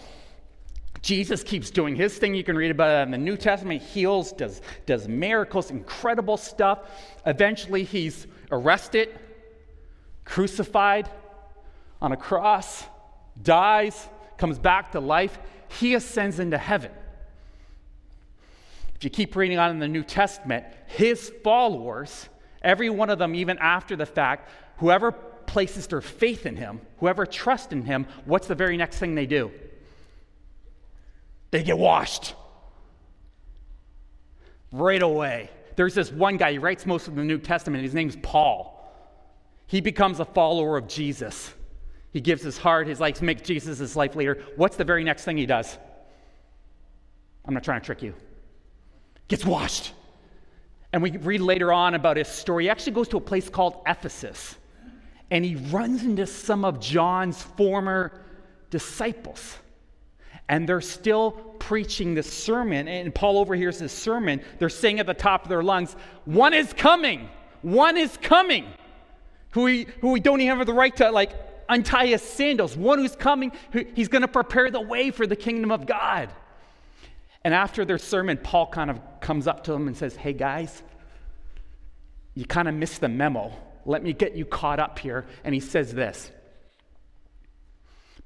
Jesus 1.01 1.45
keeps 1.45 1.71
doing 1.71 1.95
his 1.95 2.19
thing. 2.19 2.35
You 2.35 2.43
can 2.43 2.57
read 2.57 2.73
about 2.73 2.91
it 2.91 3.03
in 3.03 3.13
the 3.13 3.19
New 3.19 3.37
Testament. 3.37 3.83
He 3.83 4.01
heals, 4.01 4.33
does, 4.33 4.63
does 4.85 5.07
miracles, 5.07 5.71
incredible 5.71 6.37
stuff. 6.37 6.91
Eventually, 7.25 7.85
he's 7.85 8.27
arrested, 8.55 9.09
crucified 10.25 11.09
on 12.01 12.13
a 12.13 12.17
cross, 12.17 12.85
dies, 13.43 14.09
comes 14.37 14.59
back 14.59 14.93
to 14.93 15.01
life. 15.01 15.39
He 15.81 15.95
ascends 15.95 16.39
into 16.39 16.59
heaven. 16.59 16.91
If 18.95 19.05
you 19.05 19.11
keep 19.11 19.37
reading 19.37 19.59
on 19.59 19.71
in 19.71 19.79
the 19.79 19.89
New 19.89 20.05
Testament, 20.05 20.65
his 20.87 21.33
followers, 21.43 22.29
every 22.63 22.91
one 22.91 23.11
of 23.11 23.19
them, 23.19 23.35
even 23.35 23.59
after 23.59 23.97
the 23.97 24.07
fact, 24.07 24.49
whoever 24.79 25.13
places 25.13 25.87
their 25.87 26.01
faith 26.01 26.47
in 26.47 26.57
him, 26.57 26.81
whoever 26.99 27.27
trusts 27.27 27.73
in 27.73 27.83
him, 27.83 28.07
what's 28.25 28.47
the 28.47 28.55
very 28.55 28.77
next 28.77 28.99
thing 28.99 29.15
they 29.15 29.27
do? 29.27 29.51
they 31.55 31.63
get 31.63 31.79
washed 31.79 32.35
right 34.73 35.01
away. 35.01 35.49
There's 35.77 35.95
this 35.95 36.13
one 36.13 36.37
guy, 36.37 36.53
he 36.53 36.59
writes 36.59 36.87
most 36.87 37.09
of 37.09 37.15
the 37.15 37.25
New 37.25 37.39
Testament. 37.39 37.83
His 37.83 37.95
name's 37.95 38.17
Paul. 38.17 38.71
He 39.67 39.81
becomes 39.81 40.21
a 40.21 40.25
follower 40.25 40.77
of 40.77 40.87
Jesus. 40.87 41.53
He 42.13 42.21
gives 42.21 42.43
his 42.43 42.57
heart, 42.57 42.87
his 42.87 43.01
life, 43.01 43.21
makes 43.23 43.43
Jesus 43.43 43.79
his 43.79 43.97
life 43.97 44.15
leader. 44.15 44.43
What's 44.57 44.77
the 44.77 44.85
very 44.85 45.03
next 45.03 45.25
thing 45.25 45.37
he 45.37 45.47
does? 45.47 45.77
I'm 47.45 47.55
not 47.55 47.65
trying 47.65 47.81
to 47.81 47.87
trick 47.87 48.03
you. 48.03 48.15
Gets 49.29 49.45
washed. 49.45 49.93
And 50.93 51.03
we 51.03 51.11
read 51.11 51.41
later 51.41 51.73
on 51.73 51.95
about 51.95 52.17
his 52.17 52.29
story. 52.29 52.65
He 52.65 52.71
actually 52.71 52.93
goes 52.93 53.09
to 53.09 53.17
a 53.17 53.21
place 53.21 53.49
called 53.49 53.83
Ephesus. 53.87 54.57
And 55.31 55.45
he 55.45 55.57
runs 55.57 56.05
into 56.05 56.27
some 56.27 56.65
of 56.65 56.79
John's 56.79 57.43
former 57.43 58.23
disciples 58.71 59.59
and 60.49 60.69
they're 60.69 60.81
still 60.81 61.33
preaching 61.59 62.15
this 62.15 62.31
sermon. 62.31 62.89
And 62.89 63.15
Paul 63.15 63.39
overhears 63.39 63.79
this 63.79 63.93
sermon. 63.93 64.43
They're 64.59 64.69
saying 64.69 65.01
at 65.01 65.07
the 65.07 65.15
top 65.15 65.45
of 65.45 65.49
their 65.49 65.63
lungs, 65.63 65.97
One 66.25 66.55
is 66.55 66.73
coming. 66.73 67.29
One 67.63 67.97
is 67.97 68.17
coming. 68.21 68.67
Who 69.51 69.63
we, 69.63 69.87
who 70.01 70.11
we 70.11 70.21
don't 70.21 70.41
even 70.41 70.59
have 70.59 70.67
the 70.67 70.75
right 70.75 70.95
to 70.97 71.11
like 71.11 71.33
untie 71.69 72.07
his 72.07 72.23
sandals. 72.23 72.77
One 72.77 72.99
who's 72.99 73.17
coming, 73.17 73.53
who, 73.73 73.85
he's 73.95 74.09
going 74.09 74.23
to 74.23 74.29
prepare 74.29 74.71
the 74.71 74.81
way 74.81 75.11
for 75.11 75.27
the 75.27 75.37
kingdom 75.37 75.71
of 75.71 75.87
God. 75.87 76.31
And 77.45 77.55
after 77.55 77.85
their 77.85 77.99
sermon, 77.99 78.39
Paul 78.43 78.67
kind 78.67 78.91
of 78.91 79.01
comes 79.21 79.47
up 79.47 79.65
to 79.65 79.73
them 79.73 79.87
and 79.87 79.97
says, 79.97 80.17
Hey 80.17 80.33
guys, 80.33 80.83
you 82.35 82.45
kind 82.45 82.69
of 82.69 82.75
missed 82.75 83.01
the 83.01 83.09
memo. 83.09 83.53
Let 83.87 84.03
me 84.03 84.13
get 84.13 84.35
you 84.35 84.45
caught 84.45 84.81
up 84.81 84.99
here. 84.99 85.27
And 85.45 85.55
he 85.55 85.61
says 85.61 85.93
this 85.93 86.31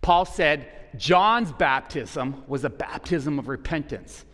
Paul 0.00 0.24
said, 0.24 0.68
John's 0.96 1.52
baptism 1.52 2.44
was 2.46 2.64
a 2.64 2.70
baptism 2.70 3.38
of 3.38 3.48
repentance. 3.48 4.24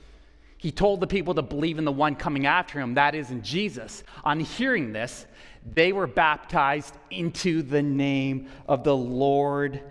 He 0.57 0.71
told 0.71 1.01
the 1.01 1.07
people 1.07 1.35
to 1.35 1.43
believe 1.43 1.79
in 1.79 1.85
the 1.85 1.93
one 1.93 2.15
coming 2.15 2.47
after 2.47 2.81
him, 2.81 2.95
that 2.95 3.15
is, 3.15 3.31
in 3.31 3.43
Jesus. 3.43 4.03
On 4.25 4.41
hearing 4.41 4.93
this, 4.93 5.27
they 5.75 5.93
were 5.93 6.07
baptized 6.07 6.95
into 7.11 7.63
the 7.63 7.83
name 7.83 8.49
of 8.67 8.85
the 8.85 8.97
Lord 8.97 9.83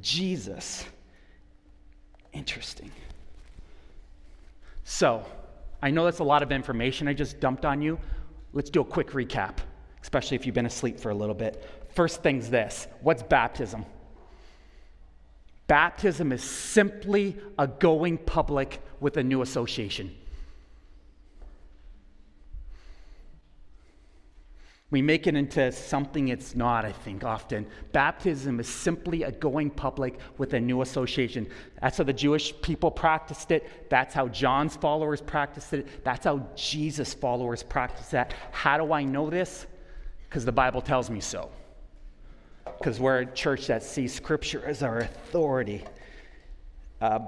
Jesus. 0.00 0.84
Interesting. 2.32 2.90
So, 4.84 5.24
I 5.82 5.90
know 5.90 6.04
that's 6.04 6.20
a 6.20 6.24
lot 6.24 6.42
of 6.42 6.52
information 6.52 7.06
I 7.06 7.12
just 7.12 7.40
dumped 7.40 7.64
on 7.66 7.82
you. 7.82 7.98
Let's 8.54 8.70
do 8.70 8.80
a 8.80 8.84
quick 8.84 9.10
recap, 9.10 9.58
especially 10.02 10.36
if 10.36 10.46
you've 10.46 10.54
been 10.54 10.64
asleep 10.64 10.98
for 10.98 11.10
a 11.10 11.14
little 11.14 11.34
bit. 11.34 11.62
First 11.94 12.22
thing's 12.22 12.48
this 12.48 12.86
what's 13.02 13.22
baptism? 13.22 13.84
Baptism 15.66 16.32
is 16.32 16.42
simply 16.42 17.36
a 17.58 17.66
going 17.66 18.18
public 18.18 18.82
with 19.00 19.16
a 19.16 19.22
new 19.22 19.42
association. 19.42 20.14
We 24.90 25.02
make 25.02 25.26
it 25.26 25.34
into 25.34 25.72
something 25.72 26.28
it's 26.28 26.54
not, 26.54 26.84
I 26.84 26.92
think, 26.92 27.24
often. 27.24 27.66
Baptism 27.92 28.60
is 28.60 28.68
simply 28.68 29.24
a 29.24 29.32
going 29.32 29.70
public 29.70 30.18
with 30.38 30.54
a 30.54 30.60
new 30.60 30.82
association. 30.82 31.48
That's 31.80 31.98
how 31.98 32.04
the 32.04 32.12
Jewish 32.12 32.54
people 32.60 32.90
practiced 32.92 33.50
it. 33.50 33.90
That's 33.90 34.14
how 34.14 34.28
John's 34.28 34.76
followers 34.76 35.20
practiced 35.20 35.72
it. 35.72 36.04
That's 36.04 36.26
how 36.26 36.46
Jesus' 36.54 37.12
followers 37.12 37.62
practiced 37.62 38.12
that. 38.12 38.34
How 38.52 38.76
do 38.76 38.92
I 38.92 39.02
know 39.02 39.30
this? 39.30 39.66
Because 40.28 40.44
the 40.44 40.52
Bible 40.52 40.82
tells 40.82 41.10
me 41.10 41.20
so 41.20 41.50
because 42.64 42.98
we're 43.00 43.20
a 43.20 43.26
church 43.26 43.66
that 43.66 43.82
sees 43.82 44.12
Scripture 44.12 44.64
as 44.64 44.82
our 44.82 44.98
authority. 44.98 45.84
Uh, 47.00 47.20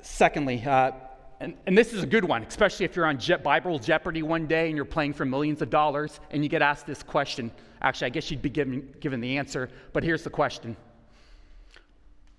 secondly, 0.00 0.62
uh, 0.64 0.92
and, 1.40 1.54
and, 1.66 1.76
this 1.76 1.92
is 1.92 2.02
a 2.02 2.06
good 2.06 2.24
one, 2.24 2.44
especially 2.44 2.84
if 2.84 2.94
you're 2.94 3.06
on 3.06 3.18
Je- 3.18 3.36
Bible 3.36 3.78
Jeopardy 3.78 4.22
one 4.22 4.46
day 4.46 4.68
and 4.68 4.76
you're 4.76 4.84
playing 4.84 5.12
for 5.12 5.24
millions 5.24 5.60
of 5.60 5.70
dollars 5.70 6.20
and 6.30 6.42
you 6.42 6.48
get 6.48 6.62
asked 6.62 6.86
this 6.86 7.02
question. 7.02 7.50
Actually, 7.80 8.06
I 8.06 8.10
guess 8.10 8.30
you'd 8.30 8.42
be 8.42 8.50
given, 8.50 8.94
given 9.00 9.20
the 9.20 9.38
answer, 9.38 9.68
but 9.92 10.04
here's 10.04 10.22
the 10.22 10.30
question 10.30 10.76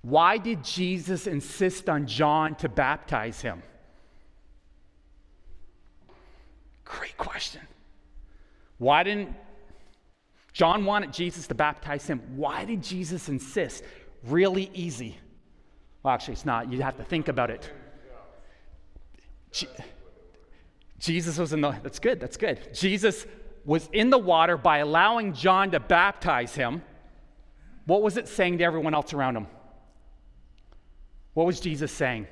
Why 0.03 0.37
did 0.37 0.63
Jesus 0.63 1.27
insist 1.27 1.89
on 1.89 2.07
John 2.07 2.55
to 2.55 2.69
baptize 2.69 3.41
him? 3.41 3.61
Great 6.85 7.17
question. 7.17 7.61
Why 8.77 9.03
didn't 9.03 9.35
John 10.53 10.85
wanted 10.85 11.11
Jesus 11.11 11.47
to 11.47 11.55
baptize 11.55 12.05
him. 12.07 12.21
Why 12.35 12.63
did 12.63 12.83
Jesus 12.83 13.27
insist? 13.27 13.83
Really 14.23 14.69
easy. 14.73 15.17
Well, 16.03 16.13
actually, 16.13 16.33
it's 16.33 16.45
not. 16.45 16.71
You 16.71 16.81
have 16.83 16.97
to 16.97 17.03
think 17.03 17.27
about 17.27 17.49
it. 17.49 17.69
Je- 19.51 19.67
Jesus 20.99 21.37
was 21.37 21.53
in 21.53 21.61
the, 21.61 21.71
that's 21.83 21.99
good, 21.99 22.19
that's 22.19 22.37
good. 22.37 22.73
Jesus 22.73 23.25
was 23.65 23.89
in 23.91 24.09
the 24.09 24.17
water 24.17 24.55
by 24.57 24.77
allowing 24.79 25.33
John 25.33 25.71
to 25.71 25.79
baptize 25.79 26.53
him. 26.53 26.83
What 27.85 28.01
was 28.01 28.17
it 28.17 28.27
saying 28.27 28.59
to 28.59 28.63
everyone 28.63 28.93
else 28.93 29.13
around 29.13 29.35
him? 29.35 29.47
What 31.33 31.45
was 31.45 31.59
Jesus 31.59 31.91
saying? 31.91 32.27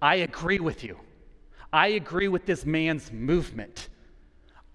I 0.00 0.16
agree 0.16 0.60
with 0.60 0.84
you. 0.84 0.98
I 1.72 1.88
agree 1.88 2.28
with 2.28 2.46
this 2.46 2.64
man's 2.64 3.10
movement. 3.10 3.88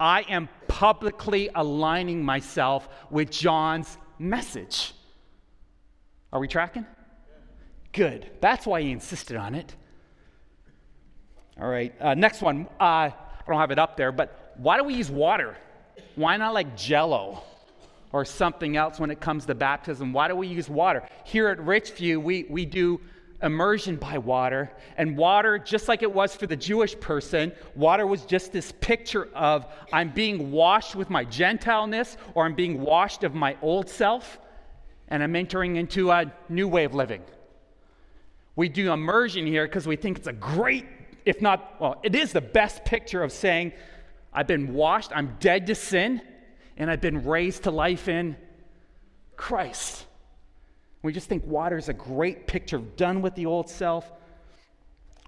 I 0.00 0.22
am 0.22 0.48
publicly 0.66 1.50
aligning 1.54 2.24
myself 2.24 2.88
with 3.10 3.30
John's 3.30 3.98
message. 4.18 4.94
Are 6.32 6.40
we 6.40 6.48
tracking? 6.48 6.86
Good. 7.92 8.30
That's 8.40 8.66
why 8.66 8.80
he 8.80 8.90
insisted 8.90 9.36
on 9.36 9.54
it. 9.54 9.74
All 11.60 11.68
right, 11.68 11.94
uh, 12.00 12.14
next 12.14 12.40
one. 12.40 12.66
Uh, 12.80 13.10
I 13.10 13.14
don't 13.46 13.58
have 13.58 13.70
it 13.70 13.78
up 13.78 13.96
there, 13.98 14.12
but 14.12 14.54
why 14.56 14.78
do 14.78 14.84
we 14.84 14.94
use 14.94 15.10
water? 15.10 15.56
Why 16.14 16.38
not 16.38 16.54
like 16.54 16.76
jello 16.76 17.42
or 18.12 18.24
something 18.24 18.76
else 18.78 18.98
when 18.98 19.10
it 19.10 19.20
comes 19.20 19.44
to 19.46 19.54
baptism? 19.54 20.14
Why 20.14 20.28
do 20.28 20.36
we 20.36 20.46
use 20.46 20.70
water? 20.70 21.06
Here 21.24 21.48
at 21.48 21.58
Richview, 21.58 22.22
we, 22.22 22.46
we 22.48 22.64
do 22.64 23.00
immersion 23.42 23.96
by 23.96 24.18
water. 24.18 24.70
And 24.96 25.16
water, 25.16 25.58
just 25.58 25.88
like 25.88 26.02
it 26.02 26.12
was 26.12 26.34
for 26.34 26.46
the 26.46 26.56
Jewish 26.56 26.98
person, 26.98 27.52
water 27.74 28.06
was 28.06 28.24
just 28.24 28.52
this 28.52 28.72
picture 28.80 29.28
of 29.34 29.66
I'm 29.92 30.10
being 30.10 30.50
washed 30.50 30.94
with 30.94 31.10
my 31.10 31.24
Gentileness 31.24 32.16
or 32.34 32.44
I'm 32.44 32.54
being 32.54 32.80
washed 32.80 33.24
of 33.24 33.34
my 33.34 33.56
old 33.62 33.88
self 33.88 34.38
and 35.08 35.22
I'm 35.22 35.34
entering 35.34 35.76
into 35.76 36.10
a 36.10 36.32
new 36.48 36.68
way 36.68 36.84
of 36.84 36.94
living. 36.94 37.22
We 38.56 38.68
do 38.68 38.92
immersion 38.92 39.46
here 39.46 39.66
because 39.66 39.86
we 39.86 39.96
think 39.96 40.18
it's 40.18 40.26
a 40.26 40.32
great, 40.32 40.86
if 41.24 41.40
not, 41.40 41.80
well, 41.80 42.00
it 42.02 42.14
is 42.14 42.32
the 42.32 42.40
best 42.40 42.84
picture 42.84 43.22
of 43.22 43.32
saying, 43.32 43.72
I've 44.32 44.46
been 44.46 44.74
washed, 44.74 45.10
I'm 45.14 45.36
dead 45.40 45.66
to 45.68 45.74
sin, 45.74 46.20
and 46.76 46.90
I've 46.90 47.00
been 47.00 47.24
raised 47.24 47.64
to 47.64 47.70
life 47.70 48.08
in 48.08 48.36
Christ. 49.36 50.06
We 51.02 51.12
just 51.12 51.28
think 51.28 51.46
water 51.46 51.78
is 51.78 51.88
a 51.88 51.94
great 51.94 52.46
picture 52.46 52.76
of 52.76 52.96
done 52.96 53.22
with 53.22 53.34
the 53.34 53.46
old 53.46 53.70
self, 53.70 54.10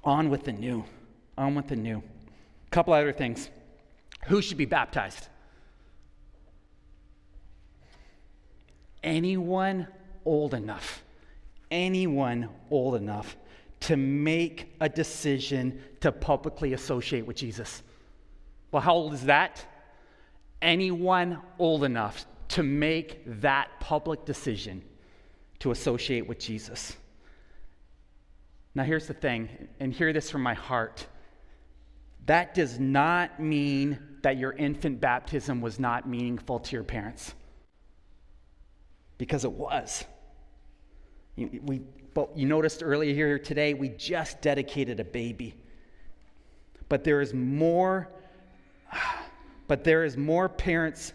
on 0.04 0.28
with 0.28 0.44
the 0.44 0.52
new. 0.52 0.84
On 1.38 1.54
with 1.54 1.68
the 1.68 1.76
new. 1.76 1.98
A 1.98 2.70
couple 2.70 2.92
other 2.92 3.12
things. 3.12 3.48
Who 4.26 4.42
should 4.42 4.58
be 4.58 4.66
baptized? 4.66 5.28
Anyone 9.02 9.88
old 10.24 10.54
enough. 10.54 11.02
Anyone 11.70 12.48
old 12.70 12.96
enough 12.96 13.36
to 13.80 13.96
make 13.96 14.74
a 14.80 14.88
decision 14.88 15.80
to 16.00 16.12
publicly 16.12 16.74
associate 16.74 17.26
with 17.26 17.36
Jesus. 17.36 17.82
Well, 18.70 18.82
how 18.82 18.94
old 18.94 19.14
is 19.14 19.24
that? 19.24 19.64
Anyone 20.60 21.38
old 21.58 21.82
enough 21.82 22.26
to 22.48 22.62
make 22.62 23.22
that 23.40 23.68
public 23.80 24.24
decision 24.24 24.82
to 25.62 25.70
associate 25.70 26.26
with 26.26 26.40
Jesus. 26.40 26.96
Now, 28.74 28.82
here's 28.82 29.06
the 29.06 29.14
thing, 29.14 29.48
and 29.78 29.92
hear 29.92 30.12
this 30.12 30.28
from 30.28 30.42
my 30.42 30.54
heart. 30.54 31.06
That 32.26 32.52
does 32.52 32.80
not 32.80 33.38
mean 33.38 33.96
that 34.22 34.38
your 34.38 34.54
infant 34.54 35.00
baptism 35.00 35.60
was 35.60 35.78
not 35.78 36.08
meaningful 36.08 36.58
to 36.58 36.72
your 36.74 36.82
parents, 36.82 37.32
because 39.18 39.44
it 39.44 39.52
was. 39.52 40.04
We, 41.36 41.82
but 42.12 42.36
you 42.36 42.46
noticed 42.46 42.82
earlier 42.82 43.14
here 43.14 43.38
today, 43.38 43.72
we 43.72 43.90
just 43.90 44.40
dedicated 44.40 44.98
a 44.98 45.04
baby. 45.04 45.54
But 46.88 47.04
there 47.04 47.20
is 47.20 47.32
more, 47.32 48.08
but 49.68 49.84
there 49.84 50.04
is 50.04 50.16
more 50.16 50.48
parents 50.48 51.12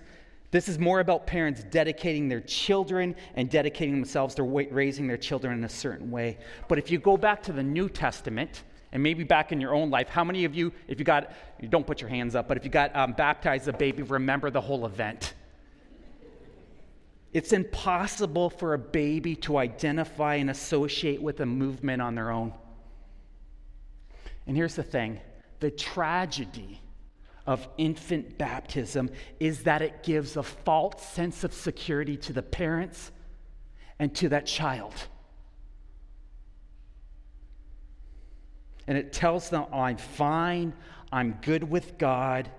this 0.52 0.70
is 0.70 0.80
more 0.80 1.00
about 1.02 1.28
parents 1.28 1.64
dedicating 1.64 2.30
their 2.30 2.40
children 2.42 3.16
and 3.36 3.50
dedicating 3.50 3.96
themselves 3.96 4.34
to 4.36 4.44
raising 4.44 5.08
their 5.08 5.18
children 5.18 5.58
in 5.58 5.64
a 5.66 5.70
certain 5.70 6.10
way. 6.10 6.38
But 6.68 6.78
if 6.80 6.90
you 6.90 7.00
go 7.00 7.18
back 7.18 7.44
to 7.44 7.54
the 7.54 7.64
New 7.64 7.90
Testament, 7.90 8.64
and 8.92 9.04
maybe 9.04 9.24
back 9.24 9.52
in 9.52 9.60
your 9.60 9.76
own 9.76 9.90
life, 9.90 10.08
how 10.08 10.24
many 10.24 10.46
of 10.46 10.56
you, 10.56 10.72
if 10.88 11.00
you 11.00 11.06
got, 11.06 11.34
you 11.60 11.68
don't 11.68 11.86
put 11.86 12.00
your 12.00 12.10
hands 12.10 12.36
up, 12.36 12.48
but 12.48 12.56
if 12.56 12.64
you 12.64 12.70
got 12.70 12.96
um, 12.96 13.12
baptized 13.14 13.68
a 13.68 13.74
baby, 13.74 14.04
remember 14.04 14.50
the 14.50 14.62
whole 14.62 14.86
event? 14.86 15.34
It's 17.34 17.52
impossible 17.52 18.50
for 18.50 18.74
a 18.74 18.80
baby 18.80 19.36
to 19.38 19.58
identify 19.58 20.36
and 20.36 20.50
associate 20.50 21.22
with 21.22 21.42
a 21.42 21.46
movement 21.46 22.02
on 22.02 22.16
their 22.16 22.32
own. 22.32 22.54
And 24.48 24.56
here's 24.56 24.76
the 24.76 24.84
thing 24.84 25.20
the 25.60 25.70
tragedy 25.70 26.82
of 27.48 27.68
infant 27.78 28.38
baptism 28.38 29.10
is 29.40 29.64
that 29.64 29.82
it 29.82 30.04
gives 30.04 30.36
a 30.36 30.44
false 30.44 31.02
sense 31.02 31.46
of 31.46 31.54
security 31.54 32.18
to 32.18 32.34
the 32.34 32.44
parents 32.44 33.12
and 33.98 34.14
to 34.16 34.30
that 34.30 34.46
child. 34.46 34.94
And 38.86 38.98
it 38.98 39.14
tells 39.14 39.50
them, 39.50 39.66
oh, 39.72 39.80
I'm 39.80 39.98
fine, 39.98 40.74
I'm 41.12 41.38
good 41.42 41.64
with 41.70 41.98
God. 41.98 42.50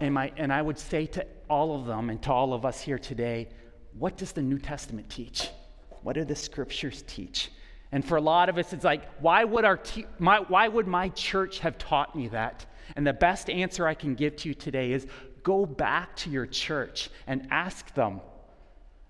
And, 0.00 0.14
my, 0.14 0.32
and 0.36 0.52
I 0.52 0.62
would 0.62 0.78
say 0.78 1.06
to 1.06 1.26
all 1.50 1.78
of 1.78 1.86
them 1.86 2.10
and 2.10 2.22
to 2.22 2.32
all 2.32 2.54
of 2.54 2.64
us 2.64 2.80
here 2.80 2.98
today, 2.98 3.48
what 3.98 4.16
does 4.16 4.32
the 4.32 4.42
New 4.42 4.58
Testament 4.58 5.10
teach? 5.10 5.50
What 6.02 6.14
do 6.14 6.24
the 6.24 6.36
scriptures 6.36 7.04
teach? 7.06 7.50
And 7.92 8.04
for 8.04 8.16
a 8.16 8.20
lot 8.20 8.48
of 8.48 8.58
us, 8.58 8.72
it's 8.72 8.84
like, 8.84 9.02
why 9.20 9.44
would, 9.44 9.64
our 9.64 9.76
te- 9.76 10.06
my, 10.18 10.38
why 10.40 10.66
would 10.66 10.88
my 10.88 11.10
church 11.10 11.60
have 11.60 11.78
taught 11.78 12.16
me 12.16 12.28
that? 12.28 12.66
And 12.96 13.06
the 13.06 13.12
best 13.12 13.50
answer 13.50 13.86
I 13.86 13.94
can 13.94 14.14
give 14.14 14.36
to 14.36 14.48
you 14.48 14.54
today 14.54 14.92
is 14.92 15.06
go 15.42 15.66
back 15.66 16.16
to 16.16 16.30
your 16.30 16.46
church 16.46 17.10
and 17.26 17.46
ask 17.50 17.92
them. 17.94 18.20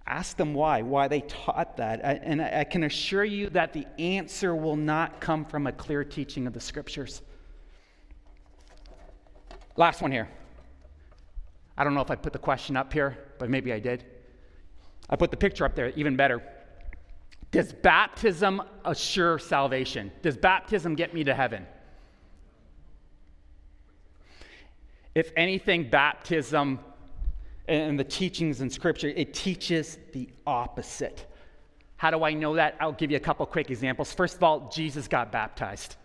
Ask 0.06 0.36
them 0.36 0.52
why, 0.52 0.82
why 0.82 1.08
they 1.08 1.22
taught 1.22 1.78
that. 1.78 2.00
And 2.02 2.42
I 2.42 2.64
can 2.64 2.84
assure 2.84 3.24
you 3.24 3.48
that 3.50 3.72
the 3.72 3.86
answer 3.98 4.54
will 4.54 4.76
not 4.76 5.20
come 5.20 5.44
from 5.44 5.66
a 5.66 5.72
clear 5.72 6.04
teaching 6.04 6.46
of 6.46 6.52
the 6.52 6.60
scriptures. 6.60 7.22
Last 9.76 10.02
one 10.02 10.12
here. 10.12 10.28
I 11.76 11.84
don't 11.84 11.94
know 11.94 12.02
if 12.02 12.10
I 12.10 12.16
put 12.16 12.32
the 12.32 12.38
question 12.38 12.76
up 12.76 12.92
here, 12.92 13.18
but 13.38 13.50
maybe 13.50 13.72
I 13.72 13.80
did. 13.80 14.04
I 15.08 15.16
put 15.16 15.30
the 15.30 15.36
picture 15.36 15.64
up 15.64 15.74
there, 15.74 15.90
even 15.96 16.16
better. 16.16 16.42
Does 17.50 17.72
baptism 17.72 18.62
assure 18.84 19.38
salvation? 19.38 20.12
Does 20.22 20.36
baptism 20.36 20.94
get 20.94 21.14
me 21.14 21.24
to 21.24 21.34
heaven? 21.34 21.66
If 25.14 25.32
anything, 25.36 25.88
baptism 25.90 26.80
and 27.68 27.98
the 27.98 28.04
teachings 28.04 28.60
in 28.60 28.68
Scripture, 28.68 29.08
it 29.08 29.32
teaches 29.32 29.98
the 30.12 30.28
opposite. 30.46 31.26
How 31.96 32.10
do 32.10 32.24
I 32.24 32.34
know 32.34 32.56
that? 32.56 32.76
I'll 32.80 32.92
give 32.92 33.10
you 33.10 33.16
a 33.16 33.20
couple 33.20 33.46
quick 33.46 33.70
examples. 33.70 34.12
First 34.12 34.36
of 34.36 34.42
all, 34.42 34.70
Jesus 34.74 35.08
got 35.08 35.32
baptized. 35.32 35.96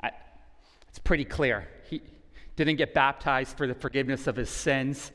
I, 0.00 0.10
it's 0.88 0.98
pretty 0.98 1.24
clear. 1.24 1.68
He 1.90 2.00
didn't 2.54 2.76
get 2.76 2.94
baptized 2.94 3.56
for 3.56 3.66
the 3.66 3.74
forgiveness 3.74 4.26
of 4.26 4.36
his 4.36 4.48
sins. 4.48 5.10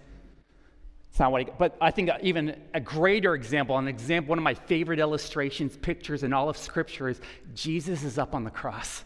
It's 1.09 1.19
not 1.19 1.31
what 1.31 1.41
he, 1.41 1.47
but 1.57 1.75
I 1.81 1.91
think 1.91 2.09
even 2.21 2.61
a 2.73 2.79
greater 2.79 3.35
example, 3.35 3.77
an 3.77 3.87
example, 3.87 4.29
one 4.29 4.37
of 4.37 4.43
my 4.43 4.53
favorite 4.53 4.99
illustrations, 4.99 5.75
pictures 5.77 6.23
in 6.23 6.31
all 6.31 6.49
of 6.49 6.55
Scripture 6.55 7.09
is 7.09 7.19
Jesus 7.55 8.03
is 8.03 8.17
up 8.17 8.35
on 8.35 8.43
the 8.43 8.51
cross, 8.51 9.03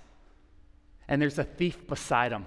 and 1.07 1.21
there's 1.21 1.39
a 1.39 1.43
thief 1.43 1.87
beside 1.87 2.31
him. 2.31 2.45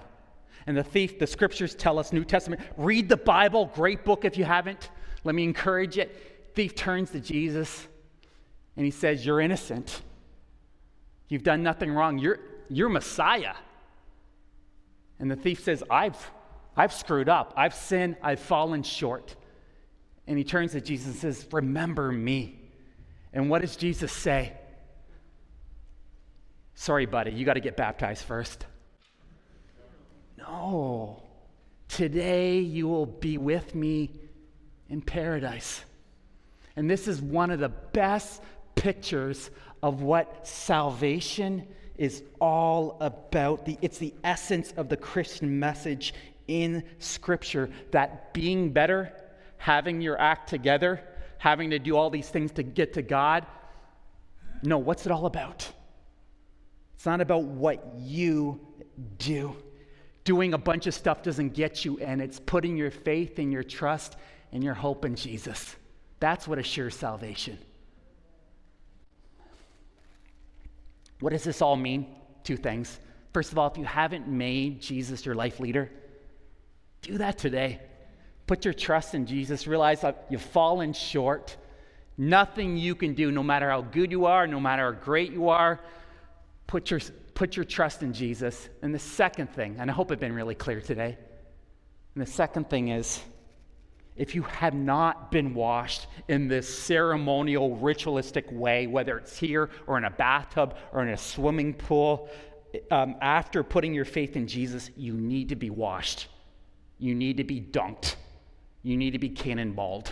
And 0.69 0.77
the 0.77 0.83
thief, 0.83 1.17
the 1.17 1.25
scriptures 1.25 1.73
tell 1.73 1.97
us, 1.97 2.13
New 2.13 2.23
Testament, 2.23 2.61
read 2.77 3.09
the 3.09 3.17
Bible, 3.17 3.71
great 3.73 4.05
book 4.05 4.23
if 4.23 4.37
you 4.37 4.45
haven't. 4.45 4.91
Let 5.23 5.33
me 5.33 5.43
encourage 5.43 5.97
it. 5.97 6.53
Thief 6.53 6.75
turns 6.75 7.09
to 7.09 7.19
Jesus 7.19 7.87
and 8.77 8.85
he 8.85 8.91
says, 8.91 9.25
You're 9.25 9.41
innocent. 9.41 10.03
You've 11.27 11.41
done 11.41 11.63
nothing 11.63 11.91
wrong. 11.91 12.19
You're, 12.19 12.37
you're 12.69 12.87
Messiah. 12.87 13.55
And 15.17 15.31
the 15.31 15.35
thief 15.35 15.63
says, 15.63 15.83
I've, 15.89 16.31
I've 16.77 16.93
screwed 16.93 17.29
up. 17.29 17.51
I've 17.57 17.73
sinned. 17.73 18.17
I've 18.21 18.39
fallen 18.39 18.83
short. 18.83 19.35
And 20.27 20.37
he 20.37 20.43
turns 20.43 20.73
to 20.73 20.81
Jesus 20.81 21.07
and 21.07 21.15
says, 21.15 21.47
Remember 21.51 22.11
me. 22.11 22.59
And 23.33 23.49
what 23.49 23.63
does 23.63 23.75
Jesus 23.75 24.11
say? 24.11 24.53
Sorry, 26.75 27.07
buddy, 27.07 27.31
you 27.31 27.43
got 27.43 27.55
to 27.55 27.59
get 27.59 27.75
baptized 27.75 28.23
first. 28.23 28.67
No. 30.51 31.21
Today 31.87 32.59
you 32.59 32.87
will 32.87 33.05
be 33.05 33.37
with 33.37 33.75
me 33.75 34.11
in 34.89 35.01
paradise. 35.01 35.83
And 36.75 36.89
this 36.89 37.07
is 37.07 37.21
one 37.21 37.51
of 37.51 37.59
the 37.59 37.69
best 37.69 38.41
pictures 38.75 39.51
of 39.83 40.01
what 40.01 40.47
salvation 40.47 41.67
is 41.97 42.23
all 42.39 42.97
about. 43.01 43.65
The, 43.65 43.77
it's 43.81 43.97
the 43.97 44.13
essence 44.23 44.73
of 44.77 44.89
the 44.89 44.97
Christian 44.97 45.59
message 45.59 46.13
in 46.47 46.83
Scripture 46.99 47.69
that 47.91 48.33
being 48.33 48.71
better, 48.71 49.13
having 49.57 50.01
your 50.01 50.19
act 50.19 50.49
together, 50.49 51.03
having 51.37 51.69
to 51.71 51.79
do 51.79 51.95
all 51.95 52.09
these 52.09 52.29
things 52.29 52.51
to 52.53 52.63
get 52.63 52.93
to 52.93 53.01
God, 53.01 53.45
no, 54.63 54.77
what's 54.77 55.05
it 55.05 55.11
all 55.11 55.25
about? 55.25 55.71
It's 56.95 57.05
not 57.05 57.21
about 57.21 57.43
what 57.43 57.93
you 57.97 58.59
do. 59.17 59.55
Doing 60.29 60.53
a 60.53 60.59
bunch 60.59 60.85
of 60.85 60.93
stuff 60.93 61.23
doesn't 61.23 61.55
get 61.55 61.83
you, 61.83 61.97
and 61.97 62.21
it's 62.21 62.39
putting 62.39 62.77
your 62.77 62.91
faith 62.91 63.39
and 63.39 63.51
your 63.51 63.63
trust 63.63 64.15
and 64.51 64.63
your 64.63 64.75
hope 64.75 65.03
in 65.03 65.15
Jesus. 65.15 65.75
That's 66.19 66.47
what 66.47 66.59
assures 66.59 66.93
salvation. 66.93 67.57
What 71.19 71.31
does 71.31 71.43
this 71.43 71.63
all 71.63 71.75
mean? 71.75 72.05
Two 72.43 72.57
things. 72.57 72.99
First 73.33 73.51
of 73.51 73.57
all, 73.57 73.71
if 73.71 73.77
you 73.79 73.85
haven't 73.85 74.27
made 74.27 74.83
Jesus 74.83 75.25
your 75.25 75.33
life 75.33 75.59
leader, 75.59 75.89
do 77.01 77.17
that 77.17 77.39
today. 77.39 77.79
Put 78.45 78.65
your 78.65 78.75
trust 78.75 79.15
in 79.15 79.25
Jesus. 79.25 79.65
Realize 79.65 80.01
that 80.01 80.27
you've 80.29 80.43
fallen 80.43 80.93
short. 80.93 81.57
Nothing 82.19 82.77
you 82.77 82.93
can 82.93 83.15
do, 83.15 83.31
no 83.31 83.41
matter 83.41 83.71
how 83.71 83.81
good 83.81 84.11
you 84.11 84.27
are, 84.27 84.45
no 84.45 84.59
matter 84.59 84.93
how 84.93 84.99
great 85.03 85.31
you 85.31 85.49
are, 85.49 85.79
put 86.67 86.91
your, 86.91 86.99
put 87.39 87.55
your 87.55 87.63
trust 87.63 88.03
in 88.03 88.11
Jesus. 88.11 88.67
And 88.81 88.93
the 88.93 88.99
second 88.99 89.49
thing, 89.49 89.77
and 89.79 89.89
I 89.89 89.93
hope 89.93 90.11
I've 90.11 90.19
been 90.19 90.35
really 90.35 90.55
clear 90.55 90.81
today, 90.81 91.17
and 92.13 92.21
the 92.21 92.29
second 92.29 92.69
thing 92.69 92.89
is 92.89 93.21
if 94.17 94.35
you 94.35 94.41
have 94.41 94.73
not 94.73 95.31
been 95.31 95.53
washed 95.53 96.07
in 96.27 96.49
this 96.49 96.67
ceremonial, 96.67 97.77
ritualistic 97.77 98.45
way, 98.51 98.87
whether 98.87 99.17
it's 99.17 99.39
here 99.39 99.69
or 99.87 99.97
in 99.97 100.03
a 100.03 100.09
bathtub 100.09 100.75
or 100.91 101.01
in 101.01 101.07
a 101.13 101.17
swimming 101.17 101.73
pool, 101.73 102.29
um, 102.91 103.15
after 103.21 103.63
putting 103.63 103.93
your 103.93 104.03
faith 104.03 104.35
in 104.35 104.45
Jesus, 104.45 104.91
you 104.97 105.13
need 105.13 105.47
to 105.47 105.55
be 105.55 105.69
washed. 105.69 106.27
You 106.97 107.15
need 107.15 107.37
to 107.37 107.45
be 107.45 107.61
dunked. 107.61 108.17
You 108.83 108.97
need 108.97 109.11
to 109.11 109.19
be 109.19 109.29
cannonballed. 109.29 110.11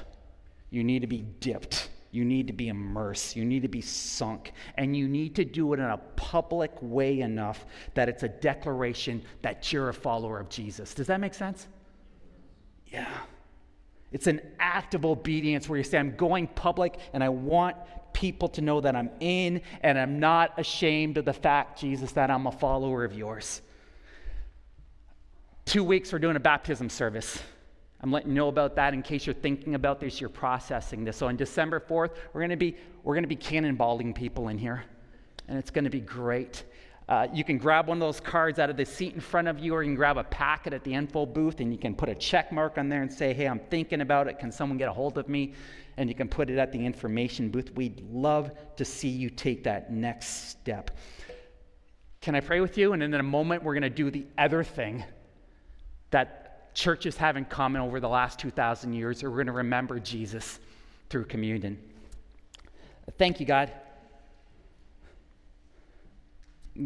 You 0.69 0.81
need 0.85 1.01
to 1.01 1.07
be 1.07 1.25
dipped. 1.41 1.89
You 2.17 2.25
need 2.25 2.47
to 2.47 2.53
be 2.53 2.69
immersed. 2.69 3.35
You 3.35 3.45
need 3.45 3.61
to 3.61 3.67
be 3.67 3.79
sunk. 3.79 4.53
And 4.73 4.97
you 4.97 5.07
need 5.07 5.35
to 5.35 5.45
do 5.45 5.71
it 5.73 5.79
in 5.79 5.85
a 5.85 5.99
public 6.15 6.71
way 6.81 7.19
enough 7.19 7.63
that 7.93 8.09
it's 8.09 8.23
a 8.23 8.27
declaration 8.27 9.21
that 9.43 9.71
you're 9.71 9.89
a 9.89 9.93
follower 9.93 10.39
of 10.39 10.49
Jesus. 10.49 10.95
Does 10.95 11.05
that 11.05 11.19
make 11.19 11.35
sense? 11.35 11.67
Yeah. 12.87 13.07
It's 14.11 14.25
an 14.25 14.41
act 14.59 14.95
of 14.95 15.05
obedience 15.05 15.69
where 15.69 15.77
you 15.77 15.83
say, 15.83 15.99
I'm 15.99 16.15
going 16.15 16.47
public 16.47 16.97
and 17.13 17.23
I 17.23 17.29
want 17.29 17.77
people 18.13 18.47
to 18.47 18.61
know 18.61 18.81
that 18.81 18.95
I'm 18.95 19.11
in 19.19 19.61
and 19.83 19.99
I'm 19.99 20.19
not 20.19 20.57
ashamed 20.57 21.19
of 21.19 21.25
the 21.25 21.33
fact, 21.33 21.79
Jesus, 21.79 22.13
that 22.13 22.31
I'm 22.31 22.47
a 22.47 22.51
follower 22.51 23.03
of 23.03 23.13
yours. 23.13 23.61
Two 25.65 25.83
weeks, 25.83 26.11
we're 26.11 26.17
doing 26.17 26.35
a 26.35 26.39
baptism 26.39 26.89
service. 26.89 27.43
I'm 28.01 28.11
letting 28.11 28.29
you 28.29 28.35
know 28.35 28.47
about 28.47 28.75
that 28.75 28.93
in 28.93 29.01
case 29.01 29.25
you're 29.25 29.33
thinking 29.33 29.75
about 29.75 29.99
this, 29.99 30.21
you're 30.21 30.29
processing 30.29 31.03
this. 31.03 31.17
So 31.17 31.27
on 31.27 31.35
December 31.35 31.79
4th, 31.79 32.11
we're 32.33 32.41
going 32.41 32.51
to 32.51 32.55
be 32.55 32.77
we're 33.03 33.15
going 33.15 33.23
to 33.23 33.27
be 33.27 33.37
cannonballing 33.37 34.13
people 34.13 34.49
in 34.49 34.57
here, 34.57 34.83
and 35.47 35.57
it's 35.57 35.71
going 35.71 35.85
to 35.85 35.89
be 35.89 36.01
great. 36.01 36.63
Uh, 37.09 37.25
you 37.33 37.43
can 37.43 37.57
grab 37.57 37.87
one 37.87 37.97
of 37.97 38.01
those 38.01 38.19
cards 38.19 38.59
out 38.59 38.69
of 38.69 38.75
the 38.75 38.85
seat 38.85 39.13
in 39.13 39.21
front 39.21 39.47
of 39.47 39.59
you, 39.59 39.73
or 39.73 39.81
you 39.81 39.87
can 39.87 39.95
grab 39.95 40.17
a 40.17 40.25
packet 40.25 40.73
at 40.73 40.83
the 40.83 40.93
info 40.93 41.25
booth 41.25 41.61
and 41.61 41.71
you 41.71 41.79
can 41.79 41.95
put 41.95 42.09
a 42.09 42.15
check 42.15 42.51
mark 42.51 42.77
on 42.77 42.89
there 42.89 43.01
and 43.01 43.11
say, 43.11 43.33
Hey, 43.33 43.47
I'm 43.47 43.59
thinking 43.59 44.01
about 44.01 44.27
it. 44.27 44.39
Can 44.39 44.51
someone 44.51 44.77
get 44.77 44.89
a 44.89 44.93
hold 44.93 45.17
of 45.17 45.29
me? 45.29 45.53
And 45.95 46.09
you 46.09 46.15
can 46.15 46.27
put 46.27 46.49
it 46.49 46.57
at 46.57 46.73
the 46.73 46.85
information 46.85 47.49
booth. 47.49 47.71
We'd 47.75 48.01
love 48.11 48.51
to 48.75 48.83
see 48.83 49.07
you 49.07 49.29
take 49.29 49.63
that 49.63 49.91
next 49.91 50.49
step. 50.49 50.91
Can 52.19 52.35
I 52.35 52.41
pray 52.41 52.59
with 52.59 52.77
you? 52.77 52.91
And 52.91 53.01
in 53.01 53.13
a 53.13 53.23
moment, 53.23 53.63
we're 53.63 53.73
going 53.73 53.83
to 53.83 53.89
do 53.89 54.11
the 54.11 54.27
other 54.37 54.63
thing 54.63 55.05
that 56.11 56.46
churches 56.77 57.17
have 57.17 57.37
in 57.37 57.45
common 57.45 57.81
over 57.81 57.99
the 57.99 58.07
last 58.07 58.37
2,000 58.37 58.93
years. 58.93 59.23
We're 59.23 59.31
going 59.31 59.47
to 59.47 59.51
remember 59.51 59.99
Jesus 59.99 60.59
through 61.09 61.25
communion. 61.25 61.79
Thank 63.17 63.39
you, 63.39 63.47
God. 63.47 63.71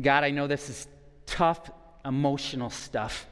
God, 0.01 0.23
I 0.23 0.29
know 0.29 0.47
this 0.47 0.69
is 0.69 0.87
tough, 1.25 1.69
emotional 2.05 2.69
stuff 2.69 3.25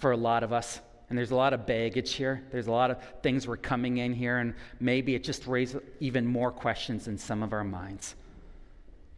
for 0.00 0.12
a 0.12 0.16
lot 0.16 0.42
of 0.42 0.52
us. 0.52 0.80
And 1.10 1.18
there's 1.18 1.30
a 1.30 1.36
lot 1.36 1.52
of 1.52 1.66
baggage 1.66 2.14
here. 2.14 2.42
There's 2.50 2.68
a 2.68 2.72
lot 2.72 2.90
of 2.90 2.96
things 3.22 3.46
we're 3.46 3.58
coming 3.58 3.98
in 3.98 4.14
here, 4.14 4.38
and 4.38 4.54
maybe 4.80 5.14
it 5.14 5.22
just 5.22 5.46
raises 5.46 5.82
even 6.00 6.26
more 6.26 6.50
questions 6.50 7.06
in 7.06 7.18
some 7.18 7.42
of 7.42 7.52
our 7.52 7.64
minds. 7.64 8.14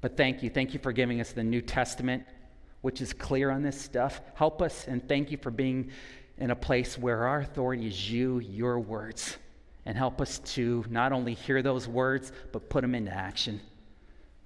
But 0.01 0.17
thank 0.17 0.43
you. 0.43 0.51
Thank 0.51 0.75
you 0.75 0.81
for 0.81 0.93
giving 0.93 1.21
us 1.21 1.31
the 1.31 1.45
New 1.45 1.61
Testament, 1.61 2.25
which 2.81 3.01
is 3.01 3.13
clear 3.13 3.51
on 3.51 3.63
this 3.63 3.81
stuff. 3.81 4.21
Help 4.35 4.61
us, 4.61 4.89
and 4.89 5.07
thank 5.09 5.31
you 5.31 5.37
for 5.37 5.51
being 5.53 5.91
in 6.41 6.51
a 6.51 6.57
place 6.57 6.99
where 6.99 7.27
our 7.27 7.41
authority 7.41 7.87
is 7.87 8.11
you, 8.11 8.39
your 8.39 8.81
words. 8.81 9.37
And 9.87 9.97
help 9.97 10.21
us 10.21 10.39
to 10.55 10.85
not 10.91 11.13
only 11.13 11.35
hear 11.35 11.63
those 11.63 11.87
words, 11.87 12.33
but 12.53 12.69
put 12.69 12.83
them 12.83 12.95
into 12.95 13.13
action. 13.13 13.61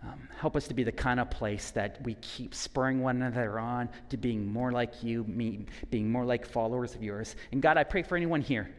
Um, 0.03 0.29
help 0.39 0.55
us 0.55 0.69
to 0.69 0.75
be 0.75 0.85
the 0.85 0.93
kind 0.93 1.19
of 1.19 1.31
place 1.31 1.71
that 1.71 2.03
we 2.03 2.15
keep 2.15 2.55
spurring 2.55 3.01
one 3.01 3.23
another 3.23 3.59
on 3.59 3.89
to 4.11 4.17
being 4.17 4.47
more 4.47 4.71
like 4.71 5.03
you, 5.03 5.25
me, 5.25 5.67
being 5.91 6.11
more 6.11 6.25
like 6.25 6.47
followers 6.47 6.95
of 6.95 7.03
yours. 7.03 7.37
And 7.53 7.63
God, 7.63 7.79
I 7.79 7.85
pray 7.85 8.03
for 8.03 8.17
anyone 8.17 8.43
here 8.43 8.71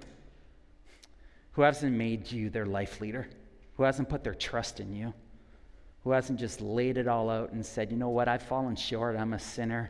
who 1.53 1.61
hasn't 1.63 1.95
made 1.95 2.31
you 2.31 2.49
their 2.49 2.65
life 2.65 3.01
leader, 3.01 3.27
who 3.75 3.83
hasn't 3.83 4.09
put 4.09 4.23
their 4.23 4.35
trust 4.35 4.79
in 4.79 4.93
you, 4.93 5.13
who 6.03 6.11
hasn't 6.11 6.39
just 6.39 6.61
laid 6.61 6.97
it 6.97 7.07
all 7.07 7.29
out 7.29 7.53
and 7.53 7.65
said, 7.65 7.91
you 7.91 7.97
know 7.97 8.09
what, 8.09 8.27
I've 8.27 8.43
fallen 8.43 8.75
short, 8.75 9.15
I'm 9.15 9.33
a 9.33 9.39
sinner, 9.39 9.89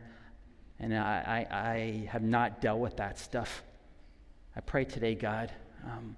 and 0.79 0.95
I, 0.95 1.47
I, 1.49 1.57
I 1.57 2.07
have 2.09 2.23
not 2.23 2.61
dealt 2.61 2.79
with 2.79 2.97
that 2.97 3.17
stuff. 3.17 3.63
I 4.55 4.61
pray 4.61 4.85
today, 4.85 5.15
God. 5.15 5.51
Um, 5.83 6.15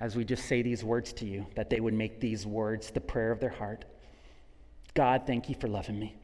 as 0.00 0.14
we 0.14 0.24
just 0.24 0.46
say 0.46 0.62
these 0.62 0.84
words 0.84 1.12
to 1.14 1.26
you, 1.26 1.46
that 1.56 1.70
they 1.70 1.80
would 1.80 1.94
make 1.94 2.20
these 2.20 2.46
words 2.46 2.90
the 2.90 3.00
prayer 3.00 3.32
of 3.32 3.40
their 3.40 3.50
heart. 3.50 3.84
God, 4.94 5.22
thank 5.26 5.48
you 5.48 5.56
for 5.56 5.66
loving 5.66 5.98
me. 5.98 6.14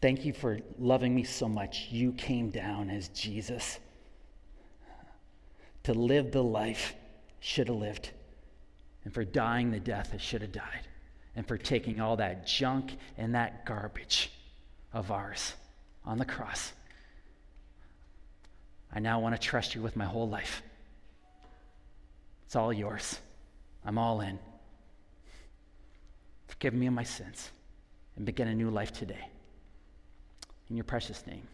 Thank 0.00 0.24
you 0.24 0.32
for 0.32 0.60
loving 0.78 1.14
me 1.14 1.24
so 1.24 1.48
much. 1.48 1.88
You 1.90 2.12
came 2.12 2.50
down 2.50 2.90
as 2.90 3.08
Jesus 3.08 3.80
to 5.82 5.94
live 5.94 6.32
the 6.32 6.42
life 6.42 6.94
should 7.40 7.68
have 7.68 7.76
lived, 7.76 8.10
and 9.04 9.14
for 9.14 9.24
dying 9.24 9.70
the 9.70 9.80
death 9.80 10.10
that 10.12 10.20
should 10.20 10.42
have 10.42 10.52
died, 10.52 10.86
and 11.34 11.46
for 11.46 11.56
taking 11.56 12.00
all 12.00 12.16
that 12.16 12.46
junk 12.46 12.96
and 13.16 13.34
that 13.34 13.64
garbage 13.64 14.30
of 14.92 15.10
ours 15.10 15.54
on 16.04 16.18
the 16.18 16.24
cross. 16.24 16.72
I 18.92 19.00
now 19.00 19.20
want 19.20 19.34
to 19.34 19.40
trust 19.40 19.74
you 19.74 19.82
with 19.82 19.96
my 19.96 20.04
whole 20.04 20.28
life. 20.28 20.62
It's 22.46 22.56
all 22.56 22.72
yours. 22.72 23.18
I'm 23.84 23.98
all 23.98 24.20
in. 24.20 24.38
Forgive 26.48 26.74
me 26.74 26.86
of 26.86 26.94
my 26.94 27.04
sins 27.04 27.50
and 28.16 28.24
begin 28.24 28.48
a 28.48 28.54
new 28.54 28.70
life 28.70 28.92
today. 28.92 29.28
In 30.70 30.76
your 30.76 30.84
precious 30.84 31.26
name. 31.26 31.46